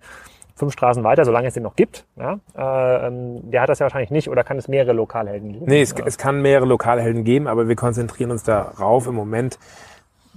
fünf 0.56 0.74
Straßen 0.74 1.04
weiter, 1.04 1.24
solange 1.24 1.48
es 1.48 1.54
den 1.54 1.64
noch 1.64 1.76
gibt, 1.76 2.06
ja, 2.16 2.40
äh, 2.58 3.08
ähm, 3.08 3.52
der 3.52 3.62
hat 3.62 3.70
das 3.70 3.80
ja 3.80 3.86
wahrscheinlich 3.86 4.10
nicht 4.10 4.28
oder 4.30 4.44
kann 4.44 4.58
es 4.58 4.68
mehrere 4.68 4.94
Lokalhelden 4.94 5.54
geben? 5.54 5.66
Nee, 5.68 5.82
es, 5.82 5.94
es 5.94 6.18
kann 6.18 6.42
mehrere 6.42 6.66
Lokalhelden 6.66 7.24
geben, 7.24 7.48
aber 7.48 7.68
wir 7.68 7.76
konzentrieren 7.76 8.32
uns 8.32 8.44
darauf 8.44 9.06
im 9.06 9.14
Moment, 9.14 9.60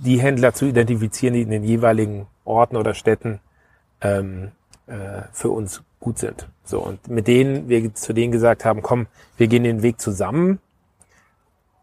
die 0.05 0.21
Händler 0.21 0.55
zu 0.55 0.67
identifizieren, 0.67 1.35
die 1.35 1.43
in 1.43 1.51
den 1.51 1.65
jeweiligen 1.65 2.27
Orten 2.45 2.77
oder 2.77 2.95
Städten 2.95 3.41
ähm, 4.01 4.53
äh, 4.87 5.23
für 5.33 5.51
uns 5.51 5.83
gut 6.01 6.19
sind. 6.19 6.49
So 6.65 6.81
und 6.81 7.09
mit 7.09 7.27
denen 7.27 7.69
wir 7.69 7.95
zu 7.95 8.13
denen 8.13 8.33
gesagt 8.33 8.65
haben, 8.65 8.83
komm, 8.83 9.07
wir 9.37 9.47
gehen 9.47 9.65
den 9.65 9.83
Weg 9.83 10.01
zusammen. 10.01 10.59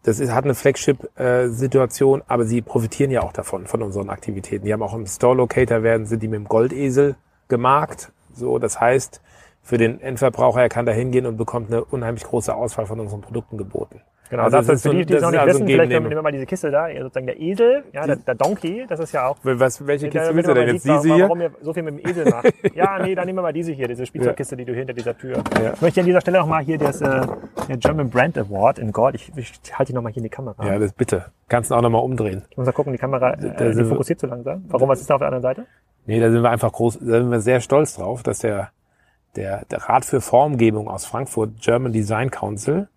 Das 0.02 0.20
ist, 0.20 0.32
hat 0.32 0.44
eine 0.44 0.54
Flagship-Situation, 0.54 2.20
äh, 2.20 2.24
aber 2.28 2.44
sie 2.44 2.62
profitieren 2.62 3.10
ja 3.10 3.22
auch 3.22 3.32
davon, 3.32 3.66
von 3.66 3.82
unseren 3.82 4.10
Aktivitäten. 4.10 4.64
Die 4.64 4.72
haben 4.72 4.82
auch 4.82 4.94
im 4.94 5.06
Store-Locator 5.06 5.82
werden, 5.82 6.06
sind 6.06 6.22
die 6.22 6.28
mit 6.28 6.38
dem 6.38 6.48
Goldesel 6.48 7.16
gemarkt. 7.48 8.12
So, 8.32 8.58
das 8.58 8.80
heißt, 8.80 9.20
für 9.62 9.76
den 9.76 10.00
Endverbraucher, 10.00 10.62
er 10.62 10.68
kann 10.68 10.86
da 10.86 10.92
hingehen 10.92 11.26
und 11.26 11.36
bekommt 11.36 11.70
eine 11.70 11.84
unheimlich 11.84 12.24
große 12.24 12.54
Auswahl 12.54 12.86
von 12.86 13.00
unseren 13.00 13.20
Produkten 13.20 13.58
geboten. 13.58 14.00
Genau, 14.30 14.42
also 14.44 14.60
das, 14.60 14.82
für 14.82 14.90
die, 14.90 15.06
die 15.06 15.14
es 15.14 15.22
noch 15.22 15.30
nicht 15.30 15.40
also 15.40 15.54
wissen, 15.54 15.66
vielleicht 15.66 15.88
nehmen 15.90 16.10
wir 16.10 16.22
mal 16.22 16.32
diese 16.32 16.46
Kiste 16.46 16.70
da, 16.70 16.88
sozusagen 16.88 17.26
der 17.26 17.40
Esel, 17.40 17.84
ja, 17.92 18.06
der, 18.06 18.16
der 18.16 18.34
Donkey, 18.34 18.84
das 18.88 19.00
ist 19.00 19.12
ja 19.12 19.26
auch. 19.26 19.36
Was, 19.42 19.86
welche 19.86 20.08
Kiste 20.08 20.34
willst 20.34 20.50
du 20.50 20.54
denn 20.54 20.68
jetzt? 20.68 20.84
Diese 20.84 21.14
hier? 21.14 21.24
Warum 21.24 21.40
ihr 21.40 21.50
so 21.62 21.72
viel 21.72 21.82
mit 21.82 22.04
dem 22.04 22.10
Esel 22.10 22.28
macht. 22.30 22.52
ja, 22.74 22.98
nee, 22.98 23.14
dann 23.14 23.26
nehmen 23.26 23.38
wir 23.38 23.42
mal 23.42 23.52
diese 23.52 23.72
hier, 23.72 23.88
diese 23.88 24.04
Spielzeugkiste, 24.04 24.56
die 24.56 24.64
du 24.64 24.74
hinter 24.74 24.92
dieser 24.92 25.16
Tür. 25.16 25.42
Ja. 25.58 25.72
Ich 25.72 25.80
möchte 25.80 26.00
an 26.00 26.06
dieser 26.06 26.20
Stelle 26.20 26.38
nochmal 26.38 26.62
hier 26.62 26.78
das, 26.78 27.00
äh, 27.00 27.26
der 27.68 27.76
German 27.78 28.10
Brand 28.10 28.38
Award 28.38 28.78
in 28.78 28.92
Gold. 28.92 29.16
Ich, 29.16 29.32
ich 29.34 29.60
halte 29.76 29.90
die 29.90 29.94
nochmal 29.94 30.12
hier 30.12 30.20
in 30.20 30.24
die 30.24 30.30
Kamera. 30.30 30.64
Ja, 30.64 30.78
das 30.78 30.92
bitte. 30.92 31.26
Kannst 31.48 31.70
du 31.70 31.74
auch 31.74 31.80
nochmal 31.80 32.02
umdrehen. 32.02 32.44
Ich 32.50 32.56
muss 32.56 32.66
mal 32.66 32.72
gucken, 32.72 32.92
die 32.92 32.98
Kamera, 32.98 33.32
äh, 33.32 33.74
die 33.74 33.84
fokussiert 33.84 34.20
zu 34.20 34.26
langsam. 34.26 34.64
Warum, 34.68 34.88
was 34.88 35.00
ist 35.00 35.10
da 35.10 35.14
auf 35.14 35.20
der 35.20 35.28
anderen 35.28 35.42
Seite? 35.42 35.66
Nee, 36.06 36.20
da 36.20 36.30
sind 36.30 36.42
wir 36.42 36.50
einfach 36.50 36.72
groß, 36.72 37.00
da 37.00 37.18
sind 37.18 37.30
wir 37.30 37.40
sehr 37.40 37.60
stolz 37.60 37.96
drauf, 37.96 38.22
dass 38.22 38.38
der, 38.38 38.70
der, 39.36 39.64
der 39.66 39.78
Rat 39.78 40.04
für 40.04 40.20
Formgebung 40.20 40.88
aus 40.88 41.04
Frankfurt, 41.04 41.60
German 41.60 41.92
Design 41.92 42.30
Council, 42.30 42.88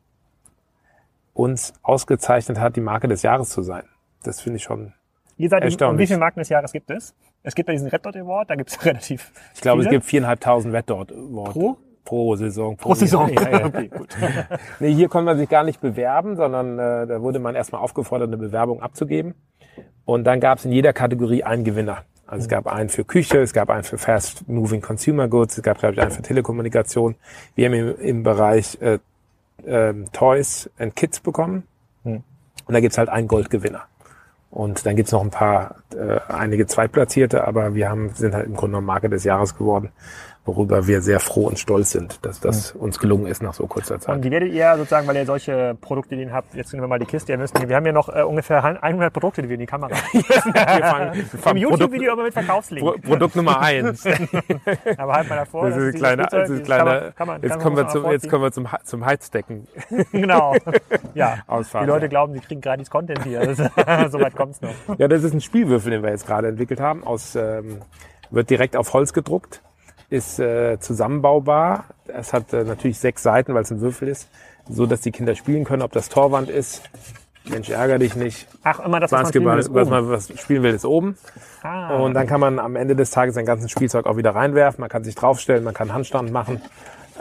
uns 1.34 1.74
ausgezeichnet 1.82 2.60
hat, 2.60 2.76
die 2.76 2.82
Marke 2.82 3.08
des 3.08 3.22
Jahres 3.22 3.50
zu 3.50 3.62
sein. 3.62 3.84
Das 4.24 4.42
finde 4.42 4.58
ich 4.58 4.64
schon 4.64 4.94
Ihr 5.38 5.50
seid 5.50 5.64
erstaunlich. 5.64 5.94
Und 5.94 6.00
wie 6.00 6.08
viele 6.08 6.20
Marken 6.20 6.40
des 6.40 6.50
Jahres 6.50 6.72
gibt 6.72 6.92
es? 6.92 7.16
Es 7.42 7.56
gibt 7.56 7.68
ja 7.68 7.74
diesen 7.74 7.88
Red 7.88 8.06
Dot 8.06 8.16
Award, 8.16 8.52
da 8.52 8.56
gibt 8.56 8.70
es 8.70 8.86
relativ 8.86 9.32
Ich 9.56 9.62
glaube, 9.62 9.82
viele. 9.82 9.90
es 9.90 9.92
gibt 9.92 10.06
viereinhalbtausend 10.06 10.74
Red 10.74 10.90
Dot 10.90 11.12
Award. 11.12 11.54
Pro? 11.54 11.78
Pro 12.06 12.36
Saison. 12.36 12.78
Pro, 12.78 12.90
pro 12.90 12.96
Saison. 12.96 13.30
Ja, 13.34 13.50
ja. 13.50 13.66
okay, 13.66 13.88
gut. 13.88 14.16
nee, 14.80 14.94
hier 14.94 15.10
konnte 15.10 15.26
man 15.26 15.38
sich 15.38 15.50
gar 15.50 15.64
nicht 15.64 15.82
bewerben, 15.82 16.36
sondern 16.36 16.78
äh, 16.78 17.08
da 17.08 17.22
wurde 17.22 17.40
man 17.40 17.56
erstmal 17.56 17.82
aufgefordert, 17.82 18.28
eine 18.28 18.38
Bewerbung 18.38 18.82
abzugeben. 18.82 19.34
Und 20.06 20.26
dann 20.26 20.40
gab 20.40 20.60
es 20.60 20.66
in 20.66 20.72
jeder 20.72 20.94
Kategorie 20.94 21.44
einen 21.44 21.64
Gewinner. 21.64 22.04
Also 22.28 22.44
es 22.44 22.50
gab 22.50 22.68
einen 22.68 22.90
für 22.90 23.04
Küche, 23.04 23.40
es 23.40 23.54
gab 23.54 23.70
einen 23.70 23.84
für 23.84 23.98
Fast 23.98 24.48
Moving 24.48 24.82
Consumer 24.82 25.28
Goods, 25.28 25.58
es 25.58 25.64
gab, 25.64 25.80
glaube 25.80 25.96
ich, 25.96 26.02
einen 26.02 26.12
für 26.12 26.22
Telekommunikation. 26.22 27.16
Wir 27.56 27.66
haben 27.68 27.74
im, 27.74 27.96
im 27.98 28.24
Bereich 28.24 28.82
äh, 28.82 29.00
ähm, 29.66 30.12
Toys 30.12 30.70
and 30.78 30.96
Kids 30.96 31.20
bekommen. 31.20 31.68
Hm. 32.04 32.24
Und 32.66 32.74
da 32.74 32.80
gibt's 32.80 32.98
halt 32.98 33.10
einen 33.10 33.28
Goldgewinner. 33.28 33.84
Und 34.50 34.86
dann 34.86 34.98
gibt's 34.98 35.14
noch 35.14 35.22
ein 35.22 35.30
paar, 35.30 35.76
äh, 35.96 36.20
einige 36.28 36.68
Zweitplatzierte, 36.68 37.48
aber 37.48 37.74
wir 37.74 37.90
haben, 37.90 38.10
sind 38.10 38.34
halt 38.34 38.48
im 38.48 38.56
Grunde 38.56 38.74
genommen 38.74 38.88
Marke 38.88 39.10
des 39.10 39.24
Jahres 39.24 39.58
geworden 39.58 39.92
worüber 40.46 40.88
wir 40.88 41.02
sehr 41.02 41.20
froh 41.20 41.48
und 41.48 41.60
stolz 41.60 41.92
sind, 41.92 42.26
dass 42.26 42.40
das 42.40 42.72
uns 42.72 42.98
gelungen 42.98 43.28
ist 43.28 43.44
nach 43.44 43.54
so 43.54 43.68
kurzer 43.68 44.00
Zeit. 44.00 44.16
Und 44.16 44.24
wie 44.24 44.32
werdet 44.32 44.52
ihr 44.52 44.76
sozusagen, 44.76 45.08
weil 45.08 45.16
ihr 45.16 45.26
solche 45.26 45.76
Produkte, 45.80 46.16
die 46.16 46.24
ihr 46.24 46.34
habt, 46.34 46.56
jetzt 46.56 46.74
nehmen 46.74 46.84
wir 46.84 46.88
mal 46.88 46.98
die 46.98 47.06
Kiste, 47.06 47.32
ihr 47.32 47.38
müsst, 47.38 47.56
wir 47.68 47.76
haben 47.76 47.86
ja 47.86 47.92
noch 47.92 48.10
äh, 48.10 48.24
ungefähr 48.24 48.64
100 48.82 49.14
Produkte, 49.14 49.44
die 49.44 49.50
wir 49.50 49.54
in 49.54 49.60
die 49.60 49.66
Kamera 49.68 49.92
wir 50.14 50.24
fangen, 50.24 51.14
wir 51.14 51.40
fangen 51.40 51.58
Im 51.58 51.70
YouTube-Video 51.70 52.14
aber 52.14 52.24
mit 52.24 52.34
Verkaufslink. 52.34 52.86
Pro 52.86 52.98
Produkt 52.98 53.36
Nummer 53.36 53.60
eins. 53.60 54.04
aber 54.98 55.14
halt 55.14 55.30
mal 55.30 55.36
davor. 55.36 55.70
Das 55.70 55.78
ist 55.78 55.96
kleine, 55.98 56.28
das 56.30 56.50
ist 56.50 56.64
kleine, 56.64 56.84
kann 56.84 56.88
man, 56.88 57.14
kann 57.16 57.28
man, 57.28 57.42
jetzt, 57.44 57.60
kommen 57.60 57.78
wir 57.78 57.88
zum, 57.88 58.12
jetzt 58.12 58.30
kommen 58.30 58.44
wir 58.44 58.52
zum, 58.52 58.68
zum 58.84 59.06
Heizdecken. 59.06 59.68
genau. 60.12 60.56
Ja. 61.14 61.40
Ausfahren, 61.46 61.86
die 61.86 61.92
Leute 61.92 62.10
glauben, 62.10 62.34
sie 62.34 62.40
kriegen 62.40 62.62
gratis 62.62 62.90
Content 62.90 63.24
hier. 63.24 63.56
Soweit 64.10 64.36
kommt's 64.36 64.62
noch. 64.62 64.74
Ja, 64.98 65.08
das 65.08 65.24
ist 65.24 65.34
ein 65.34 65.42
Spielwürfel, 65.42 65.92
den 65.92 66.02
wir 66.02 66.10
jetzt 66.10 66.26
gerade 66.26 66.48
entwickelt 66.48 66.80
haben. 66.80 67.04
Aus, 67.04 67.36
ähm, 67.36 67.80
wird 68.32 68.50
direkt 68.50 68.76
auf 68.76 68.94
Holz 68.94 69.14
gedruckt 69.14 69.62
ist 70.12 70.40
äh, 70.40 70.80
zusammenbaubar. 70.80 71.86
Es 72.08 72.34
hat 72.34 72.54
äh, 72.54 72.64
natürlich 72.64 73.00
sechs 73.00 73.24
Seiten, 73.24 73.56
weil 73.56 73.64
es 73.64 73.72
ein 73.72 73.82
Würfel 73.82 74.08
ist, 74.08 74.30
so 74.70 74.86
dass 74.86 75.02
die 75.02 75.12
Kinder 75.12 75.34
spielen 75.36 75.64
können, 75.64 75.82
ob 75.82 75.92
das 75.92 76.10
Torwand 76.10 76.50
ist 76.50 76.84
Mensch, 77.50 77.70
ärger 77.70 77.98
dich 77.98 78.16
nicht. 78.16 78.48
Ach, 78.64 78.80
immer 78.80 79.00
das, 79.00 79.12
was 79.12 79.24
man 79.24 79.30
spielen 79.30 79.46
will, 79.46 79.58
ist 79.58 79.74
was 79.74 79.90
man 79.90 80.10
was 80.10 80.40
spielen 80.40 80.64
will, 80.64 80.74
ist 80.74 80.86
oben. 80.86 81.18
Ah, 81.64 81.98
Und 81.98 82.14
dann 82.14 82.28
kann 82.28 82.40
man 82.40 82.60
am 82.60 82.76
Ende 82.76 82.96
des 82.96 83.10
Tages 83.12 83.36
sein 83.36 83.46
ganzes 83.46 83.72
Spielzeug 83.72 84.06
auch 84.06 84.18
wieder 84.18 84.36
reinwerfen. 84.36 84.82
Man 84.82 84.90
kann 84.90 85.04
sich 85.04 85.16
draufstellen, 85.16 85.64
man 85.64 85.74
kann 85.74 85.94
Handstand 85.94 86.32
machen. 86.32 86.62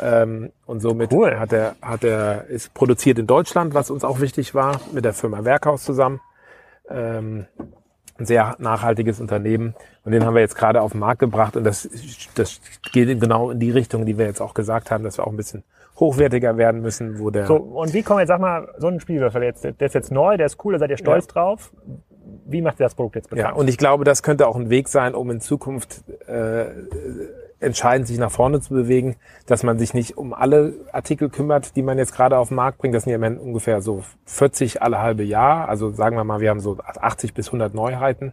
Ähm, 0.00 0.53
und 0.66 0.81
somit 0.81 1.12
Cool. 1.12 1.38
hat 1.38 1.53
er, 1.53 1.74
hat 1.83 2.05
er, 2.05 2.46
ist 2.46 2.74
produziert 2.74 3.18
in 3.18 3.26
Deutschland, 3.26 3.74
was 3.74 3.90
uns 3.90 4.05
auch 4.05 4.20
wichtig 4.20 4.55
war, 4.55 4.81
mit 4.92 5.05
der 5.05 5.14
Firma 5.14 5.44
Werkhaus 5.44 5.85
zusammen. 5.85 6.20
Ähm, 6.88 7.46
ein 8.21 8.27
sehr 8.27 8.55
nachhaltiges 8.59 9.21
Unternehmen. 9.21 9.75
Und 10.05 10.13
den 10.13 10.25
haben 10.25 10.35
wir 10.35 10.41
jetzt 10.41 10.57
gerade 10.57 10.81
auf 10.83 10.93
den 10.93 11.01
Markt 11.01 11.19
gebracht. 11.21 11.57
Und 11.57 11.65
das, 11.65 11.89
das 12.35 12.61
geht 12.93 13.21
genau 13.21 13.51
in 13.51 13.59
die 13.59 13.71
Richtung, 13.71 14.07
die 14.07 14.19
wir 14.19 14.27
jetzt 14.27 14.41
auch 14.41 14.55
gesagt 14.55 14.91
haben, 14.91 15.03
dass 15.05 15.19
wir 15.19 15.27
auch 15.27 15.31
ein 15.31 15.37
bisschen 15.37 15.65
hochwertiger 15.99 16.57
werden 16.57 16.81
müssen, 16.81 17.19
wo 17.19 17.31
der 17.31 17.47
So, 17.47 17.57
und 17.57 17.93
wie 17.93 18.03
kommen 18.03 18.21
jetzt, 18.21 18.29
sag 18.29 18.41
mal, 18.41 18.69
so 18.79 18.87
ein 18.87 19.01
Spielwürfel 19.01 19.43
jetzt, 19.43 19.65
der 19.65 19.75
ist 19.81 19.95
jetzt 19.95 20.11
neu, 20.13 20.37
der 20.37 20.47
ist 20.47 20.65
cool, 20.65 20.73
da 20.75 20.79
seid 20.79 20.91
ihr 20.91 20.97
stolz 20.97 21.27
drauf. 21.27 21.73
Wie 22.47 22.63
macht 22.63 22.81
ihr 22.81 22.85
das 22.85 22.95
Produkt 22.95 23.17
jetzt 23.17 23.31
Ja, 23.31 23.37
bekannt? 23.37 23.57
und 23.59 23.69
ich 23.69 23.77
glaube, 23.77 24.05
das 24.05 24.23
könnte 24.23 24.47
auch 24.47 24.57
ein 24.57 24.71
Weg 24.71 24.89
sein, 24.89 25.15
um 25.15 25.31
in 25.31 25.41
Zukunft 25.41 26.03
äh, 26.27 26.67
entscheidend 27.61 28.09
sich 28.09 28.18
nach 28.18 28.31
vorne 28.31 28.61
zu 28.61 28.75
bewegen, 28.75 29.16
dass 29.46 29.62
man 29.62 29.79
sich 29.79 29.94
nicht 29.94 30.16
um 30.16 30.33
alle 30.33 30.75
Artikel 30.92 31.29
kümmert, 31.29 31.77
die 31.77 31.83
man 31.83 31.99
jetzt 31.99 32.14
gerade 32.14 32.38
auf 32.38 32.49
den 32.49 32.57
Markt 32.57 32.79
bringt. 32.79 32.94
Das 32.94 33.05
sind 33.05 33.11
ja 33.11 33.16
im 33.16 33.20
Moment 33.20 33.40
ungefähr 33.40 33.83
so 33.83 34.03
40 34.25 34.83
alle 34.83 34.99
halbe 34.99 35.23
Jahr. 35.23 35.68
Also 35.68 35.92
sagen 35.92 36.16
wir 36.16 36.25
mal, 36.25 36.40
wir 36.40 36.51
haben 36.51 36.61
so 36.61 36.79
80 36.79 37.35
bis 37.35 37.49
100 37.49 37.75
Neuheiten, 37.75 38.33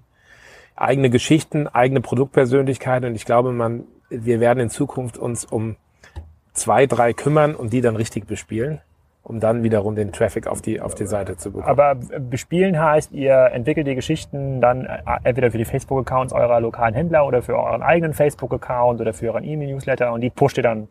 eigene 0.75 1.09
Geschichten, 1.09 1.67
eigene 1.67 2.01
Produktpersönlichkeit. 2.01 3.03
Und 3.03 3.15
ich 3.15 3.25
glaube, 3.25 3.51
man, 3.51 3.83
wir 4.09 4.39
werden 4.39 4.59
in 4.59 4.69
Zukunft 4.69 5.17
uns 5.17 5.43
um 5.43 5.75
zwei, 6.53 6.87
drei 6.87 7.13
kümmern 7.13 7.53
und 7.55 7.73
die 7.73 7.81
dann 7.81 7.95
richtig 7.95 8.27
bespielen, 8.27 8.81
um 9.27 9.41
dann 9.41 9.61
wiederum 9.61 9.95
den 9.95 10.13
Traffic 10.13 10.47
auf 10.47 10.61
die, 10.61 10.79
auf 10.79 10.95
die 10.95 11.05
Seite 11.05 11.35
zu 11.35 11.51
bekommen. 11.51 11.67
Aber 11.67 11.95
bespielen 11.95 12.81
heißt, 12.81 13.11
ihr 13.11 13.33
entwickelt 13.51 13.85
die 13.85 13.95
Geschichten 13.95 14.61
dann 14.61 14.85
äh, 14.85 14.99
entweder 15.23 15.51
für 15.51 15.57
die 15.57 15.65
Facebook-Accounts 15.65 16.31
eurer 16.31 16.61
lokalen 16.61 16.93
Händler 16.93 17.27
oder 17.27 17.41
für 17.41 17.57
euren 17.57 17.81
eigenen 17.83 18.13
Facebook-Account 18.13 19.01
oder 19.01 19.13
für 19.13 19.27
euren 19.27 19.43
E-Mail-Newsletter 19.43 20.13
und 20.13 20.21
die 20.21 20.29
pusht 20.29 20.55
ihr 20.57 20.63
dann 20.63 20.87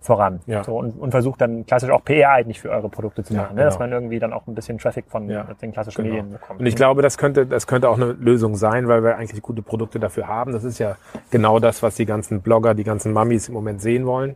voran. 0.00 0.40
Ja. 0.46 0.64
So, 0.64 0.76
und, 0.76 0.98
und 0.98 1.12
versucht 1.12 1.40
dann 1.40 1.66
klassisch 1.66 1.90
auch 1.90 2.04
PR 2.04 2.30
eigentlich 2.32 2.60
für 2.60 2.70
eure 2.70 2.88
Produkte 2.88 3.22
zu 3.22 3.34
Ja, 3.34 3.42
machen, 3.42 3.56
ne? 3.56 3.62
dass 3.62 3.74
genau. 3.74 3.84
man 3.84 3.92
irgendwie 3.92 4.18
dann 4.18 4.32
auch 4.32 4.46
ein 4.48 4.54
bisschen 4.56 4.78
Traffic 4.78 5.04
von 5.08 5.28
Ja, 5.28 5.46
den 5.62 5.70
klassischen 5.72 6.02
Genau. 6.02 6.16
Medien 6.16 6.32
bekommt. 6.32 6.58
Und 6.58 6.66
ich 6.66 6.74
glaube, 6.74 7.02
das 7.02 7.16
könnte, 7.16 7.46
das 7.46 7.68
könnte 7.68 7.88
auch 7.88 7.96
eine 7.96 8.12
Lösung 8.12 8.56
sein, 8.56 8.88
weil 8.88 9.04
wir 9.04 9.16
eigentlich 9.16 9.40
gute 9.42 9.62
Produkte 9.62 10.00
dafür 10.00 10.26
haben. 10.26 10.52
Das 10.52 10.64
ist 10.64 10.78
ja 10.78 10.96
genau 11.30 11.60
das, 11.60 11.82
was 11.82 11.94
die 11.94 12.06
ganzen 12.06 12.42
Blogger, 12.42 12.74
die 12.74 12.84
ganzen 12.84 13.12
Mummies 13.12 13.48
im 13.48 13.54
Moment 13.54 13.80
sehen 13.80 14.04
wollen. 14.06 14.34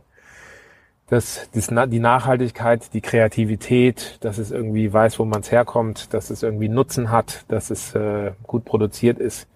Das, 1.13 1.47
das, 1.53 1.67
die 1.91 1.99
Nachhaltigkeit, 1.99 2.91
die 2.91 3.01
Kreativität, 3.01 4.17
dass 4.21 4.39
es 4.39 4.49
irgendwie 4.49 4.91
weiß, 4.91 5.19
wo 5.19 5.25
man 5.25 5.41
es 5.41 5.51
herkommt, 5.51 6.11
dass 6.11 6.31
es 6.31 6.41
irgendwie 6.41 6.69
Nutzen 6.69 7.11
hat, 7.11 7.45
dass 7.49 7.69
es 7.69 7.93
äh, 7.93 8.31
gut 8.41 8.65
produziert 8.65 9.19
ist. 9.19 9.47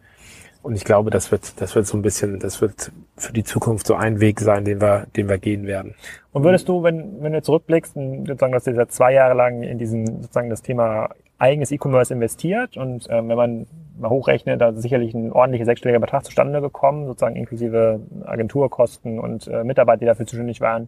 Und 0.62 0.76
ich 0.76 0.84
glaube, 0.84 1.10
das 1.10 1.32
wird, 1.32 1.60
das 1.60 1.74
wird 1.74 1.88
so 1.88 1.98
ein 1.98 2.04
bisschen, 2.04 2.39
das 2.39 2.62
wird 2.62 2.91
für 3.15 3.34
die 3.34 3.43
Zukunft 3.43 3.88
so 3.88 3.96
ein 3.96 4.20
Weg 4.20 4.39
sein, 4.39 4.65
den 4.65 4.80
wir, 4.80 5.08
den 5.15 5.30
wir 5.30 5.39
gehen 5.39 5.65
werden. 5.65 5.96
Und 6.32 6.43
würdest 6.43 6.70
du, 6.70 6.84
wenn, 6.84 7.24
wenn 7.24 7.34
du 7.34 7.41
zurückblickst, 7.41 7.96
sozusagen, 7.96 8.52
dass 8.52 8.67
ihr 8.67 8.76
seit 8.76 8.91
zwei 8.91 9.13
Jahre 9.13 9.34
lang 9.34 9.63
in 9.63 9.80
diesen, 9.80 10.06
sozusagen 10.06 10.52
das 10.52 10.62
Thema 10.62 11.10
eigenes 11.39 11.72
E-Commerce 11.72 12.13
investiert 12.13 12.78
und 12.78 13.08
ähm, 13.10 13.30
wenn 13.30 13.38
man 13.38 13.67
mal 13.98 14.12
hochrechnet, 14.12 14.62
da 14.62 14.70
ist 14.70 14.84
sicherlich 14.84 15.15
ein 15.15 15.32
ordentlicher 15.32 15.65
sechsstelliger 15.65 16.00
Betrag 16.00 16.24
zustande 16.24 16.62
gekommen, 16.62 17.08
sozusagen 17.08 17.36
inklusive 17.36 18.00
Agenturkosten 18.26 19.17
und 19.17 19.48
äh, 19.48 19.63
Mitarbeiter, 19.63 20.02
die 20.02 20.06
dafür 20.06 20.28
zuständig 20.28 20.62
waren. 20.62 20.88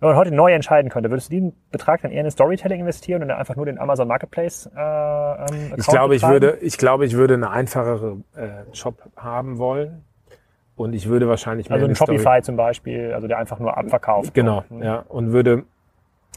Wenn 0.00 0.10
man 0.10 0.16
heute 0.16 0.32
neu 0.32 0.52
entscheiden 0.52 0.90
könnte, 0.90 1.10
würdest 1.10 1.28
du 1.28 1.34
diesen 1.34 1.52
Betrag 1.72 2.02
dann 2.02 2.12
eher 2.12 2.24
in 2.24 2.30
Storytelling 2.30 2.80
investieren 2.80 3.22
und 3.22 3.28
dann 3.28 3.38
einfach 3.38 3.56
nur 3.56 3.66
den 3.66 3.78
Amazon 3.78 4.06
Marketplace 4.06 4.70
äh, 4.76 4.80
ähm, 4.80 5.74
Ich 5.76 5.86
glaube, 5.86 6.14
ich 6.14 6.22
würde, 6.22 6.58
ich 6.60 6.78
glaube, 6.78 7.04
ich 7.04 7.14
würde 7.14 7.34
eine 7.34 7.50
einfachere 7.50 8.18
äh, 8.36 8.48
Shop 8.76 9.02
haben 9.16 9.58
wollen. 9.58 10.04
Und 10.76 10.92
ich 10.92 11.08
würde 11.08 11.28
wahrscheinlich 11.28 11.68
mehr 11.68 11.74
also 11.74 11.86
in 11.86 11.90
ein 11.90 11.94
die 11.94 11.96
Story- 11.96 12.18
Shopify 12.18 12.42
zum 12.42 12.56
Beispiel, 12.56 13.12
also 13.12 13.26
der 13.26 13.38
einfach 13.38 13.58
nur 13.58 13.76
abverkauft. 13.76 14.32
Genau, 14.34 14.62
Mhm. 14.68 14.82
ja. 14.84 15.04
Und 15.08 15.32
würde 15.32 15.64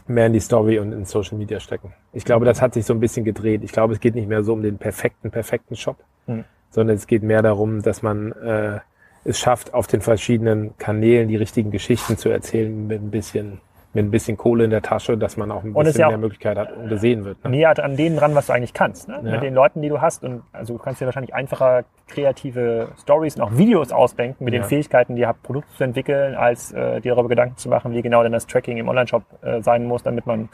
mehr 0.08 0.26
in 0.26 0.32
die 0.32 0.40
Story 0.40 0.80
und 0.80 0.90
in 0.90 1.04
Social 1.04 1.38
Media 1.38 1.60
stecken. 1.60 1.92
Ich 2.12 2.24
glaube, 2.24 2.44
das 2.44 2.60
hat 2.60 2.74
sich 2.74 2.84
so 2.84 2.92
ein 2.92 2.98
bisschen 2.98 3.24
gedreht. 3.24 3.62
Ich 3.62 3.70
glaube, 3.70 3.92
es 3.94 4.00
geht 4.00 4.16
nicht 4.16 4.28
mehr 4.28 4.42
so 4.42 4.52
um 4.54 4.62
den 4.62 4.78
perfekten, 4.78 5.30
perfekten 5.30 5.76
Shop, 5.76 5.98
Mhm. 6.26 6.42
sondern 6.70 6.96
es 6.96 7.06
geht 7.06 7.22
mehr 7.22 7.42
darum, 7.42 7.82
dass 7.82 8.02
man 8.02 8.32
äh, 8.32 8.80
es 9.24 9.38
schafft, 9.38 9.74
auf 9.74 9.86
den 9.86 10.00
verschiedenen 10.00 10.76
Kanälen 10.78 11.28
die 11.28 11.36
richtigen 11.36 11.70
Geschichten 11.70 12.16
zu 12.16 12.28
erzählen 12.28 12.86
mit 12.86 13.02
ein 13.02 13.10
bisschen, 13.10 13.60
mit 13.94 14.04
ein 14.06 14.10
bisschen 14.10 14.36
Kohle 14.36 14.64
in 14.64 14.70
der 14.70 14.80
Tasche, 14.82 15.18
dass 15.18 15.36
man 15.36 15.50
auch 15.50 15.64
ein 15.64 15.74
bisschen 15.74 16.00
ja 16.00 16.08
mehr 16.08 16.16
auch- 16.16 16.20
Möglichkeit 16.20 16.56
hat 16.56 16.72
und 16.76 16.88
gesehen 16.88 17.24
wird. 17.24 17.42
Ne? 17.44 17.50
näher 17.50 17.74
an 17.84 17.96
denen 17.96 18.16
dran, 18.16 18.34
was 18.34 18.46
du 18.46 18.52
eigentlich 18.54 18.72
kannst. 18.72 19.08
Ne? 19.08 19.20
Ja. 19.22 19.32
Mit 19.32 19.42
den 19.42 19.54
Leuten, 19.54 19.82
die 19.82 19.88
du 19.88 20.00
hast. 20.00 20.24
Und 20.24 20.42
also 20.52 20.74
du 20.76 20.82
kannst 20.82 21.00
dir 21.00 21.04
wahrscheinlich 21.06 21.34
einfacher 21.34 21.84
kreative 22.08 22.88
Stories 23.00 23.36
und 23.36 23.42
auch 23.42 23.56
Videos 23.56 23.92
ausdenken 23.92 24.44
mit 24.44 24.54
Ja. 24.54 24.60
den 24.60 24.66
Fähigkeiten, 24.68 25.14
die 25.16 25.22
ihr 25.22 25.28
habt, 25.28 25.42
Produkte 25.42 25.70
zu 25.76 25.84
entwickeln, 25.84 26.34
als 26.34 26.72
äh, 26.72 27.00
dir 27.00 27.14
darüber 27.14 27.28
Gedanken 27.28 27.56
zu 27.56 27.68
machen, 27.68 27.92
wie 27.92 28.02
genau 28.02 28.22
denn 28.22 28.32
das 28.32 28.46
Tracking 28.46 28.76
im 28.78 28.88
Online-Shop 28.88 29.22
äh, 29.42 29.60
sein 29.62 29.84
muss, 29.86 30.02
damit 30.02 30.26
man 30.26 30.48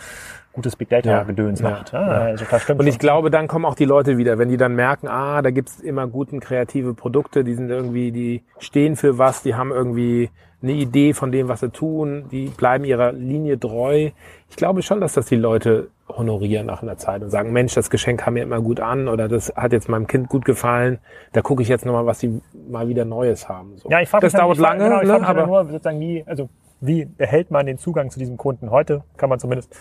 gutes 0.52 0.74
Big. 0.76 0.88
Data-Gedöns 0.88 1.60
Ja. 1.60 1.70
macht. 1.70 1.92
Ne? 1.92 1.98
Ja. 2.00 2.06
Also 2.06 2.44
das 2.50 2.62
stimmt 2.62 2.80
Und 2.80 2.86
ich 2.86 2.94
schon. 2.94 2.98
glaube, 3.00 3.30
dann 3.30 3.46
kommen 3.48 3.64
auch 3.64 3.74
die 3.74 3.84
Leute 3.84 4.18
wieder, 4.18 4.38
wenn 4.38 4.48
die 4.48 4.56
dann 4.56 4.74
merken, 4.74 5.06
ah, 5.08 5.42
da 5.42 5.50
gibt's 5.50 5.78
immer 5.80 6.06
guten 6.06 6.40
kreative 6.40 6.94
Produkte, 6.94 7.44
die 7.44 7.54
sind 7.54 7.70
irgendwie, 7.70 8.10
die 8.12 8.42
stehen 8.58 8.96
für 8.96 9.18
was, 9.18 9.42
die 9.42 9.54
haben 9.54 9.70
irgendwie 9.70 10.30
eine 10.62 10.72
Idee 10.72 11.12
von 11.14 11.30
dem, 11.30 11.48
was 11.48 11.60
sie 11.60 11.70
tun, 11.70 12.24
die 12.32 12.46
bleiben 12.46 12.84
ihrer 12.84 13.12
Linie 13.12 13.58
treu. 13.60 14.10
Ich 14.50 14.56
glaube 14.56 14.82
schon, 14.82 15.00
dass 15.00 15.12
das 15.12 15.26
die 15.26 15.36
Leute 15.36 15.88
honorieren 16.08 16.66
nach 16.66 16.82
einer 16.82 16.96
Zeit 16.96 17.22
und 17.22 17.30
sagen, 17.30 17.52
Mensch, 17.52 17.74
das 17.74 17.90
Geschenk 17.90 18.20
kam 18.20 18.34
mir 18.34 18.42
immer 18.42 18.60
gut 18.60 18.80
an 18.80 19.08
oder 19.08 19.28
das 19.28 19.52
hat 19.54 19.72
jetzt 19.72 19.88
meinem 19.88 20.06
Kind 20.06 20.28
gut 20.28 20.44
gefallen. 20.44 20.98
Da 21.32 21.42
gucke 21.42 21.62
ich 21.62 21.68
jetzt 21.68 21.84
nochmal, 21.84 22.06
was 22.06 22.18
sie 22.18 22.40
mal 22.68 22.88
wieder 22.88 23.04
Neues 23.04 23.48
haben. 23.48 23.76
So. 23.76 23.88
Ja, 23.90 24.00
ich 24.00 24.08
frage 24.08 24.26
das 24.26 24.32
mich, 24.32 24.40
dauert 24.40 24.56
ich 24.56 24.62
frage- 24.62 24.78
lange, 24.80 25.00
genau, 25.00 25.14
ich 25.16 25.20
ne? 25.20 25.26
aber 25.28 25.46
nur 25.46 25.64
sozusagen 25.66 26.00
wie, 26.00 26.24
also 26.26 26.48
wie 26.80 27.04
behält 27.04 27.50
man 27.50 27.66
den 27.66 27.78
Zugang 27.78 28.10
zu 28.10 28.18
diesem 28.18 28.36
Kunden? 28.36 28.70
Heute 28.70 29.04
kann 29.16 29.28
man 29.28 29.38
zumindest 29.38 29.74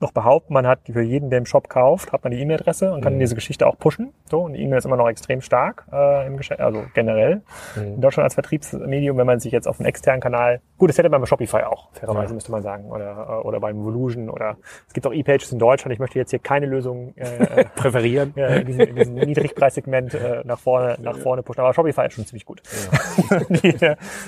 noch 0.00 0.12
behaupten, 0.12 0.52
man 0.52 0.66
hat 0.66 0.80
für 0.90 1.00
jeden, 1.02 1.30
der 1.30 1.38
im 1.38 1.46
Shop 1.46 1.68
kauft, 1.68 2.12
hat 2.12 2.24
man 2.24 2.32
die 2.32 2.40
E-Mail-Adresse 2.40 2.92
und 2.92 3.00
kann 3.00 3.14
Mhm. 3.14 3.20
diese 3.20 3.34
Geschichte 3.36 3.66
auch 3.66 3.78
pushen. 3.78 4.12
So, 4.28 4.40
und 4.42 4.52
die 4.54 4.60
E-Mail 4.62 4.78
ist 4.78 4.84
immer 4.84 4.96
noch 4.96 5.08
extrem 5.08 5.40
stark 5.40 5.86
äh, 5.92 6.26
im 6.26 6.36
Geschäft, 6.36 6.60
also 6.60 6.82
generell. 6.94 7.42
Mhm. 7.76 7.82
In 7.94 8.00
Deutschland 8.00 8.24
als 8.24 8.34
Vertriebsmedium, 8.34 9.16
wenn 9.16 9.26
man 9.26 9.40
sich 9.40 9.52
jetzt 9.52 9.66
auf 9.68 9.78
einen 9.80 9.86
externen 9.86 10.20
Kanal, 10.20 10.60
gut, 10.78 10.90
das 10.90 10.98
hätte 10.98 11.08
man 11.08 11.20
bei 11.20 11.26
Shopify 11.26 11.62
auch, 11.62 11.90
fairerweise 11.92 12.30
Ja. 12.30 12.34
müsste 12.34 12.50
man 12.50 12.62
sagen, 12.62 12.90
oder, 12.90 13.40
äh, 13.42 13.46
oder 13.46 13.60
beim 13.60 13.82
Volusion 13.84 14.28
oder 14.28 14.56
es 14.88 14.92
gibt 14.94 15.06
auch 15.06 15.12
E-Pages 15.12 15.52
in 15.52 15.58
Deutschland. 15.58 15.92
Ich 15.94 16.00
möchte 16.00 16.18
jetzt 16.18 16.30
hier 16.30 16.38
keine 16.40 16.66
Lösung 16.66 17.14
äh, 17.16 17.64
präferieren. 17.76 18.32
ja, 18.36 18.48
in 18.48 18.66
diesem, 18.66 18.80
in 18.88 18.96
diesem 18.96 19.14
Niedrigpreissegment 19.14 20.12
äh, 20.14 20.42
nach 20.44 20.58
vorne 20.58 20.96
nach 21.00 21.16
vorne 21.18 21.42
pushen. 21.42 21.60
Aber 21.60 21.72
Shopify 21.72 22.06
ist 22.06 22.14
schon 22.14 22.26
ziemlich 22.26 22.44
gut. 22.44 22.62
die, 23.48 23.76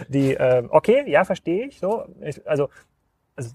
die 0.09 0.35
ähm, 0.35 0.69
okay, 0.71 1.03
ja, 1.07 1.25
verstehe 1.25 1.67
ich. 1.67 1.81
So, 1.81 2.05
ich, 2.21 2.49
also, 2.49 2.69
also 3.35 3.51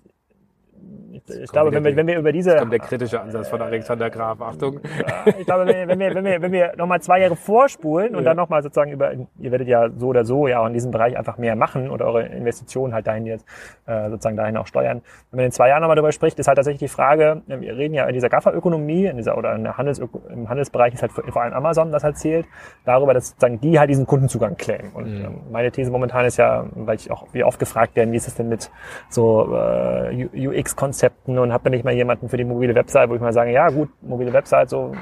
ich, 1.13 1.21
ich 1.43 1.51
glaube, 1.51 1.71
wenn 1.73 1.83
wir, 1.83 1.95
wenn 1.95 2.07
wir 2.07 2.17
über 2.19 2.31
diese, 2.31 2.55
Kommt 2.55 2.71
der 2.73 2.79
kritische 2.79 3.19
Ansatz 3.19 3.49
von 3.49 3.61
Alexander 3.61 4.09
Graf. 4.09 4.41
Achtung. 4.41 4.79
Ja, 5.25 5.33
ich 5.37 5.45
glaube, 5.45 5.67
wenn, 5.67 5.87
wenn 5.89 5.99
wir, 5.99 6.15
wenn 6.15 6.23
wir, 6.25 6.41
wenn 6.41 6.51
wir 6.51 6.73
nochmal 6.77 7.01
zwei 7.01 7.19
Jahre 7.19 7.35
vorspulen 7.35 8.15
und 8.15 8.23
Ja. 8.23 8.29
dann 8.29 8.37
nochmal 8.37 8.63
sozusagen 8.63 8.91
über, 8.91 9.11
ihr 9.13 9.51
werdet 9.51 9.67
ja 9.67 9.89
so 9.97 10.07
oder 10.07 10.23
so 10.25 10.47
ja 10.47 10.59
auch 10.61 10.67
in 10.67 10.73
diesem 10.73 10.91
Bereich 10.91 11.17
einfach 11.17 11.37
mehr 11.37 11.55
machen 11.55 11.89
oder 11.91 12.05
eure 12.05 12.23
Investitionen 12.27 12.93
halt 12.93 13.07
dahin 13.07 13.25
jetzt 13.25 13.45
äh, 13.87 14.09
sozusagen 14.09 14.37
dahin 14.37 14.55
auch 14.57 14.67
steuern. 14.67 15.01
Wenn 15.31 15.37
man 15.37 15.45
in 15.47 15.51
zwei 15.51 15.67
Jahren 15.69 15.81
nochmal 15.81 15.95
darüber 15.97 16.11
spricht, 16.13 16.39
ist 16.39 16.47
halt 16.47 16.55
tatsächlich 16.55 16.79
die 16.79 16.87
Frage, 16.93 17.41
wir 17.45 17.77
reden 17.77 17.93
ja 17.93 18.05
in 18.05 18.13
dieser 18.13 18.29
Gaffer-Ökonomie, 18.29 19.05
in 19.05 19.17
dieser 19.17 19.37
oder 19.37 19.53
in 19.55 19.63
der 19.63 19.77
Handels 19.77 19.99
im 20.29 20.49
Handelsbereich 20.49 20.93
ist 20.93 21.01
halt 21.01 21.11
vor 21.11 21.41
allem 21.41 21.53
Amazon, 21.53 21.91
das 21.91 22.03
halt 22.03 22.17
zählt, 22.17 22.45
darüber, 22.85 23.13
dass 23.13 23.29
sozusagen 23.29 23.59
die 23.59 23.77
halt 23.79 23.89
diesen 23.89 24.07
Kundenzugang 24.07 24.55
claimen. 24.55 24.91
Und 24.93 25.07
Mhm. 25.19 25.25
ähm, 25.25 25.35
meine 25.51 25.71
These 25.71 25.91
momentan 25.91 26.25
ist 26.25 26.37
ja, 26.37 26.65
weil 26.73 26.95
ich 26.95 27.11
auch 27.11 27.27
wie 27.33 27.43
oft 27.43 27.59
gefragt 27.59 27.95
werden, 27.95 28.11
wie 28.13 28.17
ist 28.17 28.27
es 28.27 28.35
denn 28.35 28.47
mit 28.49 28.71
so 29.09 29.53
äh, 29.55 30.27
UX-Konzepten 30.71 31.37
und 31.37 31.53
habt 31.53 31.65
ihr 31.65 31.71
nicht 31.71 31.85
mal 31.85 31.93
jemanden 31.93 32.29
für 32.29 32.37
die 32.37 32.43
mobile 32.43 32.75
Website, 32.75 33.09
wo 33.09 33.15
ich 33.15 33.21
mal 33.21 33.33
sage, 33.33 33.51
ja 33.51 33.69
gut, 33.69 33.89
mobile 34.01 34.33
Website, 34.33 34.69
so 34.69 34.93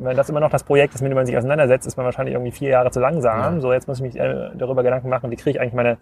wenn 0.00 0.16
das 0.16 0.28
immer 0.28 0.40
noch 0.40 0.50
das 0.50 0.62
Projekt 0.62 0.94
ist, 0.94 1.00
mit 1.02 1.10
dem 1.10 1.16
man 1.16 1.26
sich 1.26 1.36
auseinandersetzt, 1.36 1.86
ist 1.86 1.96
man 1.96 2.06
wahrscheinlich 2.06 2.34
irgendwie 2.34 2.52
vier 2.52 2.70
Jahre 2.70 2.90
zu 2.90 3.00
langsam. 3.00 3.54
Ja. 3.54 3.60
So, 3.60 3.72
jetzt 3.72 3.88
muss 3.88 3.98
ich 3.98 4.02
mich 4.04 4.18
äh, 4.18 4.50
darüber 4.54 4.82
Gedanken 4.82 5.08
machen, 5.08 5.30
wie 5.30 5.36
kriege 5.36 5.50
ich 5.50 5.60
eigentlich 5.60 5.74
meine 5.74 5.98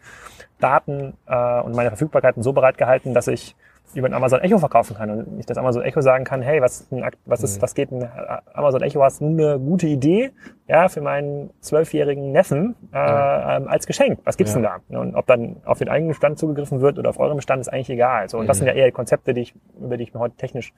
Daten 0.60 1.14
äh, 1.26 1.60
und 1.62 1.74
meine 1.74 1.90
Verfügbarkeiten 1.90 2.42
so 2.42 2.52
bereitgehalten, 2.52 3.14
dass 3.14 3.26
ich 3.26 3.56
über 3.94 4.08
ein 4.08 4.14
Amazon 4.14 4.40
Echo 4.40 4.58
verkaufen 4.58 4.96
kann 4.96 5.10
und 5.10 5.36
nicht 5.36 5.48
das 5.48 5.56
Amazon 5.56 5.82
Echo 5.82 6.00
sagen 6.00 6.24
kann, 6.24 6.42
hey, 6.42 6.60
was, 6.60 6.88
was 7.24 7.42
ist, 7.42 7.62
was 7.62 7.74
geht 7.74 7.92
ein 7.92 8.08
Amazon 8.52 8.82
Echo, 8.82 9.02
hast 9.02 9.20
du 9.20 9.26
eine 9.26 9.58
gute 9.58 9.86
Idee, 9.86 10.32
ja, 10.68 10.88
für 10.88 11.00
meinen 11.00 11.50
zwölfjährigen 11.60 12.32
Neffen 12.32 12.74
äh, 12.92 12.96
ähm, 12.98 13.68
als 13.68 13.86
Geschenk. 13.86 14.18
Was 14.24 14.36
gibt's 14.36 14.52
Ja. 14.54 14.60
denn 14.60 14.80
da? 14.90 14.98
Und 15.00 15.14
ob 15.14 15.26
dann 15.26 15.56
auf 15.64 15.78
den 15.78 15.88
eigenen 15.88 16.08
Bestand 16.08 16.38
zugegriffen 16.40 16.80
wird 16.80 16.98
oder 16.98 17.10
auf 17.10 17.20
eurem 17.20 17.36
Bestand, 17.36 17.60
ist 17.60 17.68
eigentlich 17.68 17.90
egal. 17.90 18.28
So, 18.28 18.38
und 18.38 18.48
das 18.48 18.56
Mhm. 18.56 18.64
sind 18.64 18.68
ja 18.68 18.74
eher 18.74 18.86
die 18.86 18.92
Konzepte, 18.92 19.32
die 19.32 19.42
ich, 19.42 19.54
über 19.80 19.96
die 19.96 20.02
ich 20.02 20.12
mir 20.14 20.18
heute 20.18 20.34
technisch 20.36 20.72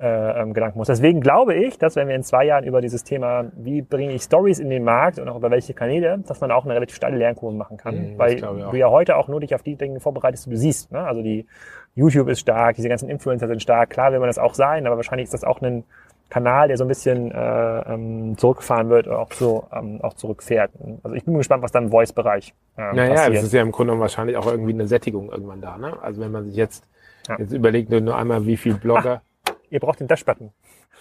äh, 0.00 0.40
ähm, 0.42 0.52
Gedanken 0.54 0.78
muss. 0.78 0.86
Deswegen 0.86 1.20
glaube 1.20 1.54
ich, 1.54 1.76
dass 1.78 1.96
wenn 1.96 2.06
wir 2.06 2.14
in 2.14 2.22
zwei 2.22 2.44
Jahren 2.44 2.64
über 2.64 2.80
dieses 2.80 3.02
Thema, 3.02 3.46
wie 3.56 3.82
bringe 3.82 4.12
ich 4.12 4.22
Stories 4.22 4.58
in 4.60 4.70
den 4.70 4.84
Markt 4.84 5.18
und 5.18 5.28
auch 5.28 5.36
über 5.36 5.50
welche 5.50 5.74
Kanäle, 5.74 6.18
dass 6.26 6.40
man 6.40 6.52
auch 6.52 6.64
eine 6.64 6.74
relativ 6.74 6.94
steile 6.96 7.16
Lernkurve 7.16 7.56
machen 7.56 7.76
kann. 7.78 7.94
Mhm, 7.96 8.08
das 8.10 8.18
weil 8.18 8.36
du 8.40 8.76
ja 8.76 8.90
heute 8.90 9.16
auch 9.16 9.26
nur 9.28 9.40
dich 9.40 9.54
auf 9.54 9.62
die 9.62 9.74
Dinge 9.74 9.98
vorbereitest, 10.00 10.46
die 10.46 10.50
du 10.50 10.56
siehst. 10.56 10.92
Ne? 10.92 11.00
Also 11.00 11.22
die 11.22 11.46
YouTube 11.94 12.28
ist 12.28 12.40
stark, 12.40 12.76
diese 12.76 12.88
ganzen 12.88 13.08
Influencer 13.08 13.48
sind 13.48 13.60
stark. 13.62 13.90
Klar 13.90 14.12
will 14.12 14.20
man 14.20 14.28
das 14.28 14.38
auch 14.38 14.54
sein, 14.54 14.86
aber 14.86 14.96
wahrscheinlich 14.96 15.24
ist 15.24 15.34
das 15.34 15.42
auch 15.44 15.60
ein 15.62 15.82
Kanal, 16.28 16.68
der 16.68 16.76
so 16.76 16.84
ein 16.84 16.88
bisschen 16.88 17.30
äh, 17.30 17.80
ähm, 17.92 18.36
zurückgefahren 18.36 18.88
wird 18.88 19.06
oder 19.06 19.20
auch 19.20 19.32
so 19.32 19.68
ähm, 19.72 20.00
auch 20.02 20.14
zurückfährt. 20.14 20.72
Also 21.02 21.14
ich 21.14 21.24
bin 21.24 21.34
gespannt, 21.34 21.62
was 21.62 21.70
dann 21.72 21.84
im 21.84 21.90
Voice-Bereich 21.90 22.52
äh, 22.76 22.92
Naja, 22.94 23.14
passiert. 23.14 23.36
das 23.36 23.42
ist 23.44 23.52
ja 23.52 23.62
im 23.62 23.70
Grunde 23.72 23.98
wahrscheinlich 23.98 24.36
auch 24.36 24.46
irgendwie 24.46 24.72
eine 24.72 24.86
Sättigung 24.88 25.30
irgendwann 25.30 25.60
da. 25.60 25.78
Ne? 25.78 25.96
Also 26.02 26.20
wenn 26.20 26.32
man 26.32 26.44
sich 26.46 26.56
jetzt, 26.56 26.84
Ja. 27.28 27.36
jetzt 27.38 27.52
überlegt, 27.52 27.90
nur 27.90 28.00
nur 28.00 28.16
einmal, 28.16 28.44
wie 28.46 28.56
viel 28.56 28.74
Blogger. 28.74 29.22
Ihr 29.70 29.80
braucht 29.80 30.00
den 30.00 30.08
Dash-Button. 30.08 30.50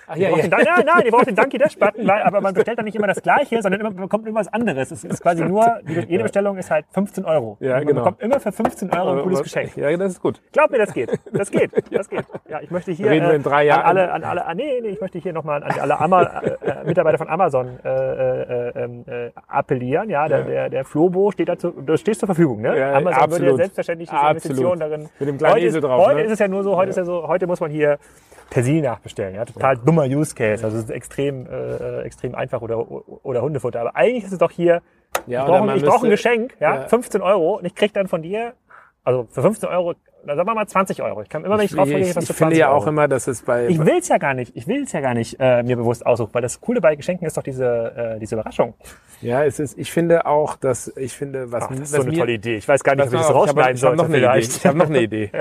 Ach, 0.08 0.16
Ihr 0.16 0.30
braucht 0.30 0.44
den, 0.44 0.50
nein, 0.50 0.66
nein, 0.86 1.06
ihr 1.06 1.12
braucht 1.12 1.28
den 1.28 1.36
Donkey 1.36 1.58
Dash 1.58 1.78
Button, 1.78 2.08
weil, 2.08 2.22
aber 2.22 2.42
man 2.42 2.54
bestellt 2.54 2.78
dann 2.78 2.86
nicht 2.86 2.96
immer 2.96 3.08
das 3.08 3.22
Gleiche, 3.22 3.62
sondern 3.62 3.82
immer, 3.82 3.90
man 3.92 4.04
bekommt 4.04 4.28
immer 4.28 4.40
was 4.40 4.54
anderes. 4.54 4.92
Es 4.92 5.04
ist 5.04 5.22
quasi 5.22 5.44
nur, 5.44 5.80
jede 6.08 6.24
Bestellung 6.24 6.58
ist 6.58 6.70
halt 6.70 6.86
15 6.92 7.26
Euro. 7.26 7.58
Ja, 7.60 7.78
man 7.78 7.88
genau. 7.88 8.02
bekommt 8.02 8.22
immer 8.22 8.40
für 8.40 8.52
15 8.52 8.92
Euro 8.92 9.12
ein 9.14 9.24
cooles 9.24 9.44
Geschenk. 9.44 9.76
Ja, 9.78 9.96
das 9.98 10.14
ist 10.14 10.22
gut. 10.22 10.42
Glaub 10.52 10.70
mir, 10.72 10.78
das 10.78 10.94
geht. 10.94 11.12
Das 11.32 11.52
geht. 11.52 11.72
Das 11.96 12.10
geht. 12.10 12.26
Ja, 12.50 12.60
ich 12.62 12.72
möchte 12.72 12.92
hier 12.92 13.10
Reden 13.10 13.28
wir 13.28 13.36
in 13.36 13.44
drei 13.44 13.66
Jahren. 13.66 13.82
an 13.82 13.98
alle, 13.98 14.12
an 14.12 14.24
alle, 14.24 14.46
ah, 14.46 14.54
nee, 14.54 14.82
nee, 14.82 14.90
ich 14.90 15.02
möchte 15.02 15.18
hier 15.20 15.32
nochmal 15.32 15.64
an 15.64 15.80
alle 15.80 16.00
Ama 16.00 16.24
äh, 16.24 16.50
äh, 16.50 16.84
Mitarbeiter 16.84 17.18
von 17.18 17.30
Amazon 17.30 17.80
äh, 17.84 17.90
äh, 17.90 18.84
ähm, 18.84 19.06
äh, 19.08 19.32
appellieren. 19.48 20.10
Ja, 20.10 20.28
der, 20.28 20.44
der, 20.44 20.70
der 20.70 20.84
Flobo 20.84 21.32
steht 21.32 21.48
dazu, 21.48 21.72
du 21.72 21.96
stehst 21.98 22.20
zur 22.20 22.28
Verfügung. 22.28 22.62
Ne? 22.62 22.78
Ja, 22.78 22.94
Amazon 22.94 23.04
würde 23.06 23.16
ja 23.16 23.24
absolut. 23.24 23.58
selbstverständlich 23.58 24.10
diese 24.10 24.20
Absolut. 24.20 24.36
Investitionen 24.44 24.80
darin. 24.80 25.10
Mit 25.20 25.30
dem 25.30 25.38
kleinen 25.38 25.54
heute 25.56 25.66
Esel 25.66 25.80
ist, 25.80 25.84
drauf, 25.84 26.06
Heute 26.06 26.16
ne? 26.16 26.24
ist 26.24 26.32
es 26.32 26.40
ja 26.40 26.48
nur 26.48 26.64
so, 26.64 26.76
heute 26.76 26.90
ist 26.90 26.98
ja 26.98 27.06
so, 27.06 27.28
heute 27.28 27.48
muss 27.48 27.60
man 27.60 27.72
hier 27.72 27.98
Persil 28.50 28.82
nachbestellen. 28.82 29.36
Ja, 29.36 29.46
total 29.46 29.78
dummer 29.78 30.04
Use 30.06 30.34
Case. 30.36 30.64
Also 30.64 30.78
es 30.78 30.84
ist 30.86 30.90
extrem, 30.92 31.48
äh, 31.48 32.02
extrem 32.02 32.36
einfach 32.36 32.62
oder 32.62 32.80
oder 33.26 33.42
Hundefutter. 33.42 33.82
Aber 33.82 33.96
eigentlich 33.96 34.24
ist 34.26 34.32
es 34.34 34.38
doch 34.40 34.52
hier. 34.52 34.82
Ja, 35.28 35.44
ich 35.46 35.48
brauche 35.48 35.80
brauch 35.82 36.04
ein 36.04 36.10
Geschenk, 36.10 36.56
ja, 36.60 36.76
Ja. 36.82 36.88
15 36.88 37.22
Euro 37.22 37.58
und 37.58 37.66
ich 37.66 37.74
krieg 37.74 37.94
dann 37.94 38.08
von 38.08 38.22
dir, 38.22 38.54
also 39.04 39.28
für 39.32 39.42
15 39.42 39.70
Euro, 39.70 39.94
na, 40.26 40.36
sagen 40.36 40.48
wir 40.50 40.56
mal 40.56 40.68
20 40.68 41.02
Euro. 41.04 41.22
Ich 41.22 41.30
kann 41.30 41.46
immer, 41.46 41.58
wenn 41.58 41.66
ich 41.66 41.72
drauf 41.72 41.88
ich, 41.88 41.94
gehe, 41.96 42.04
ich, 42.04 42.16
was 42.16 42.24
ich 42.24 42.36
finde 42.36 42.56
20 42.56 42.60
ja 42.60 42.70
Euro. 42.70 42.78
auch 42.78 42.88
immer, 42.88 43.08
dass 43.08 43.28
es 43.28 43.42
bei. 43.44 43.68
ich 43.68 43.80
will's 43.80 44.10
ja 44.10 44.18
gar 44.18 44.34
nicht, 44.34 44.52
ich 44.58 44.68
will's 44.68 44.92
ja 44.92 45.00
gar 45.00 45.14
nicht 45.14 45.38
äh, 45.40 45.64
mir 45.64 45.78
bewusst 45.78 46.06
aussuchen, 46.06 46.34
weil 46.34 46.42
das 46.42 46.60
Coole 46.60 46.82
bei 46.82 46.96
Geschenken 46.96 47.26
ist 47.28 47.38
doch 47.38 47.44
diese, 47.44 48.16
äh, 48.16 48.20
diese 48.20 48.36
Überraschung. 48.36 48.74
ja, 49.22 49.46
es 49.46 49.60
ist, 49.60 49.78
ich 49.78 49.90
finde 49.92 50.26
auch, 50.26 50.58
dass 50.58 50.92
ich 50.98 51.14
finde, 51.14 51.52
was, 51.52 51.64
Ach, 51.64 51.70
das 51.70 51.80
ist 51.80 51.92
so 51.92 52.02
eine 52.02 52.12
mir, 52.12 52.18
tolle 52.20 52.34
Idee. 52.34 52.56
Ich 52.58 52.68
weiß 52.68 52.84
gar 52.84 52.96
nicht, 52.96 53.08
ob 53.08 53.14
ich 53.14 53.20
das 53.20 53.34
rausschneiden 53.34 53.76
ich 53.78 53.84
habe 53.84 53.96
soll. 53.96 54.06
hab 54.06 54.10
noch 54.10 54.16
eine 54.16 54.18
Idee. 54.18 54.40
Ich 54.58 54.66
habe 54.66 54.78
noch 54.78 54.90
eine 54.90 55.02
Idee. 55.02 55.32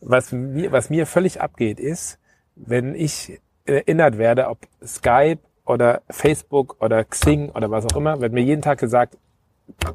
Was 0.00 0.32
mir, 0.32 0.72
was 0.72 0.88
mir 0.88 1.04
völlig 1.06 1.40
abgeht, 1.42 1.80
ist, 1.80 2.17
wenn 2.66 2.94
ich 2.94 3.40
erinnert 3.64 4.18
werde, 4.18 4.48
ob 4.48 4.58
Skype 4.84 5.40
oder 5.64 6.02
Facebook 6.10 6.76
oder 6.80 7.04
Xing 7.04 7.50
oder 7.50 7.70
was 7.70 7.84
auch 7.84 7.96
immer, 7.96 8.20
wird 8.20 8.32
mir 8.32 8.42
jeden 8.42 8.62
Tag 8.62 8.78
gesagt, 8.78 9.16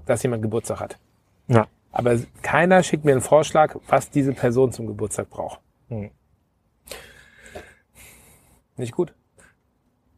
dass 0.05 0.23
jemand 0.23 0.43
Geburtstag 0.43 0.79
hat. 0.79 0.99
Ja. 1.47 1.67
Aber 1.91 2.17
keiner 2.41 2.81
schickt 2.83 3.05
mir 3.05 3.11
einen 3.11 3.21
Vorschlag, 3.21 3.75
was 3.87 4.09
diese 4.09 4.33
Person 4.33 4.71
zum 4.71 4.87
Geburtstag 4.87 5.29
braucht. 5.29 5.59
Hm. 5.89 6.09
Nicht 8.77 8.93
gut. 8.93 9.13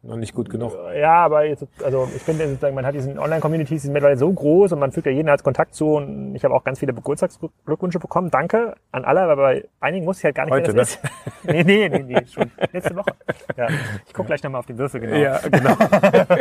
Noch 0.06 0.16
nicht 0.16 0.34
gut 0.34 0.48
genug. 0.50 0.72
Ja, 0.98 1.24
aber 1.24 1.44
jetzt, 1.46 1.66
also 1.84 2.08
ich 2.14 2.22
finde 2.22 2.46
sozusagen, 2.48 2.74
man 2.76 2.86
hat 2.86 2.94
diesen 2.94 3.18
Online-Communities, 3.18 3.82
die 3.82 3.86
sind 3.86 3.92
mittlerweile 3.92 4.16
so 4.18 4.32
groß 4.32 4.72
und 4.72 4.78
man 4.78 4.92
fügt 4.92 5.06
ja 5.06 5.12
jeden 5.12 5.28
als 5.28 5.42
Kontakt 5.42 5.74
zu 5.74 5.94
und 5.96 6.34
ich 6.36 6.44
habe 6.44 6.54
auch 6.54 6.62
ganz 6.62 6.78
viele 6.78 6.94
Geburtstagsglückwünsche 6.94 7.98
bekommen. 7.98 8.30
Danke 8.30 8.74
an 8.92 9.04
alle, 9.04 9.22
aber 9.22 9.36
bei 9.36 9.64
einigen 9.80 10.06
wusste 10.06 10.20
ich 10.20 10.24
halt 10.26 10.34
gar 10.36 10.44
nicht, 10.44 10.52
Heute, 10.54 10.68
wer 10.68 10.74
das 10.82 10.90
ist. 10.94 11.00
nee, 11.44 11.64
nee, 11.64 11.88
nee, 11.88 12.02
nee, 12.04 12.24
schon 12.26 12.50
letzte 12.72 12.94
Woche. 12.94 13.10
Ja, 13.56 13.66
ich 14.06 14.14
gucke 14.14 14.28
gleich 14.28 14.42
nochmal 14.44 14.60
auf 14.60 14.66
den 14.66 14.78
Würfel, 14.78 15.00
genau. 15.00 15.16
Ja, 15.16 15.38
genau. 15.50 15.74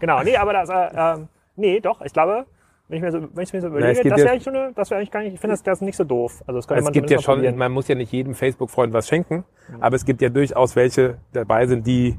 Genau, 0.00 0.22
nee, 0.22 0.36
aber 0.36 0.52
das, 0.52 0.68
äh, 0.68 0.88
ähm, 0.96 1.28
nee, 1.56 1.80
doch, 1.80 2.00
ich 2.02 2.12
glaube, 2.12 2.44
wenn 2.88 2.96
ich 2.98 3.02
mir 3.02 3.12
so, 3.12 3.28
wenn 3.34 3.44
ich 3.44 3.52
mir 3.52 3.60
so 3.60 3.68
überlege, 3.68 4.02
gibt 4.02 4.12
das 4.12 4.18
ja- 4.18 4.24
wäre 4.24 4.32
eigentlich 4.32 4.44
schon 4.44 4.56
eine, 4.56 4.72
das 4.74 4.90
wäre 4.90 4.98
eigentlich 4.98 5.10
gar 5.10 5.20
nicht, 5.22 5.34
ich 5.34 5.40
finde 5.40 5.54
das, 5.54 5.62
das 5.62 5.80
nicht 5.80 5.96
so 5.96 6.04
doof. 6.04 6.42
Also 6.46 6.58
das 6.58 6.66
könnte 6.68 6.80
Es 6.80 6.84
man 6.84 6.92
gibt 6.92 7.10
ja 7.10 7.18
schon, 7.20 7.36
probieren. 7.36 7.56
man 7.56 7.72
muss 7.72 7.88
ja 7.88 7.94
nicht 7.94 8.12
jedem 8.12 8.34
Facebook-Freund 8.34 8.92
was 8.92 9.08
schenken, 9.08 9.44
aber 9.80 9.96
es 9.96 10.04
gibt 10.04 10.20
ja 10.20 10.28
durchaus 10.28 10.76
welche 10.76 11.16
dabei 11.32 11.66
sind, 11.66 11.86
die 11.86 12.18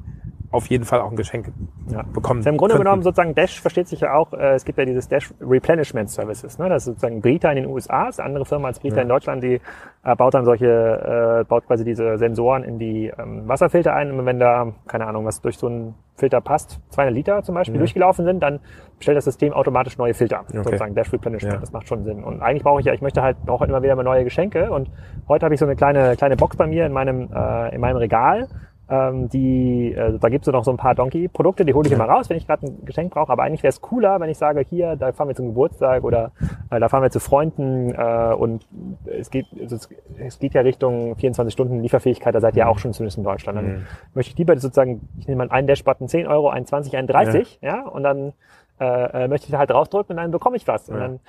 auf 0.51 0.67
jeden 0.67 0.85
Fall 0.85 1.01
auch 1.01 1.09
ein 1.11 1.15
Geschenk 1.15 1.51
Ja. 1.89 2.03
bekommen. 2.13 2.39
Also 2.39 2.49
Im 2.49 2.57
Grunde 2.57 2.73
könnten. 2.75 2.85
genommen 2.85 3.03
sozusagen 3.03 3.35
Dash 3.35 3.59
versteht 3.59 3.87
sich 3.87 4.01
ja 4.01 4.13
auch, 4.13 4.33
äh, 4.33 4.53
es 4.53 4.65
gibt 4.65 4.77
ja 4.77 4.85
dieses 4.85 5.07
Dash 5.07 5.33
Replenishment 5.41 6.09
Services. 6.09 6.57
Ne? 6.59 6.69
Das 6.69 6.83
ist 6.83 6.85
sozusagen 6.85 7.21
Brita 7.21 7.49
in 7.49 7.57
den 7.57 7.65
USA, 7.67 8.07
ist 8.09 8.19
eine 8.19 8.27
andere 8.27 8.45
Firma 8.45 8.67
als 8.67 8.79
Brita 8.79 9.01
in 9.01 9.09
Deutschland, 9.09 9.43
die 9.43 9.59
äh, 10.03 10.15
baut 10.15 10.33
dann 10.33 10.45
solche, 10.45 11.41
äh, 11.41 11.43
baut 11.45 11.65
quasi 11.67 11.83
diese 11.83 12.17
Sensoren 12.17 12.63
in 12.63 12.79
die 12.79 13.11
ähm, 13.17 13.47
Wasserfilter 13.47 13.93
ein. 13.93 14.11
Und 14.11 14.25
wenn 14.25 14.39
da, 14.39 14.73
keine 14.87 15.07
Ahnung, 15.07 15.25
was 15.25 15.41
durch 15.41 15.57
so 15.57 15.67
einen 15.67 15.95
Filter 16.15 16.39
passt, 16.41 16.79
200 16.91 17.13
Liter 17.13 17.43
zum 17.43 17.55
Beispiel 17.55 17.77
durchgelaufen 17.77 18.23
sind, 18.23 18.41
dann 18.41 18.59
stellt 18.99 19.17
das 19.17 19.25
System 19.25 19.51
automatisch 19.51 19.97
neue 19.97 20.13
Filter. 20.13 20.43
Sozusagen 20.47 20.95
Dash 20.95 21.11
Replenishment, 21.11 21.55
Ja. 21.55 21.59
das 21.59 21.73
macht 21.73 21.87
schon 21.89 22.03
Sinn. 22.03 22.23
Und 22.23 22.41
eigentlich 22.41 22.63
brauche 22.63 22.79
ich 22.79 22.85
ja, 22.85 22.93
ich 22.93 23.01
möchte 23.01 23.21
halt, 23.21 23.37
brauche 23.45 23.61
halt 23.61 23.69
immer 23.69 23.81
wieder 23.83 23.95
mal 23.95 24.03
neue 24.03 24.23
Geschenke. 24.23 24.71
Und 24.71 24.89
heute 25.27 25.43
habe 25.45 25.53
ich 25.55 25.59
so 25.59 25.65
eine 25.65 25.75
kleine, 25.75 26.15
kleine 26.15 26.37
Box 26.37 26.55
bei 26.55 26.67
mir 26.67 26.85
in 26.85 26.93
meinem, 26.93 27.29
äh, 27.35 27.75
in 27.75 27.81
meinem 27.81 27.97
Regal. 27.97 28.47
Ähm, 28.87 29.29
die, 29.29 29.93
äh, 29.93 30.17
da 30.19 30.29
gibt's 30.29 30.45
so 30.45 30.51
noch 30.51 30.63
so 30.63 30.71
ein 30.71 30.77
paar 30.77 30.93
Donkey-Produkte, 30.93 31.65
die 31.65 31.73
hole 31.73 31.87
ich 31.87 31.93
immer 31.93 32.05
raus, 32.05 32.29
wenn 32.29 32.37
ich 32.37 32.45
gerade 32.45 32.67
ein 32.67 32.85
Geschenk 32.85 33.13
brauche. 33.13 33.31
Aber 33.31 33.43
eigentlich 33.43 33.63
wäre 33.63 33.69
es 33.69 33.81
cooler, 33.81 34.19
wenn 34.19 34.29
ich 34.29 34.37
sage, 34.37 34.63
hier, 34.67 34.95
da 34.95 35.11
fahren 35.11 35.27
wir 35.27 35.35
zum 35.35 35.47
Geburtstag 35.47 36.03
oder 36.03 36.31
äh, 36.69 36.79
da 36.79 36.87
fahren 36.87 37.01
wir 37.01 37.09
zu 37.09 37.19
Freunden 37.19 37.93
äh, 37.95 38.33
und 38.37 38.67
es 39.05 39.31
geht, 39.31 39.47
also 39.59 39.75
es, 39.75 39.89
es 40.19 40.39
geht 40.39 40.53
ja 40.53 40.61
Richtung 40.61 41.15
24 41.15 41.51
Stunden 41.51 41.81
Lieferfähigkeit, 41.81 42.35
da 42.35 42.39
seid 42.39 42.55
ihr 42.55 42.69
auch 42.69 42.77
schon 42.77 42.93
zumindest 42.93 43.17
in 43.17 43.23
Deutschland. 43.23 43.57
Dann 43.57 43.85
möchte 44.13 44.31
ich 44.31 44.37
lieber 44.37 44.55
sozusagen, 44.57 45.07
ich 45.17 45.27
nehme 45.27 45.45
mal 45.45 45.51
einen 45.51 45.67
Dash-Button 45.67 46.07
10 46.07 46.27
Euro, 46.27 46.49
einen 46.49 46.67
20, 46.67 46.95
einen 46.95 47.07
30, 47.07 47.59
ja, 47.61 47.87
und 47.87 48.03
dann 48.03 48.33
äh, 48.79 49.23
äh, 49.23 49.27
möchte 49.27 49.45
ich 49.47 49.51
da 49.51 49.59
halt 49.59 49.69
draufdrücken 49.69 50.15
und 50.15 50.17
dann 50.21 50.31
bekomme 50.31 50.57
ich 50.57 50.67
was. 50.67 50.89
Und 50.89 50.99
dann, 50.99 51.19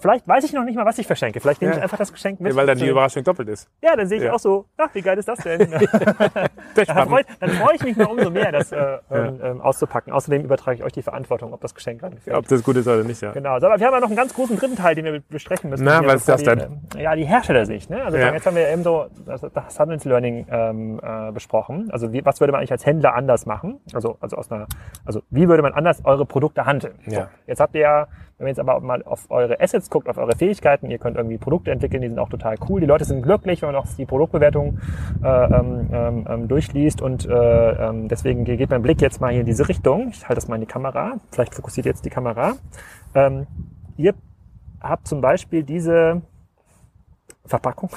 vielleicht, 0.00 0.28
weiß 0.28 0.44
ich 0.44 0.52
noch 0.52 0.64
nicht 0.64 0.76
mal, 0.76 0.86
was 0.86 0.98
ich 0.98 1.06
verschenke. 1.06 1.40
Vielleicht 1.40 1.60
nehme 1.60 1.72
Ja. 1.72 1.78
ich 1.78 1.82
einfach 1.82 1.98
das 1.98 2.12
Geschenk 2.12 2.40
mit. 2.40 2.52
Ja, 2.52 2.56
weil 2.56 2.66
dann 2.66 2.78
die 2.78 2.86
Überraschung 2.88 3.24
doppelt 3.24 3.48
ist. 3.48 3.68
ja, 3.82 3.96
dann 3.96 4.06
sehe 4.06 4.18
ich 4.18 4.24
Ja. 4.24 4.32
auch 4.32 4.38
so, 4.38 4.66
ach, 4.76 4.90
wie 4.92 5.02
geil 5.02 5.18
ist 5.18 5.28
das 5.28 5.38
denn? 5.40 5.58
dann 6.74 7.08
freue 7.08 7.24
dann 7.40 7.50
freu 7.50 7.72
ich 7.74 7.82
mich 7.82 7.96
mal 7.96 8.06
umso 8.06 8.30
mehr, 8.30 8.52
das 8.52 8.72
äh, 8.72 8.98
ähm, 9.10 9.40
ähm, 9.42 9.60
auszupacken. 9.60 10.12
Außerdem 10.12 10.42
übertrage 10.44 10.76
ich 10.78 10.84
euch 10.84 10.92
die 10.92 11.02
Verantwortung, 11.02 11.52
ob 11.52 11.60
das 11.60 11.74
Geschenk 11.74 12.00
gerade 12.00 12.16
gefällt. 12.16 12.36
Ob 12.36 12.46
das 12.48 12.62
gut 12.62 12.76
ist 12.76 12.86
oder 12.86 13.02
nicht, 13.04 13.20
ja. 13.20 13.32
Genau, 13.32 13.58
so, 13.58 13.66
aber 13.66 13.78
wir 13.78 13.86
haben 13.86 13.94
ja 13.94 14.00
noch 14.00 14.08
einen 14.08 14.16
ganz 14.16 14.34
großen 14.34 14.56
dritten 14.56 14.76
Teil, 14.76 14.94
den 14.94 15.04
wir 15.04 15.20
besprechen 15.28 15.70
müssen. 15.70 15.84
Na, 15.84 16.04
was 16.04 16.16
ist 16.16 16.28
das 16.28 16.42
die, 16.42 16.46
denn? 16.46 16.80
Ja, 16.96 17.14
die 17.16 17.24
Herstellersicht. 17.24 17.90
Ne? 17.90 18.04
Also 18.04 18.18
Ja. 18.18 18.32
jetzt 18.32 18.46
haben 18.46 18.56
wir 18.56 18.68
eben 18.68 18.82
so 18.82 19.06
das, 19.26 19.40
das 19.40 19.80
Handelslearning 19.80 20.46
ähm, 20.50 21.00
äh, 21.02 21.32
besprochen. 21.32 21.88
Also 21.90 22.12
wie, 22.12 22.24
was 22.24 22.40
würde 22.40 22.52
man 22.52 22.60
eigentlich 22.60 22.72
als 22.72 22.86
Händler 22.86 23.14
anders 23.14 23.46
machen? 23.46 23.80
Also, 23.94 24.16
also 24.20 24.36
aus 24.36 24.50
einer, 24.50 24.66
also 25.04 25.22
wie 25.30 25.48
würde 25.48 25.62
man 25.62 25.72
anders 25.72 26.04
eure 26.04 26.24
Produkte 26.26 26.66
handeln? 26.66 26.83
So, 27.06 27.10
Ja. 27.10 27.28
jetzt 27.46 27.60
habt 27.60 27.74
ihr 27.74 27.80
ja, 27.82 28.06
wenn 28.38 28.44
man 28.44 28.48
jetzt 28.48 28.58
aber 28.58 28.80
mal 28.80 29.02
auf 29.04 29.30
eure 29.30 29.60
Assets 29.60 29.88
guckt, 29.90 30.08
auf 30.08 30.16
eure 30.18 30.34
Fähigkeiten, 30.36 30.90
ihr 30.90 30.98
könnt 30.98 31.16
irgendwie 31.16 31.38
Produkte 31.38 31.70
entwickeln, 31.70 32.02
die 32.02 32.08
sind 32.08 32.18
auch 32.18 32.28
total 32.28 32.56
cool. 32.68 32.80
Die 32.80 32.86
Leute 32.86 33.04
sind 33.04 33.22
glücklich, 33.22 33.62
wenn 33.62 33.68
man 33.72 33.76
auch 33.76 33.86
die 33.96 34.04
Produktbewertung 34.06 34.78
äh, 35.22 35.26
ähm, 35.28 35.88
ähm, 35.92 36.26
ähm, 36.28 36.48
durchliest 36.48 37.00
und 37.00 37.26
äh, 37.26 37.32
ähm, 37.88 38.08
deswegen 38.08 38.44
geht 38.44 38.70
mein 38.70 38.82
Blick 38.82 39.00
jetzt 39.00 39.20
mal 39.20 39.30
hier 39.30 39.40
in 39.40 39.46
diese 39.46 39.68
Richtung. 39.68 40.08
Ich 40.10 40.22
halte 40.24 40.34
das 40.36 40.48
mal 40.48 40.56
in 40.56 40.62
die 40.62 40.66
Kamera. 40.66 41.14
Vielleicht 41.30 41.54
fokussiert 41.54 41.86
jetzt 41.86 42.04
die 42.04 42.10
Kamera. 42.10 42.54
Ähm, 43.14 43.46
ihr 43.96 44.14
habt 44.80 45.06
zum 45.06 45.20
Beispiel 45.20 45.62
diese 45.62 46.22
Verpackung. 47.46 47.90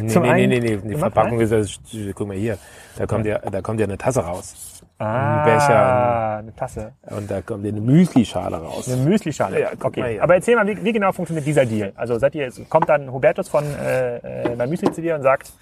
Nee, 0.00 0.06
nee, 0.18 0.46
nee, 0.46 0.46
nee, 0.46 0.60
nee, 0.60 0.76
die 0.88 0.94
Verpackung 0.96 1.38
ist, 1.40 1.52
ja- 1.52 2.12
guck 2.14 2.26
mal 2.28 2.36
hier, 2.36 2.58
da 2.96 3.06
kommt 3.06 3.26
ja, 3.26 3.38
da 3.38 3.60
kommt 3.60 3.80
ja 3.80 3.84
eine 3.86 3.98
Tasse 3.98 4.20
raus. 4.24 4.73
Ah, 4.98 5.44
Becher. 5.44 6.36
eine 6.38 6.54
Tasse. 6.54 6.92
Und 7.10 7.30
da 7.30 7.42
kommt 7.42 7.64
ja 7.64 7.72
eine 7.72 7.80
Müsli-Schale 7.80 8.56
raus. 8.58 8.88
Eine 8.88 9.02
Müslischale. 9.02 9.60
Ja, 9.60 9.70
okay. 9.82 10.20
Aber 10.20 10.34
erzähl 10.34 10.54
mal, 10.54 10.66
wie, 10.66 10.82
wie 10.84 10.92
genau 10.92 11.12
funktioniert 11.12 11.46
dieser 11.46 11.66
Deal? 11.66 11.92
Also 11.96 12.18
seid 12.18 12.34
ihr, 12.34 12.50
kommt 12.68 12.88
dann 12.88 13.12
Hubertus 13.12 13.48
von 13.48 13.64
äh, 13.64 14.52
äh, 14.52 14.66
Müsli 14.66 14.92
zu 14.92 15.02
dir 15.02 15.16
und 15.16 15.22
sagt, 15.22 15.52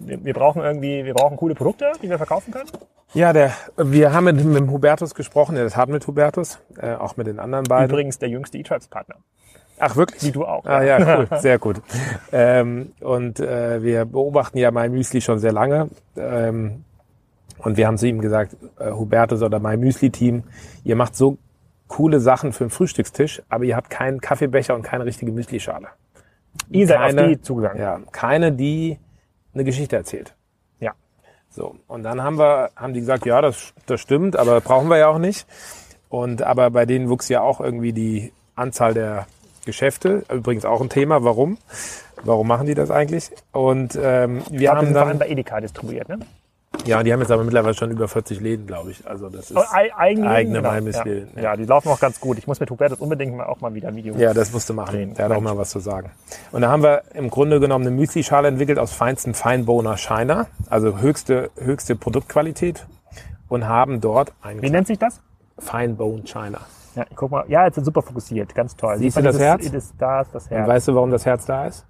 wir, 0.00 0.24
wir 0.24 0.34
brauchen 0.34 0.62
irgendwie, 0.62 1.04
wir 1.04 1.14
brauchen 1.14 1.36
coole 1.36 1.54
Produkte, 1.54 1.92
die 2.02 2.08
wir 2.08 2.16
verkaufen 2.16 2.52
können? 2.52 2.70
Ja, 3.14 3.32
der, 3.32 3.52
wir 3.76 4.12
haben 4.12 4.24
mit, 4.24 4.44
mit 4.44 4.56
dem 4.56 4.70
Hubertus 4.70 5.14
gesprochen, 5.14 5.56
ja, 5.56 5.64
das 5.64 5.76
hat 5.76 5.88
mit 5.88 6.06
Hubertus, 6.06 6.60
äh, 6.80 6.94
auch 6.94 7.16
mit 7.16 7.26
den 7.26 7.38
anderen 7.38 7.64
beiden. 7.64 7.90
Übrigens 7.90 8.18
der 8.18 8.28
jüngste 8.28 8.58
E-Tribes-Partner. 8.58 9.16
Ach, 9.80 9.96
wirklich? 9.96 10.22
Wie 10.22 10.32
du 10.32 10.44
auch. 10.44 10.64
Ah 10.64 10.82
ja, 10.82 11.18
cool, 11.18 11.28
sehr 11.38 11.58
gut. 11.58 11.80
ähm, 12.32 12.92
und 13.00 13.38
äh, 13.40 13.82
wir 13.82 14.04
beobachten 14.06 14.58
ja 14.58 14.70
My 14.70 14.88
Müsli 14.88 15.20
schon 15.20 15.38
sehr 15.38 15.52
lange. 15.52 15.88
Ähm, 16.16 16.84
und 17.58 17.76
wir 17.76 17.86
haben 17.86 17.98
zu 17.98 18.06
ihm 18.06 18.20
gesagt, 18.20 18.56
äh, 18.78 18.90
Hubertus 18.92 19.42
oder 19.42 19.58
My 19.60 19.76
Müsli 19.76 20.10
Team, 20.10 20.44
ihr 20.84 20.96
macht 20.96 21.16
so 21.16 21.38
coole 21.88 22.20
Sachen 22.20 22.52
für 22.52 22.64
den 22.64 22.70
Frühstückstisch, 22.70 23.42
aber 23.48 23.64
ihr 23.64 23.76
habt 23.76 23.90
keinen 23.90 24.20
Kaffeebecher 24.20 24.74
und 24.74 24.82
keine 24.82 25.04
richtige 25.04 25.32
Müslischale. 25.32 25.88
Ihr 26.70 26.86
seid 26.86 26.98
auf 26.98 27.06
Keine- 27.14 27.28
die 27.28 27.40
zugegangen. 27.42 27.80
Ja, 27.80 28.00
keine, 28.12 28.52
die 28.52 28.98
eine 29.54 29.64
Geschichte 29.64 29.96
erzählt. 29.96 30.34
Ja. 30.80 30.92
So, 31.50 31.76
und 31.86 32.02
dann 32.02 32.22
haben 32.22 32.38
wir, 32.38 32.70
haben 32.76 32.92
die 32.94 33.00
gesagt, 33.00 33.24
ja, 33.26 33.40
das, 33.40 33.72
das 33.86 34.00
stimmt, 34.00 34.36
aber 34.36 34.60
brauchen 34.60 34.88
wir 34.88 34.98
ja 34.98 35.08
auch 35.08 35.18
nicht. 35.18 35.46
Und 36.08 36.42
aber 36.42 36.70
bei 36.70 36.84
denen 36.86 37.08
wuchs 37.10 37.28
ja 37.28 37.40
auch 37.42 37.60
irgendwie 37.60 37.92
die 37.92 38.32
Anzahl 38.54 38.94
der 38.94 39.26
Geschäfte. 39.64 40.24
Übrigens 40.32 40.64
auch 40.64 40.80
ein 40.80 40.88
Thema, 40.88 41.22
warum? 41.24 41.58
Warum 42.24 42.48
machen 42.48 42.66
die 42.66 42.74
das 42.74 42.90
eigentlich? 42.90 43.30
Und 43.52 43.94
ähm, 44.02 44.42
wir 44.50 44.60
Wir 44.60 44.70
haben 44.70 44.78
haben 44.78 44.92
vor 44.92 45.00
allem 45.02 45.08
dann, 45.10 45.18
bei 45.18 45.28
Edeka 45.28 45.60
distribuiert, 45.60 46.08
ne? 46.08 46.18
Ja, 46.88 47.02
die 47.02 47.12
haben 47.12 47.20
jetzt 47.20 47.30
aber 47.30 47.44
mittlerweile 47.44 47.74
schon 47.74 47.90
über 47.90 48.08
40 48.08 48.40
Läden, 48.40 48.66
glaube 48.66 48.90
ich. 48.90 49.06
Also 49.06 49.28
das 49.28 49.50
ist, 49.50 49.56
ei- 49.72 49.92
eigene, 49.96 50.28
eigene 50.30 50.56
genau. 50.58 50.68
Weimüsli, 50.70 51.26
Ja. 51.36 51.42
ja. 51.42 51.56
die 51.56 51.64
laufen 51.64 51.88
auch 51.88 52.00
ganz 52.00 52.18
gut. 52.20 52.38
Ich 52.38 52.46
muss 52.46 52.58
mit 52.60 52.70
Hubertus 52.70 52.98
unbedingt 53.00 53.36
mal 53.36 53.46
auch 53.46 53.60
mal 53.60 53.72
wieder 53.74 53.88
ein 53.88 53.96
Video. 53.96 54.14
ja, 54.16 54.34
das 54.34 54.52
musste 54.52 54.72
machen. 54.72 54.92
Drehen. 54.94 55.14
Der 55.14 55.26
hat 55.26 55.32
auch 55.32 55.40
mal 55.40 55.56
was 55.56 55.70
zu 55.70 55.78
sagen. 55.80 56.10
Und 56.52 56.62
da 56.62 56.70
haben 56.70 56.82
wir 56.82 57.02
im 57.14 57.30
Grunde 57.30 57.60
genommen 57.60 57.86
eine 57.86 57.94
Müslischale 57.94 58.48
entwickelt 58.48 58.78
aus 58.78 58.92
feinstem 58.92 59.34
Feinbohner 59.34 59.96
Shiner, 59.96 60.46
also 60.70 60.98
höchste 60.98 61.50
höchste 61.56 61.94
Produktqualität 61.96 62.86
und 63.48 63.66
haben 63.68 64.00
dort 64.00 64.32
ein 64.42 64.60
Wie 64.62 64.70
nennt 64.70 64.86
sich 64.86 64.98
das? 64.98 65.20
Fine 65.58 65.94
Bone 65.94 66.22
China. 66.24 66.60
Ja, 66.94 67.04
guck 67.14 67.30
mal. 67.30 67.44
Ja, 67.48 67.64
jetzt 67.66 67.78
ist 67.78 67.84
super 67.84 68.02
fokussiert. 68.02 68.54
Ganz 68.54 68.74
toll. 68.76 68.96
Siehst 68.98 69.16
du 69.16 69.22
das 69.22 69.38
Herz? 69.38 69.70
Das, 69.70 69.92
da 69.98 70.20
ist 70.22 70.34
das 70.34 70.44
Und 70.44 70.50
Herz. 70.50 70.68
weißt 70.68 70.88
du, 70.88 70.94
warum 70.94 71.10
das 71.10 71.24
Herz 71.26 71.46
da 71.46 71.66
ist? 71.66 71.84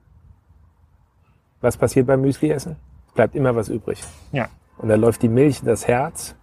Was 1.61 1.77
passiert 1.77 2.07
beim 2.07 2.21
Müsli-Essen? 2.21 2.77
Es 3.09 3.13
bleibt 3.15 3.35
immer 3.35 3.55
was 3.57 3.69
übrig. 3.69 4.03
Ja. 4.33 4.49
Und 4.79 4.89
dann 4.89 5.01
läuft 5.01 5.23
die 5.23 5.29
Milch 5.29 5.61
in 5.61 5.67
das 5.67 5.87
Herz 5.89 6.35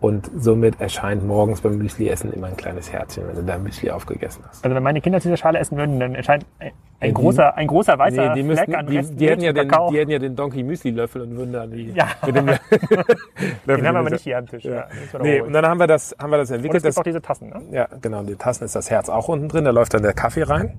und 0.00 0.30
somit 0.36 0.80
erscheint 0.80 1.26
morgens 1.26 1.60
beim 1.62 1.76
Müsli-Essen 1.78 2.32
immer 2.32 2.46
ein 2.46 2.56
kleines 2.56 2.92
Herzchen, 2.92 3.26
wenn 3.26 3.34
du 3.34 3.42
dein 3.42 3.62
Müsli 3.64 3.90
aufgegessen 3.90 4.44
hast. 4.46 4.64
Also 4.64 4.76
wenn 4.76 4.82
meine 4.82 5.00
Kinder 5.00 5.18
diese 5.18 5.36
Schale 5.36 5.58
essen 5.58 5.76
würden, 5.76 5.98
dann 5.98 6.14
erscheint 6.14 6.44
ein, 6.60 6.70
ein 7.00 7.08
die- 7.08 7.14
großer, 7.14 7.56
ein 7.56 7.66
großer 7.66 7.98
weißer 7.98 8.34
die, 8.34 8.44
Fleck 8.44 8.68
müssten, 8.68 8.74
an 8.76 8.86
die, 8.86 9.00
die, 9.16 9.28
hätten 9.28 9.42
ja 9.42 9.52
den, 9.52 9.66
Kakao. 9.68 9.90
die 9.90 9.98
hätten 9.98 10.10
ja 10.12 10.18
den 10.20 10.36
Donkey 10.36 10.62
Müsli-Löffel 10.62 11.22
und 11.22 11.36
würden 11.36 11.52
dann 11.52 11.70
die 11.72 11.90
Ja. 11.92 12.06
mit 12.26 12.36
dem 12.36 12.46
Den 12.46 12.56
haben 12.56 13.82
wir 13.82 13.96
aber 13.96 14.10
nicht 14.10 14.22
hier 14.22 14.38
am 14.38 14.46
Tisch. 14.46 14.64
Ja. 14.64 14.86
wir 15.12 15.20
Nee, 15.20 15.40
und 15.40 15.52
dann 15.52 15.66
haben 15.66 15.80
wir 15.80 15.88
das, 15.88 16.14
haben 16.20 16.30
wir 16.30 16.38
das 16.38 16.50
Und 16.50 16.56
es 16.56 16.58
entwickelt. 16.58 16.82
gibt 16.84 16.90
Das, 16.90 16.98
auch 16.98 17.02
diese 17.02 17.20
Tassen. 17.22 17.48
Ne? 17.48 17.62
ja, 17.72 17.88
genau, 18.00 18.20
in 18.20 18.26
den 18.28 18.38
Tassen 18.38 18.64
ist 18.64 18.76
das 18.76 18.90
Herz 18.90 19.08
auch 19.08 19.26
unten 19.28 19.48
drin, 19.48 19.64
da 19.64 19.70
läuft 19.72 19.94
dann 19.94 20.02
der 20.02 20.12
Kaffee 20.12 20.42
rein. 20.44 20.76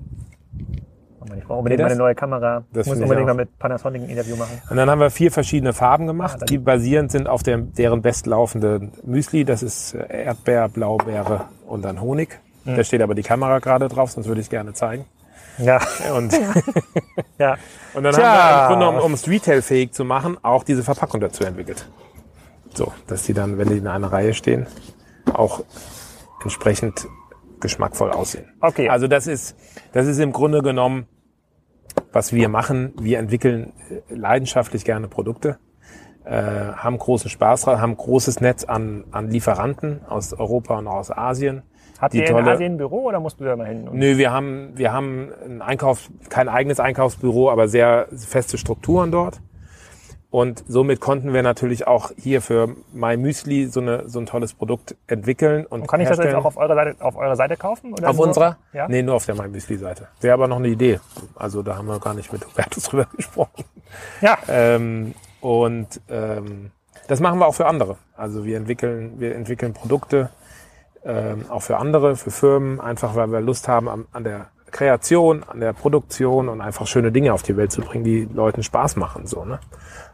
Ich 1.38 1.44
brauche 1.44 1.58
unbedingt 1.58 1.80
das? 1.80 1.86
mal 1.86 1.90
eine 1.92 1.98
neue 1.98 2.14
Kamera. 2.14 2.64
Das 2.72 2.86
muss 2.86 2.98
unbedingt 2.98 3.26
mal 3.26 3.34
mit 3.34 3.58
Panasonic 3.58 4.02
ein 4.02 4.08
Interview 4.08 4.36
machen. 4.36 4.60
Und 4.68 4.76
dann 4.76 4.90
haben 4.90 5.00
wir 5.00 5.10
vier 5.10 5.30
verschiedene 5.30 5.72
Farben 5.72 6.06
gemacht, 6.06 6.38
Ah, 6.42 6.44
die 6.44 6.58
basierend 6.58 7.10
sind 7.10 7.28
auf 7.28 7.42
dem, 7.42 7.72
deren 7.74 8.02
bestlaufende 8.02 8.90
Müsli. 9.04 9.44
Das 9.44 9.62
ist 9.62 9.94
äh, 9.94 10.24
Erdbeer, 10.24 10.68
Blaubeere 10.68 11.46
und 11.66 11.84
dann 11.84 12.00
Honig. 12.00 12.40
Hm. 12.64 12.76
Da 12.76 12.84
steht 12.84 13.02
aber 13.02 13.14
die 13.14 13.22
Kamera 13.22 13.58
gerade 13.58 13.88
drauf, 13.88 14.10
sonst 14.10 14.26
würde 14.26 14.40
ich 14.40 14.46
es 14.46 14.50
gerne 14.50 14.72
zeigen. 14.74 15.04
Ja. 15.58 15.78
Und, 16.14 16.32
ja. 17.38 17.56
und 17.92 18.02
dann 18.02 18.14
Tja. 18.14 18.24
haben 18.24 18.48
wir 18.48 18.62
im 18.62 18.80
Grunde, 18.80 18.98
um, 18.98 19.04
um 19.04 19.12
es 19.12 19.28
retailfähig 19.28 19.92
zu 19.92 20.06
machen, 20.06 20.38
auch 20.42 20.64
diese 20.64 20.82
Verpackung 20.82 21.20
dazu 21.20 21.44
entwickelt. 21.44 21.86
So, 22.72 22.92
dass 23.08 23.24
die 23.24 23.34
dann, 23.34 23.58
wenn 23.58 23.68
die 23.68 23.76
in 23.76 23.86
einer 23.86 24.10
Reihe 24.10 24.32
stehen, 24.32 24.66
auch 25.34 25.62
entsprechend 26.42 27.06
geschmackvoll 27.60 28.10
aussehen. 28.10 28.46
Okay. 28.60 28.88
Also 28.88 29.06
das 29.06 29.26
ist, 29.26 29.56
das 29.92 30.06
ist 30.06 30.18
im 30.18 30.32
Grunde 30.32 30.62
genommen, 30.62 31.06
was 32.12 32.32
wir 32.32 32.48
machen. 32.48 32.92
Wir 33.00 33.18
entwickeln 33.18 33.72
äh, 34.10 34.14
leidenschaftlich 34.14 34.84
gerne 34.84 35.08
Produkte, 35.08 35.58
äh, 36.24 36.30
haben 36.32 36.98
großen 36.98 37.30
Spaß 37.30 37.62
dran, 37.62 37.80
haben 37.80 37.96
großes 37.96 38.40
Netz 38.40 38.64
an, 38.64 39.04
an 39.10 39.30
Lieferanten 39.30 40.00
aus 40.08 40.32
Europa 40.34 40.78
und 40.78 40.86
aus 40.86 41.10
Asien. 41.10 41.62
Habt 42.00 42.14
ihr 42.14 42.26
in 42.26 42.32
tolle- 42.32 42.52
Asien 42.52 42.74
ein 42.74 42.78
Büro 42.78 43.04
oder 43.08 43.20
musst 43.20 43.40
du 43.40 43.44
da 43.44 43.56
mal 43.56 43.66
hin? 43.66 43.88
Nö, 43.92 44.16
wir 44.16 44.32
haben, 44.32 44.70
wir 44.74 44.92
haben 44.92 45.28
ein 45.44 45.62
Einkauf, 45.62 46.10
kein 46.30 46.48
eigenes 46.48 46.80
Einkaufsbüro, 46.80 47.50
aber 47.50 47.68
sehr 47.68 48.06
feste 48.16 48.56
Strukturen 48.58 49.10
dort. 49.10 49.40
Und 50.30 50.62
somit 50.68 51.00
konnten 51.00 51.32
wir 51.32 51.42
natürlich 51.42 51.88
auch 51.88 52.12
hier 52.16 52.40
für 52.40 52.76
My 52.92 53.16
Müsli 53.16 53.66
so, 53.66 53.80
eine, 53.80 54.08
so 54.08 54.20
ein 54.20 54.26
tolles 54.26 54.54
Produkt 54.54 54.94
entwickeln. 55.08 55.66
Und 55.66 55.80
Und 55.82 55.86
kann 55.88 56.00
ich 56.00 56.08
das 56.08 56.18
jetzt 56.18 56.34
auch 56.36 56.44
auf 56.44 56.56
eurer 56.56 56.74
Seite, 56.76 57.04
auf 57.04 57.16
eurer 57.16 57.34
Seite 57.34 57.56
kaufen? 57.56 57.92
Oder 57.94 58.10
Auf 58.10 58.16
nur- 58.16 58.28
unserer? 58.28 58.56
Ja. 58.72 58.86
Nee, 58.86 59.02
nur 59.02 59.16
auf 59.16 59.26
der 59.26 59.34
My 59.34 59.48
Müsli 59.48 59.76
Seite. 59.76 60.06
Wäre 60.20 60.34
aber 60.34 60.46
noch 60.46 60.58
eine 60.58 60.68
Idee. 60.68 61.00
Also 61.34 61.62
da 61.62 61.76
haben 61.76 61.88
wir 61.88 61.98
gar 61.98 62.14
nicht 62.14 62.32
mit 62.32 62.46
Hubertus 62.46 62.84
drüber 62.90 63.06
gesprochen. 63.16 63.64
Ja. 64.20 64.38
Ähm, 64.48 65.14
und 65.40 66.00
ähm, 66.08 66.70
das 67.08 67.18
machen 67.18 67.40
wir 67.40 67.46
auch 67.48 67.54
für 67.56 67.66
andere. 67.66 67.96
Also 68.16 68.44
wir 68.44 68.56
entwickeln, 68.56 69.14
wir 69.18 69.34
entwickeln 69.34 69.72
Produkte 69.72 70.30
ähm, 71.04 71.46
auch 71.48 71.62
für 71.62 71.78
andere, 71.78 72.14
für 72.14 72.30
Firmen, 72.30 72.80
einfach 72.80 73.16
weil 73.16 73.32
wir 73.32 73.40
Lust 73.40 73.66
haben 73.66 73.88
an, 73.88 74.06
an 74.12 74.22
der 74.22 74.46
Kreation, 74.70 75.42
an 75.42 75.58
der 75.58 75.72
Produktion 75.72 76.48
und 76.48 76.60
einfach 76.60 76.86
schöne 76.86 77.10
Dinge 77.10 77.32
auf 77.32 77.42
die 77.42 77.56
Welt 77.56 77.72
zu 77.72 77.80
bringen, 77.80 78.04
die 78.04 78.28
Leuten 78.32 78.62
Spaß 78.62 78.94
machen. 78.94 79.26
So, 79.26 79.44
ne? 79.44 79.58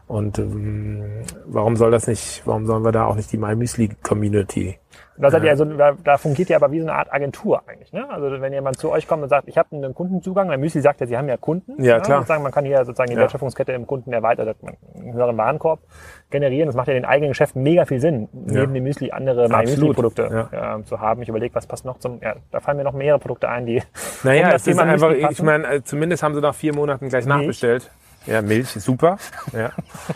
Und 0.07 0.39
ähm, 0.39 1.23
warum 1.45 1.75
soll 1.75 1.91
das 1.91 2.07
nicht, 2.07 2.41
warum 2.45 2.65
sollen 2.65 2.83
wir 2.83 2.93
da 2.93 3.05
auch 3.05 3.15
nicht 3.15 3.31
die 3.31 3.37
My 3.37 3.55
Müsli 3.55 3.89
Community 4.03 4.79
Da, 5.17 5.29
seid 5.29 5.43
ihr 5.43 5.49
also, 5.49 5.65
da, 5.65 5.97
da 6.01 6.17
fungiert 6.17 6.49
ihr 6.49 6.55
aber 6.55 6.71
wie 6.71 6.79
so 6.79 6.87
eine 6.87 6.93
Art 6.97 7.11
Agentur 7.11 7.61
eigentlich. 7.67 7.91
Ne? 7.91 8.09
Also 8.09 8.39
wenn 8.39 8.53
jemand 8.53 8.77
zu 8.77 8.89
euch 8.89 9.05
kommt 9.05 9.23
und 9.23 9.29
sagt, 9.29 9.49
ich 9.49 9.57
habe 9.57 9.75
einen 9.75 9.93
Kundenzugang, 9.93 10.47
weil 10.47 10.59
Müsli 10.59 10.79
sagt 10.79 11.01
ja, 11.01 11.07
sie 11.07 11.17
haben 11.17 11.27
ja 11.27 11.35
Kunden. 11.35 11.83
Ja, 11.83 11.95
ne? 11.97 12.01
klar. 12.03 12.19
Sozusagen, 12.19 12.41
man 12.41 12.53
kann 12.53 12.63
hier 12.63 12.85
sozusagen 12.85 13.09
die 13.09 13.15
Ja. 13.15 13.21
Wertschöpfungskette 13.21 13.73
im 13.73 13.85
Kunden 13.85 14.13
erweitert, 14.13 14.55
einen 14.95 15.13
höheren 15.13 15.35
Warenkorb 15.37 15.81
generieren. 16.29 16.67
Das 16.67 16.75
macht 16.77 16.87
ja 16.87 16.93
den 16.93 17.03
eigenen 17.03 17.31
Geschäften 17.31 17.61
mega 17.61 17.83
viel 17.83 17.99
Sinn, 17.99 18.29
neben 18.31 18.73
dem 18.73 18.83
Müsli 18.85 19.11
andere 19.11 19.49
My 19.49 19.55
Absolut. 19.55 19.89
Müsli-Produkte 19.89 20.47
Ja. 20.53 20.77
äh, 20.77 20.83
zu 20.85 21.01
haben. 21.01 21.21
Ich 21.21 21.27
überlege, 21.27 21.53
was 21.53 21.67
passt 21.67 21.83
noch 21.83 21.99
zum, 21.99 22.21
ja, 22.21 22.35
da 22.51 22.61
fallen 22.61 22.77
mir 22.77 22.85
noch 22.85 22.93
mehrere 22.93 23.19
Produkte 23.19 23.49
ein, 23.49 23.65
die 23.65 23.83
Naja, 24.23 24.45
um 24.45 24.51
das 24.51 24.61
es 24.61 24.67
ist 24.67 24.77
Thema 24.77 24.89
einfach, 24.89 25.09
Müsli 25.09 25.27
ich 25.31 25.43
meine, 25.43 25.67
äh, 25.67 25.83
zumindest 25.83 26.23
haben 26.23 26.33
sie 26.33 26.39
nach 26.41 26.55
vier 26.55 26.73
Monaten 26.73 27.09
gleich 27.09 27.25
nachbestellt. 27.25 27.91
Ja, 28.27 28.41
Milch, 28.41 28.69
super. 28.69 29.17
Ja. 29.53 29.71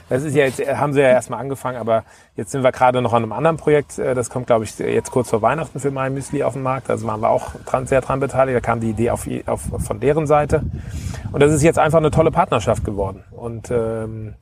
Das 0.09 0.23
ist 0.23 0.35
ja 0.35 0.45
jetzt, 0.45 0.59
haben 0.59 0.93
sie 0.93 0.99
ja 0.99 1.07
erstmal 1.07 1.39
angefangen, 1.39 1.77
aber 1.77 2.03
jetzt 2.35 2.51
sind 2.51 2.61
wir 2.63 2.71
gerade 2.71 3.01
noch 3.01 3.13
an 3.13 3.23
einem 3.23 3.31
anderen 3.31 3.57
Projekt. 3.57 3.97
äh, 3.97 4.13
Das 4.13 4.29
kommt, 4.29 4.47
glaube 4.47 4.65
ich, 4.65 4.77
jetzt 4.77 5.11
kurz 5.11 5.29
vor 5.29 5.41
Weihnachten 5.41 5.79
für 5.79 5.91
My 5.91 6.09
Müsli 6.09 6.43
auf 6.43 6.53
den 6.53 6.61
Markt. 6.61 6.89
Also 6.89 7.07
waren 7.07 7.21
wir 7.21 7.29
auch 7.29 7.55
dran, 7.65 7.87
sehr 7.87 8.01
dran 8.01 8.19
beteiligt. 8.19 8.57
Da 8.57 8.59
kam 8.59 8.81
die 8.81 8.89
Idee 8.89 9.11
auf, 9.11 9.27
auf, 9.45 9.61
von 9.79 9.99
deren 10.01 10.27
Seite. 10.27 10.63
Und 11.31 11.41
das 11.41 11.53
ist 11.53 11.63
jetzt 11.63 11.79
einfach 11.79 11.99
eine 11.99 12.11
tolle 12.11 12.31
Partnerschaft 12.31 12.83
geworden. 12.83 13.23
Und 13.31 13.71
ähm, 13.71 14.33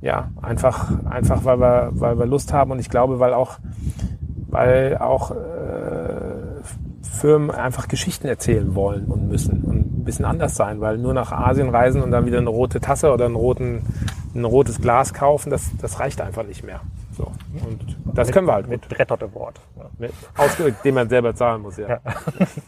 ja, 0.00 0.30
einfach, 0.42 0.90
einfach 1.08 1.44
weil 1.44 1.60
wir, 1.60 1.88
weil 1.92 2.18
wir 2.18 2.26
Lust 2.26 2.52
haben 2.52 2.72
und 2.72 2.78
ich 2.78 2.90
glaube, 2.90 3.20
weil 3.20 3.32
auch, 3.32 3.58
weil 4.50 4.98
auch 4.98 5.30
äh, 5.30 5.34
Firmen 7.14 7.50
einfach 7.50 7.88
Geschichten 7.88 8.26
erzählen 8.26 8.74
wollen 8.74 9.06
und 9.06 9.28
müssen 9.28 9.62
und 9.62 10.00
ein 10.00 10.04
bisschen 10.04 10.24
anders 10.24 10.54
sein, 10.54 10.80
weil 10.80 10.98
nur 10.98 11.14
nach 11.14 11.32
Asien 11.32 11.70
reisen 11.70 12.02
und 12.02 12.10
dann 12.10 12.26
wieder 12.26 12.38
eine 12.38 12.50
rote 12.50 12.80
Tasse 12.80 13.12
oder 13.12 13.24
einen 13.24 13.36
roten, 13.36 13.82
ein 14.34 14.44
rotes 14.44 14.80
Glas 14.80 15.14
kaufen, 15.14 15.50
das, 15.50 15.70
das 15.80 16.00
reicht 16.00 16.20
einfach 16.20 16.44
nicht 16.44 16.64
mehr. 16.64 16.80
So. 17.16 17.30
Und 17.64 17.96
das 18.14 18.30
können 18.32 18.46
wir 18.46 18.54
halt 18.54 18.68
mit, 18.68 18.88
mit 18.88 18.98
Rettotte 18.98 19.32
Wort. 19.34 19.60
Ne? 19.76 19.84
mit 19.98 20.12
ausge 20.36 20.74
den 20.84 20.94
man 20.94 21.08
selber 21.08 21.34
zahlen 21.34 21.62
muss, 21.62 21.76
ja. 21.76 22.00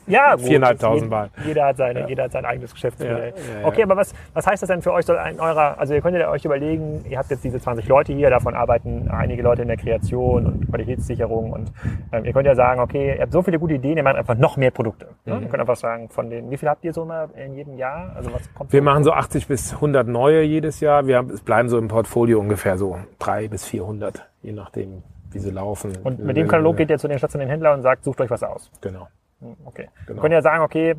Ja, 0.07 0.35
gut, 0.37 0.45
Viereinhalbtausend 0.45 1.11
Mal. 1.11 1.31
Jeder 1.45 1.67
hat, 1.67 1.77
seine, 1.77 2.09
jeder 2.09 2.25
hat 2.25 2.33
sein 2.33 2.45
eigenes 2.45 2.73
Geschäftsmodell. 2.73 3.35
Ja, 3.37 3.55
ja, 3.55 3.61
ja. 3.61 3.67
Okay, 3.67 3.83
aber 3.83 3.97
was, 3.97 4.15
was 4.35 4.47
heißt 4.47 4.63
das 4.63 4.69
denn 4.69 4.83
für 4.83 4.93
euch? 4.93 5.05
So 5.05 5.15
in 5.15 5.41
eurer, 5.41 5.79
also 5.79 5.95
ihr 5.95 6.01
könnt 6.01 6.17
ja 6.17 6.31
euch 6.31 6.45
überlegen, 6.45 7.05
ihr 7.09 7.19
habt 7.19 7.31
jetzt 7.31 7.45
diese 7.45 7.61
20 7.61 7.89
Leute 7.89 8.13
hier, 8.13 8.31
davon 8.31 8.55
arbeiten 8.55 9.09
einige 9.11 9.43
Leute 9.43 9.63
in 9.63 9.69
der 9.69 9.77
Kreation 9.77 10.47
und 10.47 10.69
Qualitätssicherung 10.71 11.53
und 11.53 11.73
ähm, 12.13 12.25
ihr 12.25 12.33
könnt 12.33 12.47
ja 12.47 12.55
sagen, 12.55 12.81
okay, 12.81 13.15
ihr 13.17 13.23
habt 13.23 13.33
so 13.33 13.43
viele 13.43 13.59
gute 13.59 13.75
Ideen, 13.75 13.97
ihr 13.97 14.03
macht 14.03 14.17
einfach 14.17 14.37
noch 14.37 14.57
mehr 14.57 14.71
Produkte. 14.71 15.09
Ne? 15.25 15.35
Mhm. 15.35 15.43
Ihr 15.43 15.49
könnt 15.49 15.61
einfach 15.61 15.77
sagen, 15.77 16.09
von 16.09 16.31
den, 16.31 16.51
wie 16.51 16.57
viel 16.57 16.69
habt 16.69 16.85
ihr 16.85 16.93
so 16.93 17.05
mal 17.05 17.29
in 17.35 17.55
jedem 17.55 17.77
Jahr? 17.77 18.13
Also 18.15 18.33
was 18.33 18.53
kommt 18.55 18.73
Wir 18.73 18.83
machen 18.83 19.05
so 19.05 19.13
80 19.13 19.49
bis 19.49 19.75
100 19.75 20.07
neue 20.07 20.43
jedes 20.43 20.81
Jahr. 20.81 21.07
Wir 21.07 21.17
haben, 21.17 21.31
es 21.31 21.41
bleiben 21.41 21.69
so 21.69 21.79
im 21.79 21.89
Portfolio 21.89 22.39
ungefähr 22.39 22.79
so 22.79 22.99
drei 23.19 23.49
bis 23.49 23.65
400, 23.65 24.27
je 24.47 24.53
nachdem, 24.53 25.03
wie 25.33 25.39
sie 25.39 25.51
laufen. 25.51 25.93
Und 26.05 26.21
mit 26.21 26.37
dem 26.37 26.49
Katalog 26.49 26.77
geht 26.77 26.89
ihr 26.89 26.99
zu 26.99 27.09
den 27.09 27.19
stationären 27.19 27.51
Händlern 27.51 27.75
und 27.75 27.83
sagt, 27.83 28.05
sucht 28.05 28.21
euch 28.21 28.31
was 28.31 28.43
aus. 28.43 28.71
Genau. 28.81 29.09
Hm, 29.41 29.57
Okay. 29.67 29.89
Genau. 30.07 30.19
Ihr 30.19 30.23
könnt 30.23 30.33
ja 30.33 30.41
sagen, 30.43 30.63
okay, 30.63 30.95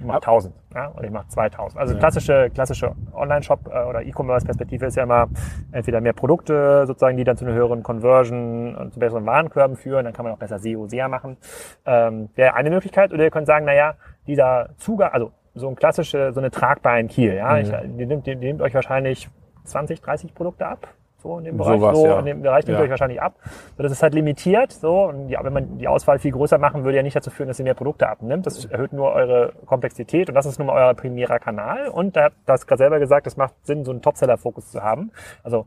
ich 0.00 0.06
mache 0.06 0.16
1000 0.22 0.54
ja, 0.74 0.86
und 0.86 1.04
ich 1.04 1.10
mache 1.10 1.28
2000. 1.28 1.78
Also 1.78 1.94
klassische, 1.94 2.48
klassische 2.54 2.92
Online-Shop 3.12 3.70
äh, 3.70 3.84
oder 3.84 4.02
E-Commerce-Perspektive 4.02 4.86
ist 4.86 4.96
ja 4.96 5.02
immer 5.02 5.28
entweder 5.72 6.00
mehr 6.00 6.14
Produkte, 6.14 6.86
sozusagen, 6.86 7.18
die 7.18 7.24
dann 7.24 7.36
zu 7.36 7.44
einer 7.44 7.54
höheren 7.54 7.82
Conversion 7.82 8.74
und 8.76 8.94
zu 8.94 8.98
besseren 8.98 9.26
Warenkörben 9.26 9.76
führen. 9.76 10.06
Dann 10.06 10.14
kann 10.14 10.24
man 10.24 10.32
auch 10.32 10.38
besser 10.38 10.58
SEO, 10.58 10.86
SEA 10.86 11.08
machen. 11.08 11.36
Ähm, 11.84 12.30
Wäre 12.34 12.54
eine 12.54 12.70
Möglichkeit. 12.70 13.12
Oder 13.12 13.24
ihr 13.24 13.30
könnt 13.30 13.46
sagen, 13.46 13.66
naja, 13.66 13.94
dieser 14.26 14.70
Zugang, 14.78 15.12
also 15.12 15.32
so 15.54 15.68
ein 15.68 15.76
klassische, 15.76 16.32
so 16.32 16.40
eine 16.40 16.50
tragbare 16.50 16.98
in 16.98 17.08
Kiel, 17.08 17.34
ja, 17.34 17.58
ich, 17.58 17.70
die, 17.70 18.06
nimmt, 18.06 18.26
die, 18.26 18.36
die 18.36 18.46
nimmt 18.46 18.62
euch 18.62 18.72
wahrscheinlich 18.72 19.28
20, 19.64 20.00
30 20.00 20.34
Produkte 20.34 20.66
ab. 20.66 20.88
So 21.22 21.38
in 21.38 21.44
dem 21.44 21.56
Bereich, 21.56 21.80
Sowas, 21.80 21.96
so 21.98 22.06
ja. 22.06 22.18
in 22.18 22.26
dem 22.26 22.42
Bereich 22.42 22.66
nimmt 22.66 22.78
Ja. 22.78 22.84
euch 22.84 22.90
wahrscheinlich 22.90 23.20
ab. 23.20 23.34
So, 23.76 23.82
das 23.82 23.92
ist 23.92 24.02
halt 24.02 24.14
limitiert. 24.14 24.72
So, 24.72 25.04
und 25.08 25.28
ja, 25.28 25.44
wenn 25.44 25.52
man 25.52 25.78
die 25.78 25.88
Auswahl 25.88 26.18
viel 26.18 26.32
größer 26.32 26.58
machen 26.58 26.84
würde, 26.84 26.96
ja 26.96 27.02
nicht 27.02 27.16
dazu 27.16 27.30
führen, 27.30 27.48
dass 27.48 27.58
ihr 27.58 27.64
mehr 27.64 27.74
Produkte 27.74 28.08
abnimmt. 28.08 28.46
Das 28.46 28.64
erhöht 28.64 28.92
nur 28.92 29.12
eure 29.12 29.52
Komplexität 29.66 30.28
und 30.28 30.34
das 30.34 30.46
ist 30.46 30.58
nun 30.58 30.66
mal 30.66 30.74
euer 30.74 30.94
primärer 30.94 31.38
Kanal. 31.38 31.88
Und 31.88 32.16
da 32.16 32.24
hat 32.24 32.32
das 32.46 32.66
gerade 32.66 32.78
selber 32.78 32.98
gesagt, 32.98 33.26
es 33.26 33.36
macht 33.36 33.54
Sinn, 33.66 33.84
so 33.84 33.90
einen 33.90 34.02
Topseller-Fokus 34.02 34.70
zu 34.70 34.82
haben. 34.82 35.12
Also 35.42 35.66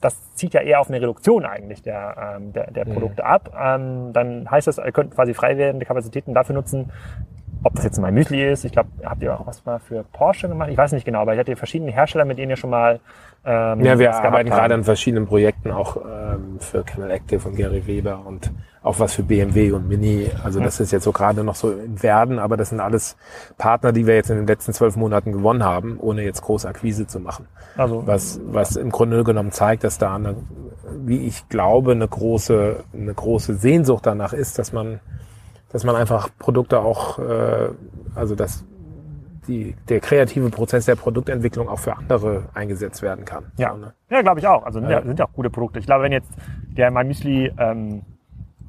das 0.00 0.34
zieht 0.34 0.52
ja 0.52 0.60
eher 0.60 0.80
auf 0.80 0.88
eine 0.88 1.00
Reduktion 1.00 1.44
eigentlich 1.44 1.82
der, 1.82 2.34
ähm, 2.36 2.52
der, 2.52 2.70
der 2.72 2.84
Produkte 2.84 3.24
ab. 3.24 3.54
Ähm, 3.56 4.12
dann 4.12 4.50
heißt 4.50 4.66
das, 4.66 4.78
ihr 4.78 4.90
könnt 4.92 5.14
quasi 5.14 5.32
frei 5.32 5.56
werdende 5.56 5.86
Kapazitäten 5.86 6.34
dafür 6.34 6.56
nutzen, 6.56 6.90
ob 7.62 7.74
das 7.74 7.84
jetzt 7.84 7.98
mein 7.98 8.14
Müsli 8.14 8.50
ist. 8.50 8.64
Ich 8.64 8.72
glaube, 8.72 8.88
habt 9.04 9.22
ihr 9.22 9.38
auch 9.38 9.46
was 9.46 9.64
mal 9.64 9.78
für 9.78 10.04
Porsche 10.12 10.48
gemacht? 10.48 10.70
Ich 10.70 10.76
weiß 10.76 10.92
nicht 10.92 11.04
genau, 11.04 11.20
aber 11.20 11.34
ich 11.34 11.38
hatte 11.38 11.54
verschiedene 11.56 11.92
Hersteller, 11.92 12.24
mit 12.24 12.38
denen 12.38 12.50
ihr 12.50 12.56
schon 12.56 12.70
mal 12.70 13.00
ähm, 13.44 13.80
Ja, 13.80 13.98
wir 13.98 14.14
arbeiten 14.14 14.50
gerade 14.50 14.74
an 14.74 14.84
verschiedenen 14.84 15.26
Projekten, 15.26 15.70
auch 15.70 15.96
ähm, 15.96 16.58
für 16.60 16.82
Camel 16.84 17.10
Active 17.10 17.48
und 17.48 17.56
Gary 17.56 17.86
Weber 17.86 18.22
und 18.24 18.52
auch 18.82 18.98
was 18.98 19.14
für 19.14 19.22
BMW 19.22 19.72
und 19.72 19.88
Mini. 19.88 20.28
Also 20.42 20.60
das 20.60 20.80
ist 20.80 20.90
jetzt 20.90 21.04
so 21.04 21.12
gerade 21.12 21.44
noch 21.44 21.54
so 21.54 21.72
im 21.72 22.02
Werden, 22.02 22.38
aber 22.38 22.56
das 22.56 22.70
sind 22.70 22.80
alles 22.80 23.16
Partner, 23.58 23.92
die 23.92 24.06
wir 24.06 24.14
jetzt 24.14 24.30
in 24.30 24.36
den 24.36 24.46
letzten 24.46 24.72
zwölf 24.72 24.96
Monaten 24.96 25.32
gewonnen 25.32 25.64
haben, 25.64 25.98
ohne 26.00 26.22
jetzt 26.22 26.42
große 26.42 26.68
Akquise 26.68 27.06
zu 27.06 27.20
machen. 27.20 27.46
Also, 27.76 28.06
Was, 28.06 28.40
was 28.44 28.76
im 28.76 28.90
Grunde 28.90 29.22
genommen 29.22 29.52
zeigt, 29.52 29.84
dass 29.84 29.98
da 29.98 30.16
eine, 30.16 30.36
wie 31.04 31.26
ich 31.26 31.48
glaube, 31.48 31.92
eine 31.92 32.08
große, 32.08 32.84
eine 32.92 33.14
große 33.14 33.54
Sehnsucht 33.54 34.06
danach 34.06 34.32
ist, 34.32 34.58
dass 34.58 34.72
man, 34.72 35.00
dass 35.72 35.84
man 35.84 35.96
einfach 35.96 36.28
Produkte 36.38 36.80
auch, 36.80 37.18
äh, 37.18 37.68
also 38.14 38.34
dass 38.34 38.64
die, 39.48 39.74
der 39.88 40.00
kreative 40.00 40.50
Prozess 40.50 40.84
der 40.86 40.94
Produktentwicklung 40.94 41.68
auch 41.68 41.78
für 41.80 41.96
andere 41.96 42.44
eingesetzt 42.54 43.02
werden 43.02 43.24
kann. 43.24 43.50
Ja, 43.56 43.74
ne? 43.74 43.92
ja 44.08 44.22
glaube 44.22 44.38
ich 44.40 44.46
auch. 44.46 44.64
Also 44.64 44.78
sind 44.80 44.88
ja. 44.90 45.02
Sind 45.02 45.18
ja 45.18 45.24
auch 45.26 45.32
gute 45.32 45.50
Produkte. 45.50 45.80
Ich 45.80 45.86
glaube, 45.86 46.04
wenn 46.04 46.12
jetzt 46.12 46.30
der 46.76 46.90
My 46.92 47.02
Müsli 47.02 47.52
ähm, 47.58 48.02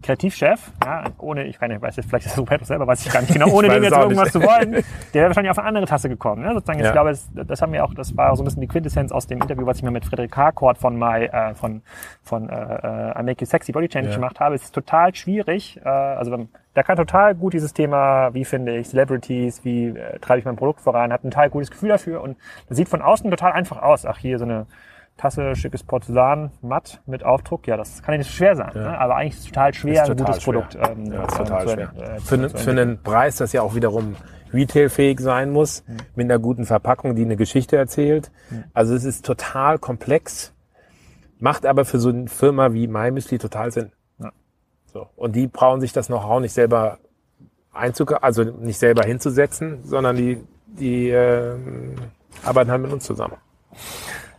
Kreativchef, 0.02 0.72
ja, 0.84 1.06
ohne, 1.20 1.46
ich 1.46 1.58
keine, 1.60 1.82
weiß 1.82 1.96
jetzt 1.96 2.10
vielleicht 2.10 2.26
ist 2.26 2.34
das 2.34 2.40
Roberto 2.40 2.66
selber, 2.66 2.86
weiß 2.88 3.06
ich 3.06 3.14
gar 3.14 3.22
nicht 3.22 3.32
genau, 3.32 3.48
ohne 3.54 3.68
Ich 3.68 3.74
dem 3.74 3.84
jetzt 3.84 3.96
irgendwas 3.96 4.24
nicht. 4.26 4.34
zu 4.34 4.42
wollen, 4.42 4.72
der 4.74 4.84
wäre 5.14 5.28
wahrscheinlich 5.28 5.52
auf 5.52 5.60
eine 5.60 5.68
andere 5.68 5.86
Tasse 5.86 6.10
gekommen. 6.10 6.42
Ne? 6.44 6.54
Sozusagen, 6.54 6.80
ich 6.80 6.86
Ja. 6.86 6.92
glaube, 6.92 7.12
das, 7.12 7.30
das 7.48 7.62
haben 7.62 7.72
wir 7.72 7.86
auch, 7.86 7.94
das 7.94 8.18
war 8.18 8.36
so 8.36 8.42
ein 8.42 8.46
bisschen 8.46 8.60
die 8.62 8.68
Quintessenz 8.68 9.12
aus 9.14 9.28
dem 9.28 9.42
Interview, 9.42 9.66
was 9.66 9.78
ich 9.78 9.84
mir 9.84 9.92
mit 9.92 10.04
Frederik 10.06 10.36
Harcourt 10.36 10.78
von 10.78 10.98
My, 11.00 11.24
äh, 11.26 11.54
von, 11.56 11.84
von 12.22 12.50
äh, 12.50 12.54
äh, 12.54 13.20
I 13.20 13.24
Make 13.24 13.42
You 13.42 13.46
Sexy 13.46 13.72
Body 13.72 13.88
Change 13.88 14.10
Ja. 14.10 14.16
gemacht 14.16 14.40
habe. 14.42 14.56
Es 14.56 14.64
ist 14.64 14.76
total 14.76 15.16
schwierig, 15.16 15.80
äh, 15.86 15.88
also 15.88 16.32
wenn- 16.32 16.50
der 16.76 16.84
kann 16.84 16.98
total 16.98 17.36
gut 17.36 17.54
dieses 17.54 17.74
Thema, 17.74 18.34
wie 18.34 18.46
finde 18.46 18.76
ich 18.78 18.90
Celebrities, 18.90 19.64
wie 19.64 19.88
äh, 19.90 20.20
treibe 20.20 20.40
ich 20.40 20.46
mein 20.46 20.56
Produkt 20.56 20.82
voran, 20.82 21.12
hat 21.14 21.24
ein 21.24 21.32
total 21.32 21.50
gutes 21.50 21.70
Gefühl 21.72 21.90
dafür 21.90 22.22
und 22.22 22.38
das 22.68 22.78
sieht 22.78 22.90
von 22.90 23.02
außen 23.02 23.30
total 23.30 23.52
einfach 23.52 23.82
aus. 23.82 24.06
Ach, 24.06 24.18
hier 24.18 24.40
so 24.40 24.46
eine 24.46 24.66
Tasse, 25.16 25.56
schickes 25.56 25.84
Porzellan, 25.84 26.50
matt 26.64 27.02
mit 27.06 27.24
Aufdruck, 27.24 27.68
ja, 27.68 27.78
das 27.78 28.02
kann 28.02 28.14
ja 28.14 28.18
nicht 28.18 28.32
so 28.32 28.38
schwer 28.38 28.56
sein, 28.56 28.72
ne? 28.74 28.98
aber 28.98 29.16
eigentlich 29.16 29.34
ist 29.36 29.40
es 29.42 29.46
total 29.50 29.74
schwer, 29.76 30.04
Ist 30.04 30.10
ein 30.10 30.18
total 30.18 30.26
gutes 30.26 30.44
schwer. 30.44 30.54
Produkt 30.54 30.76
ähm, 30.76 31.14
Ja, 31.14 31.24
ist 31.26 31.32
ähm, 31.40 31.46
total 31.46 31.68
zu, 31.68 31.74
schwer. 31.74 31.94
äh, 32.02 32.20
Für, 32.20 32.38
ne, 32.38 32.50
für 32.50 32.72
einen 32.72 33.04
Preis, 33.04 33.36
das 33.38 33.54
ja 33.54 33.62
auch 33.62 33.76
wiederum 33.76 34.16
retailfähig 34.52 35.20
sein 35.20 35.52
muss, 35.52 35.84
Mhm. 35.88 35.98
mit 36.16 36.26
einer 36.32 36.40
guten 36.40 36.66
Verpackung, 36.66 37.16
die 37.16 37.24
eine 37.26 37.36
Geschichte 37.36 37.78
erzählt. 37.78 38.32
Also 38.74 38.96
es 38.96 39.04
ist 39.04 39.24
total 39.24 39.78
komplex, 39.78 40.52
macht 41.40 41.68
aber 41.68 41.86
für 41.86 42.00
so 42.00 42.10
eine 42.10 42.28
Firma 42.28 42.74
wie 42.74 42.88
MyMüsli 42.88 43.38
total 43.38 43.72
Sinn. 43.72 43.92
So. 44.94 45.08
Und 45.16 45.36
die 45.36 45.48
brauchen 45.48 45.82
sich 45.82 45.92
das 45.92 46.08
Know-how 46.08 46.40
nicht 46.40 46.54
selber 46.54 47.00
einzug 47.74 48.24
also 48.24 48.44
nicht 48.44 48.78
selber 48.78 49.04
hinzusetzen, 49.04 49.84
sondern 49.84 50.16
die, 50.16 50.44
die 50.68 51.10
ähm, 51.10 51.96
arbeiten 52.44 52.70
halt 52.72 52.82
mit 52.82 52.94
uns 52.94 53.04
zusammen. 53.04 53.38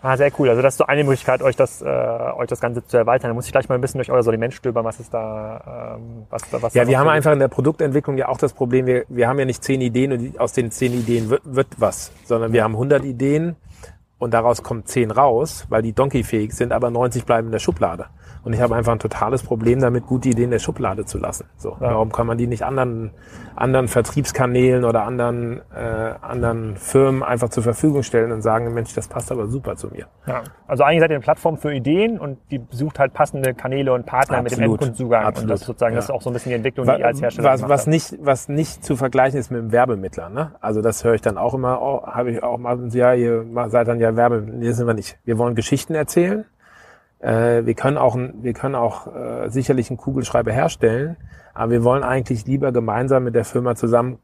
Ah, 0.01 0.19
sehr 0.19 0.31
cool. 0.39 0.51
Also 0.51 0.61
das 0.61 0.75
ist 0.75 0.79
so 0.79 0.87
eine 0.87 1.03
Möglichkeit, 1.03 1.43
euch 1.43 1.57
das, 1.57 1.81
äh, 1.81 1.87
euch 1.87 2.47
das 2.49 2.61
Ganze 2.61 2.87
zu 2.87 2.99
erweitern. 2.99 3.31
Da 3.31 3.35
muss 3.35 3.47
ich 3.47 3.53
gleich 3.53 3.71
mal 3.71 3.75
ein 3.77 3.81
bisschen 3.81 3.99
durch 3.99 4.11
euer 4.11 4.23
Sortiment 4.23 4.53
stöbern, 4.53 4.85
was 4.85 5.01
ist 5.01 5.15
da, 5.15 5.97
ähm, 5.97 6.27
was, 6.29 6.43
was 6.53 6.75
Ja, 6.75 6.85
da 6.85 6.91
wir 6.91 6.99
haben 6.99 7.09
einfach 7.09 7.33
in 7.33 7.39
der 7.39 7.49
Produktentwicklung 7.49 8.19
ja 8.19 8.29
auch 8.29 8.37
das 8.37 8.53
Problem, 8.53 8.85
wir, 8.85 9.07
wir 9.09 9.27
haben 9.29 9.39
ja 9.39 9.47
nicht 9.47 9.65
zehn 9.65 9.81
Ideen 9.81 10.13
und 10.13 10.39
aus 10.39 10.53
den 10.53 10.71
zehn 10.71 10.93
Ideen 10.93 11.31
wird, 11.31 11.43
wird 11.45 11.69
was, 11.79 12.13
sondern 12.25 12.53
wir 12.53 12.63
haben 12.63 12.75
100 12.75 13.03
Ideen 13.03 13.57
und 14.19 14.35
daraus 14.35 14.63
kommen 14.63 14.85
zehn 14.85 15.11
raus, 15.11 15.65
weil 15.71 15.81
die 15.81 15.95
donkeyfähig 15.95 16.53
sind, 16.53 16.73
aber 16.73 16.91
90 16.91 17.25
bleiben 17.25 17.49
in 17.49 17.53
der 17.53 17.59
Schublade. 17.59 18.07
Und 18.45 18.53
ich 18.53 18.61
habe 18.61 18.75
einfach 18.77 18.93
ein 18.93 18.99
totales 18.99 19.43
Problem 19.43 19.81
damit, 19.81 20.07
gute 20.07 20.29
Ideen 20.29 20.45
in 20.45 20.51
der 20.53 20.59
Schublade 20.59 21.05
zu 21.07 21.19
lassen. 21.19 21.47
So, 21.57 21.77
warum 21.79 22.13
kann 22.13 22.27
man 22.27 22.37
die 22.39 22.47
nicht 22.47 22.63
anderen, 22.63 23.11
anderen 23.57 23.89
Vertriebskanälen 23.89 24.85
oder 24.85 25.05
anderen, 25.05 25.63
äh, 25.75 26.15
anderen 26.21 26.77
Firmen 26.77 27.23
einfach 27.23 27.49
zur 27.49 27.63
Verfügung 27.63 28.03
stellen 28.03 28.33
und 28.33 28.43
sagen, 28.43 28.73
Mensch, 28.75 28.95
das 28.95 29.09
passt 29.09 29.33
aber 29.33 29.47
super 29.47 29.77
zu 29.77 29.89
mir. 29.89 30.07
Ja, 30.27 30.43
also 30.67 30.85
eigentlich 30.85 31.01
seid 31.01 31.11
ihr 31.11 31.17
eine 31.17 31.23
Plattform 31.25 31.57
für 31.57 31.73
Ideen 31.73 32.19
und 32.19 32.39
die 32.51 32.61
sucht 32.71 32.99
halt 32.99 33.15
passende 33.15 33.55
Kanäle 33.55 33.93
und 33.93 34.07
Partner 34.07 34.43
mit 34.43 34.53
dem 34.53 34.57
Absolut. 34.59 34.73
Endkundenzugang. 34.73 35.21
Und 35.23 35.29
Absolut. 35.29 35.51
das 35.51 35.61
ist 35.61 35.67
sozusagen, 35.67 35.95
das 35.95 36.05
ist 36.05 36.09
Ja. 36.09 36.15
auch 36.15 36.23
so 36.23 36.31
ein 36.31 36.33
bisschen 36.35 36.51
die 36.51 36.57
Entwicklung, 36.57 36.87
die 36.87 37.01
ihr 37.01 37.07
als 37.07 37.23
Hersteller 37.23 37.51
was, 37.53 37.69
was 37.69 37.87
nicht, 37.87 38.15
was 38.21 38.49
nicht 38.49 38.85
zu 38.85 38.97
vergleichen 38.97 39.39
ist 39.39 39.51
mit 39.51 39.61
dem 39.61 39.73
Werbemittler, 39.73 40.29
ne? 40.29 40.53
Also 40.61 40.83
das 40.83 41.03
höre 41.05 41.15
ich 41.15 41.23
dann 41.23 41.39
auch 41.39 41.55
immer, 41.55 41.81
oh, 41.81 42.07
habe 42.07 42.31
ich 42.31 42.43
auch 42.43 42.59
mal, 42.59 42.79
ja, 42.93 43.15
ihr 43.15 43.45
seid 43.69 43.89
dann 43.89 44.01
ja 44.01 44.17
Werbe, 44.17 44.43
nee, 44.47 44.69
das 44.69 44.77
sind 44.77 44.87
wir 44.87 44.95
nicht. 44.95 45.19
Wir 45.25 45.39
wollen 45.39 45.55
Geschichten 45.55 45.95
erzählen. 45.95 46.45
Äh, 47.25 47.65
wir 47.65 47.75
können 47.75 47.97
auch, 47.97 48.17
wir 48.17 48.53
können 48.53 48.75
auch 48.75 49.07
äh, 49.07 49.49
sicherlich 49.49 49.89
einen 49.91 49.97
Kugelschreiber 49.97 50.53
herstellen, 50.53 51.17
aber 51.55 51.73
wir 51.73 51.85
wollen 51.85 52.03
eigentlich 52.03 52.45
lieber 52.47 52.71
gemeinsam 52.71 53.25
mit 53.25 53.35
der 53.35 53.45
Firma 53.47 53.75
zusammen 53.75 54.19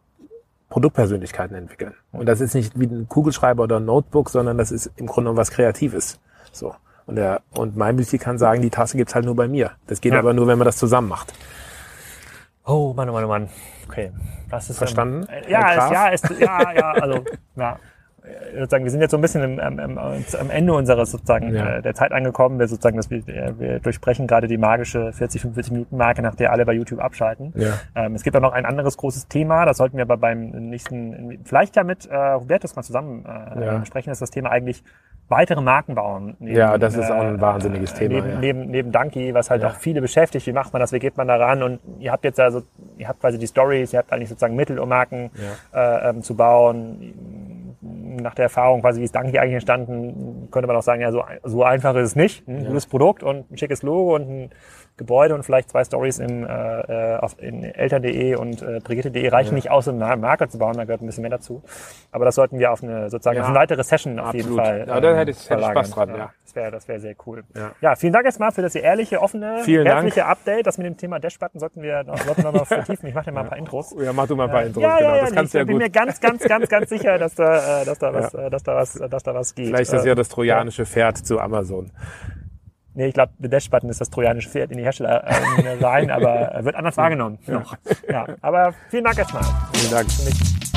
Produktpersönlichkeiten 0.69 1.57
entwickeln. 1.57 1.95
Und 2.13 2.27
das 2.27 2.41
ist 2.41 2.55
nicht 2.55 2.79
wie 2.79 2.87
ein 2.87 3.09
Kugelschreiber 3.09 3.63
oder 3.65 3.79
ein 3.81 3.87
Notebook, 3.87 4.29
sondern 4.31 4.59
das 4.59 4.71
ist 4.71 4.87
im 4.97 5.07
Grunde 5.07 5.23
genommen 5.29 5.39
was 5.39 5.51
Kreatives. 5.51 6.21
So. 6.53 6.75
Und 7.07 7.17
der, 7.17 7.41
und 7.57 7.77
mein 7.77 7.97
Müsli 7.97 8.19
kann 8.19 8.39
sagen, 8.39 8.63
die 8.63 8.71
Tasse 8.71 8.97
gibt's 8.97 9.15
halt 9.15 9.25
nur 9.25 9.35
bei 9.35 9.49
mir. 9.49 9.73
Das 9.87 10.01
geht 10.01 10.13
Ja. 10.13 10.19
aber 10.21 10.33
nur, 10.35 10.47
wenn 10.47 10.59
man 10.59 10.67
das 10.67 10.77
zusammen 10.77 11.09
macht. 11.09 11.33
Oh 12.67 12.93
Mann, 12.95 13.09
oh 13.09 13.13
Mann, 13.15 13.25
oh 13.25 13.29
Mann. 13.29 13.49
Okay. 13.89 14.13
Das 14.51 14.69
ist, 14.71 14.79
Verstanden, 14.79 15.27
Ähm, 15.29 15.45
ja, 15.49 15.71
ist, 15.71 15.77
Graf? 15.77 15.93
ja, 15.93 16.09
ist, 16.09 16.31
ja, 16.39 16.73
ja, 16.73 16.91
also, 16.93 17.25
ja. 17.57 17.79
Äh, 18.23 18.59
Sozusagen, 18.61 18.85
wir 18.85 18.91
sind 18.91 19.01
jetzt 19.01 19.13
so 19.13 19.17
ein 19.19 19.21
bisschen 19.21 19.43
im, 19.43 19.61
am, 19.61 19.79
am, 19.79 19.99
am 19.99 20.51
Ende 20.51 20.73
unseres 20.75 21.11
sozusagen 21.11 21.55
Ja. 21.55 21.77
äh, 21.77 21.83
der 21.83 21.95
Zeit 21.95 22.13
angekommen. 22.13 22.59
Wir 22.59 22.69
sozusagen, 22.69 22.97
dass 22.97 23.11
wir, 23.11 23.27
äh, 23.29 23.59
wir 23.59 23.79
durchsprechen 23.81 24.27
gerade 24.27 24.47
die 24.49 24.59
magische 24.59 25.13
40, 25.13 25.41
45 25.43 25.73
Minuten 25.73 25.97
Marke, 25.97 26.21
nach 26.23 26.35
der 26.35 26.53
alle 26.53 26.67
bei 26.67 26.73
YouTube 26.73 27.01
abschalten. 27.01 27.53
Ja. 27.57 27.75
Ähm, 27.95 28.15
es 28.15 28.23
gibt 28.23 28.37
auch 28.37 28.41
noch 28.41 28.53
ein 28.53 28.67
anderes 28.67 28.97
großes 28.97 29.29
Thema, 29.29 29.65
das 29.65 29.77
sollten 29.79 29.97
wir 29.97 30.03
aber 30.03 30.17
beim 30.17 30.51
nächsten, 30.51 31.39
vielleicht 31.45 31.77
ja 31.77 31.85
mit 31.85 32.07
äh, 32.11 32.35
Hubertus 32.35 32.77
mal 32.77 32.83
zusammen 32.83 33.25
äh, 33.25 33.65
Ja. 33.65 33.79
besprechen, 33.79 34.11
ist 34.13 34.21
das 34.23 34.31
Thema 34.31 34.51
eigentlich 34.51 34.83
weitere 35.29 35.61
Marken 35.61 35.95
bauen. 35.95 36.35
Neben, 36.41 36.57
Ja, 36.57 36.77
das 36.77 36.97
ist 36.97 37.09
auch 37.09 37.21
ein 37.23 37.41
wahnsinniges 37.41 37.95
Thema, 37.95 38.17
Neben, 38.17 38.29
ja. 38.31 38.39
neben, 38.41 38.67
neben 38.71 38.91
Donkey, 38.93 39.33
was 39.33 39.49
halt 39.49 39.65
auch 39.65 39.77
viele 39.77 40.01
beschäftigt. 40.01 40.45
Wie 40.49 40.53
macht 40.53 40.73
man 40.73 40.81
das? 40.81 40.91
Wie 40.93 40.99
geht 40.99 41.17
man 41.17 41.29
da 41.29 41.37
ran? 41.37 41.63
Und 41.63 41.79
ihr 42.01 42.11
habt 42.11 42.25
jetzt 42.25 42.41
also, 42.41 42.63
ihr 42.99 43.07
habt 43.07 43.21
quasi 43.21 43.39
die 43.39 43.47
Stories, 43.47 43.93
ihr 43.93 44.01
habt 44.01 44.13
eigentlich 44.13 44.29
sozusagen 44.29 44.57
Mittel, 44.57 44.81
um 44.81 44.89
Marken 44.89 45.31
äh, 45.73 46.09
ähm, 46.11 46.23
zu 46.23 46.35
bauen. 46.35 47.15
Nach 48.17 48.35
der 48.35 48.45
Erfahrung 48.45 48.81
quasi, 48.81 49.01
wie 49.01 49.05
ist 49.05 49.15
Donkey 49.15 49.39
eigentlich 49.39 49.55
entstanden, 49.55 50.49
könnte 50.51 50.67
man 50.67 50.77
auch 50.77 50.83
sagen, 50.83 51.01
ja, 51.01 51.13
so, 51.13 51.23
so 51.45 51.63
einfach 51.63 51.95
ist 51.97 52.09
es 52.09 52.17
nicht. 52.17 52.47
Ein 52.49 52.67
gutes 52.67 52.87
Produkt 52.87 53.23
und 53.23 53.51
ein 53.51 53.57
schickes 53.57 53.83
Logo 53.83 54.17
und 54.17 54.29
ein 54.29 54.51
Gebäude 55.01 55.35
und 55.35 55.43
vielleicht 55.45 55.71
zwei 55.71 55.83
Stories 55.83 56.19
im, 56.19 56.45
äh, 56.47 57.15
äh, 57.15 57.17
auf, 57.19 57.35
in 57.43 57.65
eltern.de 57.65 58.35
und 58.37 58.61
äh, 58.61 58.81
brigitte.de 58.85 59.27
reichen 59.31 59.55
nicht 59.55 59.71
aus, 59.71 59.89
um 59.89 60.01
eine 60.01 60.17
Marke 60.19 60.47
zu 60.49 60.59
bauen, 60.59 60.75
da 60.77 60.85
gehört 60.85 61.01
ein 61.01 61.07
bisschen 61.07 61.23
mehr 61.23 61.31
dazu. 61.31 61.63
Aber 62.13 62.27
das 62.27 62.35
sollten 62.35 62.59
wir 62.59 62.71
auf 62.71 62.83
eine 62.83 63.09
sozusagen 63.09 63.37
Ja. 63.39 63.43
auf 63.45 63.49
eine 63.49 63.57
weitere 63.59 63.83
Session 63.83 64.19
auf 64.19 64.35
jeden 64.35 64.49
Absolut. 64.59 64.65
Fall. 64.67 64.85
Ja, 64.87 65.01
da 65.01 65.17
hätte 65.17 65.31
ich- 65.31 65.49
hätte 65.51 65.61
ich. 65.63 65.67
Spaß 65.67 65.91
dran, 65.93 66.09
ja. 66.17 66.31
Das 66.45 66.55
wäre 66.57 66.71
das 66.73 66.89
wäre 66.89 67.01
sehr 67.01 67.15
cool. 67.27 67.45
Ja. 67.57 67.71
Ja. 67.81 67.95
vielen 67.97 68.13
Dank 68.13 68.27
erstmal 68.27 68.51
für 68.53 68.61
das 68.63 68.73
sehr 68.75 68.83
ehrliche, 68.83 69.23
offene, 69.23 69.61
Vielen 69.63 69.87
herzliche 69.87 70.27
Update. 70.27 70.67
Das 70.67 70.79
mit 70.79 70.87
dem 70.87 70.97
Thema 70.97 71.19
Dashbutton 71.19 71.59
sollten 71.61 71.81
wir 71.81 72.03
noch, 72.05 72.19
sollten 72.19 72.43
wir 72.45 72.53
noch 72.53 72.67
vertiefen. 72.67 73.09
Ich 73.09 73.15
mache 73.15 73.27
dir 73.27 73.33
mal 73.33 73.43
ein 73.43 73.49
paar 73.49 73.59
Intros. 73.59 73.95
Ja, 73.99 74.13
mach 74.13 74.27
du 74.27 74.37
mal 74.37 74.45
ein 74.45 74.51
paar 74.51 74.65
Intros, 74.65 74.83
Ja, 74.83 74.99
genau. 74.99 75.11
ja, 75.11 75.17
ja, 75.17 75.23
das 75.23 75.33
kannst 75.33 75.55
ich 75.55 75.59
ja 75.59 75.65
bin 75.65 75.75
gut. 75.77 75.83
mir 75.83 75.91
ganz, 75.91 76.21
ganz, 76.21 76.43
ganz, 76.43 76.69
ganz 76.69 76.89
sicher, 76.91 77.19
dass 77.19 77.35
da, 77.37 77.83
äh, 77.83 77.85
dass 77.85 77.99
da 77.99 78.13
was, 78.13 78.35
äh, 78.35 78.51
dass 78.51 78.63
da 78.65 78.75
was, 78.77 78.93
dass 78.95 79.23
da 79.23 79.35
was 79.35 79.55
geht. 79.55 79.67
Vielleicht 79.69 79.83
ist 79.83 79.93
das 79.93 80.05
Äh, 80.05 80.09
ja 80.09 80.15
das 80.15 80.29
trojanische 80.29 80.85
Pferd 80.85 81.19
zu 81.19 81.39
Amazon. 81.41 81.91
Nee, 83.01 83.07
ich 83.07 83.15
glaube, 83.15 83.33
der 83.39 83.49
Dashbutton 83.49 83.89
ist 83.89 84.03
das 84.03 84.11
trojanische 84.11 84.51
Pferd 84.51 84.73
in 84.73 84.77
die 84.77 84.85
Hersteller 84.85 85.25
äh, 85.25 85.79
rein, 85.83 86.11
aber 86.11 86.63
wird 86.63 86.75
anders 86.75 86.99
wahrgenommen. 86.99 87.39
Noch. 87.47 87.75
Ja, 88.07 88.27
aber 88.43 88.75
vielen 88.91 89.05
Dank 89.05 89.17
erstmal. 89.17 89.43
Vielen 89.73 89.91
Dank. 89.91 90.13
Für 90.13 90.25
mich. 90.27 90.70